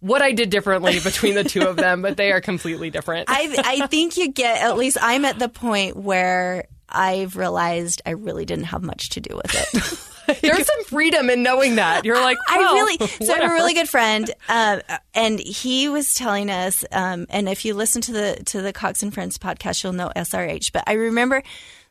what 0.00 0.22
I 0.22 0.32
did 0.32 0.50
differently 0.50 1.00
between 1.04 1.34
the 1.34 1.44
two 1.44 1.62
of 1.62 1.76
them, 1.76 2.02
but 2.02 2.16
they 2.16 2.32
are 2.32 2.40
completely 2.40 2.90
different. 2.90 3.28
I 3.28 3.80
I 3.82 3.86
think 3.86 4.16
you 4.16 4.30
get 4.30 4.62
at 4.62 4.76
least 4.76 4.98
I'm 5.00 5.24
at 5.24 5.38
the 5.38 5.48
point 5.48 5.96
where 5.96 6.66
I've 6.88 7.36
realized 7.36 8.02
I 8.06 8.10
really 8.10 8.44
didn't 8.44 8.66
have 8.66 8.82
much 8.82 9.10
to 9.10 9.20
do 9.20 9.36
with 9.36 9.54
it. 9.54 10.40
There's 10.42 10.66
some 10.66 10.84
freedom 10.84 11.30
in 11.30 11.42
knowing 11.42 11.76
that. 11.76 12.04
You're 12.04 12.20
like, 12.20 12.36
I 12.48 12.58
really 12.58 12.98
so 12.98 13.32
I 13.32 13.38
have 13.38 13.50
a 13.50 13.54
really 13.54 13.74
good 13.74 13.88
friend, 13.88 14.30
um, 14.48 14.82
and 15.14 15.38
he 15.38 15.88
was 15.88 16.14
telling 16.14 16.50
us. 16.50 16.84
Um, 16.92 17.26
and 17.30 17.48
if 17.48 17.64
you 17.64 17.74
listen 17.74 18.02
to 18.02 18.12
the 18.12 18.42
to 18.46 18.60
the 18.60 18.72
Cox 18.72 19.02
and 19.02 19.12
Friends 19.12 19.38
podcast, 19.38 19.82
you'll 19.82 19.94
know 19.94 20.12
SRH. 20.14 20.72
But 20.72 20.84
I 20.86 20.94
remember 20.94 21.42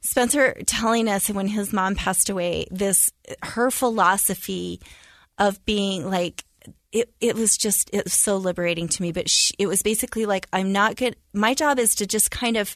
Spencer 0.01 0.55
telling 0.65 1.09
us 1.09 1.29
when 1.29 1.47
his 1.47 1.73
mom 1.73 1.95
passed 1.95 2.29
away, 2.29 2.67
this 2.69 3.11
her 3.43 3.71
philosophy 3.71 4.81
of 5.37 5.63
being 5.65 6.09
like. 6.09 6.43
It, 6.91 7.13
it 7.19 7.35
was 7.35 7.57
just 7.57 7.89
it 7.93 8.05
was 8.05 8.13
so 8.13 8.37
liberating 8.37 8.87
to 8.87 9.01
me 9.01 9.11
but 9.11 9.29
she, 9.29 9.53
it 9.59 9.67
was 9.67 9.81
basically 9.83 10.25
like 10.25 10.47
i'm 10.53 10.71
not 10.71 10.95
good 10.95 11.17
my 11.33 11.53
job 11.53 11.79
is 11.79 11.95
to 11.95 12.07
just 12.07 12.31
kind 12.31 12.55
of 12.55 12.75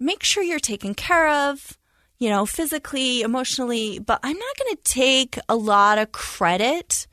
make 0.00 0.22
sure 0.22 0.42
you're 0.42 0.58
taken 0.58 0.92
care 0.94 1.28
of, 1.28 1.78
you 2.18 2.28
know, 2.28 2.44
physically, 2.46 3.22
emotionally, 3.22 3.98
but 4.00 4.18
I'm 4.24 4.36
not 4.36 4.56
going 4.58 4.74
to 4.76 4.82
take 4.82 5.38
a 5.48 5.54
lot 5.54 5.98
of 5.98 6.10
credit 6.10 7.06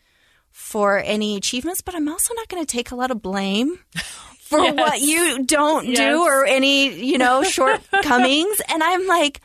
for 0.51 0.97
any 0.97 1.37
achievements, 1.37 1.81
but 1.81 1.93
I'm 1.95 2.09
also 2.09 2.33
not 2.33 2.47
going 2.49 2.61
to 2.65 2.69
take 2.71 2.89
a 2.91 2.95
lot 2.95 3.11
of 3.11 3.21
blame 3.21 3.79
for 4.39 4.59
Yes. 4.59 4.75
what 4.75 4.99
you 4.99 5.43
don't 5.45 5.85
Yes. 5.87 5.97
do 5.97 6.21
or 6.23 6.45
any, 6.45 6.91
you 7.05 7.17
know, 7.19 7.43
shortcomings. 7.55 8.61
and 8.67 8.81
I'm 8.83 9.05
like, 9.05 9.41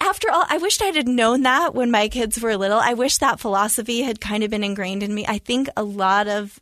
after 0.00 0.30
all, 0.30 0.44
I 0.48 0.58
wished 0.58 0.80
I'd 0.82 0.96
had 0.96 1.08
known 1.08 1.42
that 1.42 1.74
when 1.74 1.90
my 1.90 2.08
kids 2.08 2.40
were 2.40 2.56
little. 2.56 2.78
I 2.78 2.94
wish 2.94 3.18
that 3.18 3.40
philosophy 3.40 4.02
had 4.02 4.20
kind 4.20 4.42
of 4.44 4.50
been 4.50 4.64
ingrained 4.64 5.02
in 5.02 5.14
me. 5.14 5.24
I 5.26 5.38
think 5.38 5.68
a 5.76 5.82
lot 5.82 6.28
of 6.28 6.60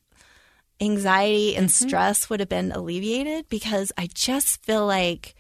anxiety 0.81 1.57
and 1.57 1.69
Mm-hmm. 1.69 1.89
stress 1.89 2.29
would 2.31 2.41
have 2.41 2.49
been 2.49 2.73
alleviated 2.73 3.49
because 3.49 3.93
I 3.97 4.09
just 4.13 4.63
feel 4.65 4.87
like 4.87 5.35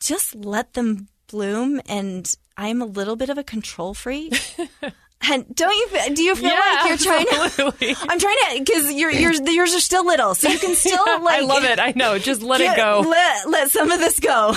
just 0.00 0.34
let 0.34 0.74
them 0.74 1.08
bloom 1.28 1.80
and 1.86 2.32
I'm 2.56 2.80
a 2.82 2.86
little 2.86 3.16
bit 3.16 3.28
of 3.30 3.38
a 3.38 3.44
control 3.44 3.94
freak. 3.94 4.34
and 5.28 5.54
don't 5.54 5.74
you 5.74 6.14
do 6.14 6.22
you 6.22 6.34
feel 6.36 6.50
Yeah, 6.50 6.60
like 6.82 6.88
you're 6.88 6.98
trying 6.98 7.26
absolutely. 7.42 7.94
to 7.94 8.00
I'm 8.08 8.18
trying 8.18 8.64
to 8.64 8.72
cuz 8.72 8.92
your 8.92 9.10
yours 9.10 9.40
yours 9.44 9.74
are 9.74 9.80
still 9.80 10.06
little 10.06 10.34
so 10.34 10.48
you 10.48 10.58
can 10.58 10.74
still 10.76 11.02
like 11.22 11.42
I 11.42 11.44
love 11.44 11.64
it. 11.64 11.78
I 11.80 11.92
know. 11.96 12.18
Just 12.18 12.42
let 12.42 12.60
it 12.60 12.76
go. 12.76 13.02
Let, 13.08 13.48
let 13.48 13.70
some 13.70 13.90
of 13.90 13.98
this 13.98 14.20
go. 14.20 14.54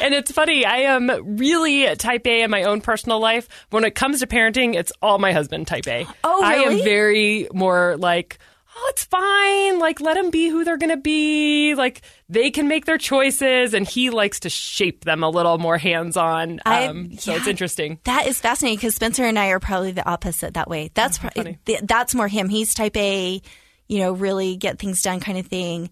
And 0.00 0.12
it's 0.12 0.30
funny, 0.32 0.64
I 0.64 0.78
am 0.78 1.36
really 1.38 1.94
type 1.96 2.26
A 2.26 2.42
in 2.42 2.50
my 2.50 2.64
own 2.64 2.80
personal 2.80 3.20
life. 3.20 3.48
When 3.70 3.84
it 3.84 3.94
comes 3.94 4.20
to 4.20 4.26
parenting, 4.26 4.74
it's 4.74 4.92
all 5.00 5.18
my 5.18 5.32
husband 5.32 5.66
type 5.68 5.86
A. 5.86 6.06
Oh, 6.24 6.42
I 6.44 6.54
am 6.56 6.82
very 6.82 7.48
more 7.54 7.96
like, 7.96 8.38
oh, 8.76 8.86
it's 8.90 9.04
fine. 9.04 9.78
Like, 9.78 10.00
let 10.00 10.14
them 10.14 10.30
be 10.30 10.48
who 10.48 10.64
they're 10.64 10.76
going 10.76 10.90
to 10.90 10.96
be. 10.96 11.74
Like, 11.74 12.02
they 12.30 12.50
can 12.52 12.68
make 12.68 12.84
their 12.86 12.96
choices. 12.96 13.74
And 13.74 13.86
he 13.86 14.08
likes 14.10 14.40
to 14.40 14.48
shape 14.48 15.04
them 15.04 15.22
a 15.22 15.28
little 15.28 15.58
more 15.58 15.76
hands 15.76 16.16
on. 16.16 16.60
Um, 16.64 17.18
so 17.18 17.32
yeah. 17.32 17.38
it's 17.38 17.48
interesting. 17.48 17.98
That 18.04 18.26
is 18.28 18.40
fascinating 18.40 18.78
because 18.78 18.94
Spencer 18.94 19.24
and 19.24 19.38
I 19.38 19.48
are 19.48 19.58
probably 19.60 19.90
the 19.92 20.08
opposite 20.08 20.54
that 20.54 20.70
way. 20.70 20.90
That's 20.94 21.18
pro- 21.18 21.30
th- 21.30 21.80
that's 21.82 22.14
more 22.14 22.28
him. 22.28 22.48
He's 22.48 22.72
type 22.72 22.96
A, 22.96 23.42
you 23.88 23.98
know, 23.98 24.12
really 24.12 24.56
get 24.56 24.78
things 24.78 25.02
done 25.02 25.18
kind 25.20 25.38
of 25.38 25.46
thing. 25.48 25.90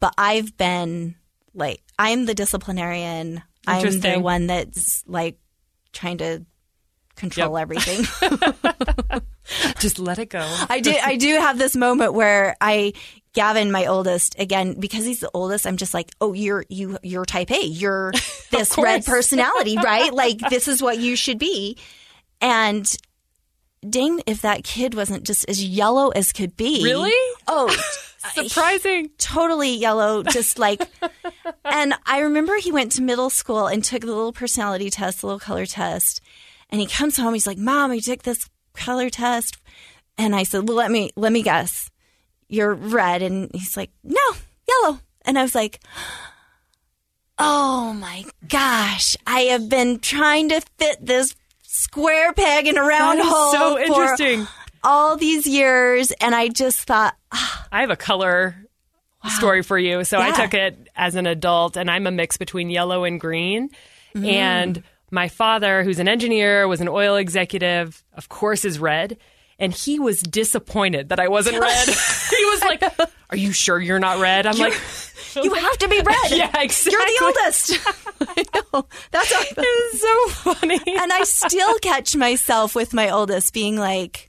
But 0.00 0.14
I've 0.16 0.56
been 0.56 1.16
like, 1.54 1.82
I'm 1.98 2.24
the 2.24 2.34
disciplinarian. 2.34 3.42
I'm 3.66 4.00
the 4.00 4.16
one 4.16 4.46
that's 4.46 5.04
like 5.06 5.38
trying 5.92 6.18
to 6.18 6.46
control 7.14 7.58
Yep. 7.58 7.62
everything. 7.62 9.20
Just 9.78 9.98
let 9.98 10.18
it 10.18 10.30
go. 10.30 10.46
I 10.68 10.80
do 10.80 10.94
I 11.02 11.16
do 11.16 11.36
have 11.36 11.58
this 11.58 11.74
moment 11.76 12.12
where 12.14 12.56
I 12.60 12.92
Gavin, 13.34 13.70
my 13.70 13.86
oldest, 13.86 14.38
again 14.38 14.74
because 14.80 15.04
he's 15.04 15.20
the 15.20 15.30
oldest, 15.32 15.66
I'm 15.66 15.76
just 15.76 15.94
like, 15.94 16.10
oh, 16.20 16.32
you're 16.32 16.64
you 16.68 16.98
you're 17.02 17.24
type 17.24 17.50
A, 17.50 17.64
you're 17.64 18.12
this 18.50 18.76
red 18.76 19.04
personality, 19.04 19.76
right? 19.82 20.12
like 20.12 20.38
this 20.50 20.66
is 20.66 20.82
what 20.82 20.98
you 20.98 21.14
should 21.14 21.38
be, 21.38 21.76
and 22.40 22.90
dang, 23.88 24.20
if 24.26 24.42
that 24.42 24.64
kid 24.64 24.94
wasn't 24.94 25.24
just 25.24 25.48
as 25.48 25.62
yellow 25.62 26.08
as 26.08 26.32
could 26.32 26.56
be, 26.56 26.82
Really? 26.82 27.12
Oh, 27.46 27.74
Surprising. 28.34 29.10
totally 29.18 29.74
yellow, 29.76 30.22
just 30.24 30.58
like. 30.58 30.82
and 31.64 31.94
I 32.06 32.20
remember 32.20 32.56
he 32.56 32.72
went 32.72 32.92
to 32.92 33.02
middle 33.02 33.30
school 33.30 33.66
and 33.68 33.84
took 33.84 34.00
the 34.00 34.08
little 34.08 34.32
personality 34.32 34.90
test, 34.90 35.20
the 35.20 35.26
little 35.28 35.38
color 35.38 35.64
test. 35.66 36.20
And 36.70 36.80
he 36.80 36.86
comes 36.88 37.16
home, 37.16 37.32
he's 37.34 37.46
like, 37.46 37.56
"Mom, 37.58 37.92
I 37.92 37.98
took 38.00 38.24
this 38.24 38.50
color 38.74 39.10
test." 39.10 39.56
And 40.16 40.34
I 40.34 40.42
said, 40.42 40.68
"Well, 40.68 40.76
let 40.76 40.90
me 40.90 41.10
let 41.16 41.32
me 41.32 41.42
guess. 41.42 41.90
You're 42.48 42.74
red." 42.74 43.22
And 43.22 43.50
he's 43.54 43.76
like, 43.76 43.90
"No, 44.02 44.20
yellow." 44.68 45.00
And 45.24 45.38
I 45.38 45.42
was 45.42 45.54
like, 45.54 45.80
"Oh 47.38 47.92
my 47.92 48.24
gosh, 48.48 49.16
I 49.26 49.40
have 49.42 49.68
been 49.68 49.98
trying 50.00 50.48
to 50.50 50.60
fit 50.78 51.04
this 51.04 51.34
square 51.62 52.32
peg 52.32 52.66
in 52.66 52.76
a 52.76 52.82
round 52.82 53.20
hole 53.22 53.52
so 53.52 53.74
for 53.74 53.80
interesting. 53.80 54.46
all 54.82 55.16
these 55.16 55.46
years." 55.46 56.10
And 56.12 56.34
I 56.34 56.48
just 56.48 56.80
thought, 56.80 57.14
I 57.70 57.80
have 57.80 57.90
a 57.90 57.96
color 57.96 58.56
story 59.36 59.62
for 59.62 59.78
you. 59.78 60.04
So 60.04 60.18
I 60.18 60.30
took 60.30 60.54
it 60.54 60.88
as 60.96 61.14
an 61.14 61.26
adult, 61.26 61.76
and 61.76 61.90
I'm 61.90 62.06
a 62.06 62.10
mix 62.10 62.36
between 62.36 62.70
yellow 62.70 63.04
and 63.04 63.20
green. 63.20 63.70
Mm. 64.14 64.32
And 64.32 64.82
my 65.10 65.28
father, 65.28 65.82
who's 65.84 65.98
an 65.98 66.08
engineer, 66.08 66.66
was 66.68 66.80
an 66.80 66.88
oil 66.88 67.16
executive, 67.16 68.02
of 68.14 68.28
course, 68.28 68.64
is 68.64 68.78
red. 68.78 69.18
And 69.60 69.72
he 69.72 69.98
was 69.98 70.20
disappointed 70.22 71.08
that 71.08 71.18
I 71.18 71.26
wasn't 71.28 71.58
red. 71.58 71.88
he 71.88 72.44
was 72.44 72.60
like, 72.62 72.82
Are 73.30 73.36
you 73.36 73.52
sure 73.52 73.80
you're 73.80 73.98
not 73.98 74.20
red? 74.20 74.46
I'm 74.46 74.56
like, 74.56 74.74
You 75.42 75.52
have 75.52 75.78
to 75.78 75.88
be 75.88 76.00
red. 76.00 76.30
Yeah, 76.30 76.50
exactly. 76.60 76.92
You're 76.92 77.06
the 77.06 77.24
oldest. 77.24 77.78
I 78.20 78.44
know. 78.54 78.86
That's 79.10 79.32
how, 79.32 79.42
It's 79.56 80.00
so 80.00 80.52
funny. 80.54 80.80
and 80.86 81.12
I 81.12 81.22
still 81.24 81.78
catch 81.80 82.14
myself 82.16 82.74
with 82.74 82.94
my 82.94 83.10
oldest 83.10 83.52
being 83.52 83.76
like, 83.76 84.27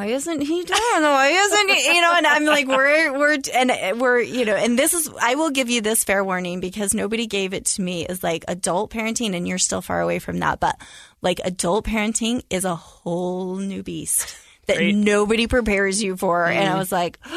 why 0.00 0.06
isn't 0.06 0.40
he 0.40 0.46
doing? 0.46 0.64
it? 0.68 1.02
Why 1.02 1.28
isn't 1.28 1.68
he? 1.68 1.94
You 1.94 2.00
know, 2.00 2.14
and 2.16 2.26
I'm 2.26 2.46
like, 2.46 2.66
we're 2.66 3.12
we're 3.18 3.36
and 3.54 4.00
we're 4.00 4.20
you 4.20 4.46
know, 4.46 4.56
and 4.56 4.78
this 4.78 4.94
is 4.94 5.10
I 5.20 5.34
will 5.34 5.50
give 5.50 5.68
you 5.68 5.82
this 5.82 6.04
fair 6.04 6.24
warning 6.24 6.60
because 6.60 6.94
nobody 6.94 7.26
gave 7.26 7.52
it 7.52 7.66
to 7.66 7.82
me 7.82 8.06
is 8.06 8.22
like 8.22 8.46
adult 8.48 8.90
parenting, 8.90 9.36
and 9.36 9.46
you're 9.46 9.58
still 9.58 9.82
far 9.82 10.00
away 10.00 10.18
from 10.18 10.38
that, 10.38 10.58
but 10.58 10.80
like 11.20 11.38
adult 11.44 11.84
parenting 11.84 12.42
is 12.48 12.64
a 12.64 12.74
whole 12.74 13.56
new 13.56 13.82
beast 13.82 14.34
that 14.68 14.78
Great. 14.78 14.94
nobody 14.94 15.46
prepares 15.46 16.02
you 16.02 16.16
for, 16.16 16.46
and 16.46 16.66
I 16.66 16.74
mm. 16.74 16.78
was 16.78 16.90
like. 16.90 17.18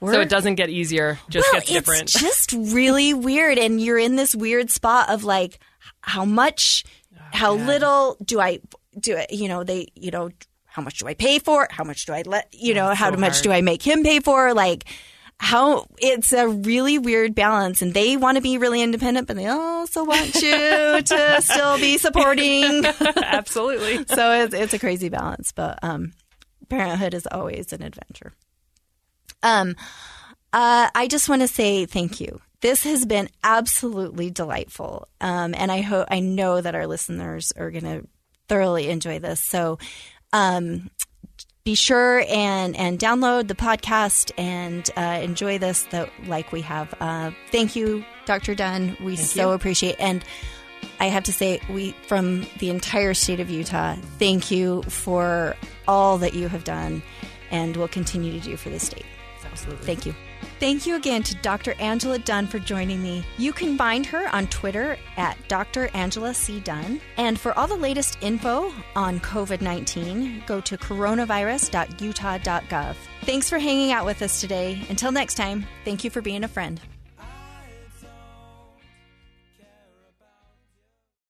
so 0.00 0.20
it 0.22 0.30
doesn't 0.30 0.54
get 0.54 0.70
easier, 0.70 1.18
just 1.28 1.46
well, 1.52 1.60
gets 1.60 1.70
different. 1.70 2.02
It's 2.04 2.12
just 2.18 2.52
really 2.72 3.12
weird, 3.12 3.58
and 3.58 3.78
you're 3.78 3.98
in 3.98 4.16
this 4.16 4.34
weird 4.34 4.70
spot 4.70 5.10
of 5.10 5.24
like, 5.24 5.58
how 6.00 6.24
much, 6.24 6.84
oh, 7.14 7.20
how 7.30 7.52
little 7.52 8.16
do 8.24 8.40
I 8.40 8.60
do 8.98 9.18
it? 9.18 9.30
You 9.34 9.48
know, 9.48 9.64
they, 9.64 9.88
you 9.94 10.10
know, 10.10 10.30
how 10.80 10.84
much 10.84 10.98
do 10.98 11.06
I 11.06 11.14
pay 11.14 11.38
for? 11.38 11.64
it? 11.64 11.72
How 11.72 11.84
much 11.84 12.06
do 12.06 12.14
I 12.14 12.22
let? 12.22 12.52
You 12.54 12.72
know, 12.72 12.94
how 12.94 13.10
so 13.10 13.16
much 13.18 13.32
hard. 13.34 13.42
do 13.42 13.52
I 13.52 13.60
make 13.60 13.82
him 13.82 14.02
pay 14.02 14.20
for? 14.20 14.54
Like. 14.54 14.84
How 15.42 15.86
it's 15.96 16.34
a 16.34 16.46
really 16.46 16.98
weird 16.98 17.34
balance, 17.34 17.80
and 17.80 17.94
they 17.94 18.18
want 18.18 18.36
to 18.36 18.42
be 18.42 18.58
really 18.58 18.82
independent, 18.82 19.26
but 19.26 19.36
they 19.36 19.46
also 19.46 20.04
want 20.04 20.34
you 20.34 21.00
to 21.02 21.40
still 21.40 21.78
be 21.78 21.96
supporting. 21.96 22.84
Absolutely. 23.16 24.04
so 24.14 24.32
it's, 24.32 24.52
it's 24.52 24.74
a 24.74 24.78
crazy 24.78 25.08
balance, 25.08 25.52
but 25.52 25.78
um, 25.82 26.12
parenthood 26.68 27.14
is 27.14 27.26
always 27.32 27.72
an 27.72 27.82
adventure. 27.82 28.34
Um, 29.42 29.76
uh, 30.52 30.90
I 30.94 31.06
just 31.08 31.30
want 31.30 31.40
to 31.40 31.48
say 31.48 31.86
thank 31.86 32.20
you. 32.20 32.38
This 32.60 32.82
has 32.82 33.06
been 33.06 33.30
absolutely 33.42 34.28
delightful, 34.28 35.08
um, 35.22 35.54
and 35.56 35.72
I 35.72 35.80
hope 35.80 36.08
I 36.10 36.20
know 36.20 36.60
that 36.60 36.74
our 36.74 36.86
listeners 36.86 37.50
are 37.56 37.70
going 37.70 37.84
to 37.84 38.06
thoroughly 38.50 38.90
enjoy 38.90 39.20
this. 39.20 39.42
So, 39.42 39.78
um, 40.32 40.90
be 41.64 41.74
sure 41.74 42.24
and 42.28 42.76
and 42.76 42.98
download 42.98 43.48
the 43.48 43.54
podcast 43.54 44.32
and 44.38 44.88
uh, 44.96 45.20
enjoy 45.22 45.58
this 45.58 45.84
that 45.90 46.10
like 46.26 46.52
we 46.52 46.62
have. 46.62 46.94
Uh, 47.00 47.30
thank 47.50 47.76
you, 47.76 48.04
Dr. 48.26 48.54
Dunn. 48.54 48.96
We 49.02 49.16
so 49.16 49.52
appreciate 49.52 49.96
and. 49.98 50.24
I 50.98 51.06
have 51.06 51.24
to 51.24 51.32
say, 51.32 51.60
we 51.70 51.92
from 52.06 52.46
the 52.58 52.68
entire 52.68 53.14
state 53.14 53.40
of 53.40 53.48
Utah, 53.48 53.96
thank 54.18 54.50
you 54.50 54.82
for 54.82 55.56
all 55.88 56.18
that 56.18 56.34
you 56.34 56.48
have 56.48 56.64
done 56.64 57.02
and 57.50 57.76
will 57.76 57.88
continue 57.88 58.32
to 58.32 58.40
do 58.40 58.56
for 58.56 58.68
the 58.68 58.78
state. 58.78 59.04
Absolutely. 59.44 59.84
Thank 59.86 60.06
you. 60.06 60.14
Thank 60.60 60.86
you 60.86 60.94
again 60.94 61.22
to 61.22 61.34
Dr. 61.36 61.72
Angela 61.80 62.18
Dunn 62.18 62.46
for 62.46 62.58
joining 62.58 63.02
me. 63.02 63.24
You 63.38 63.50
can 63.50 63.78
find 63.78 64.04
her 64.04 64.28
on 64.28 64.46
Twitter 64.48 64.98
at 65.16 65.38
Dr. 65.48 65.88
Angela 65.94 66.34
C. 66.34 66.60
Dunn. 66.60 67.00
And 67.16 67.40
for 67.40 67.58
all 67.58 67.66
the 67.66 67.74
latest 67.74 68.18
info 68.20 68.70
on 68.94 69.20
COVID 69.20 69.62
19, 69.62 70.42
go 70.46 70.60
to 70.60 70.76
coronavirus.utah.gov. 70.76 72.94
Thanks 73.22 73.48
for 73.48 73.58
hanging 73.58 73.92
out 73.92 74.04
with 74.04 74.20
us 74.20 74.38
today. 74.38 74.84
Until 74.90 75.12
next 75.12 75.36
time, 75.36 75.64
thank 75.86 76.04
you 76.04 76.10
for 76.10 76.20
being 76.20 76.44
a 76.44 76.48
friend. 76.48 76.78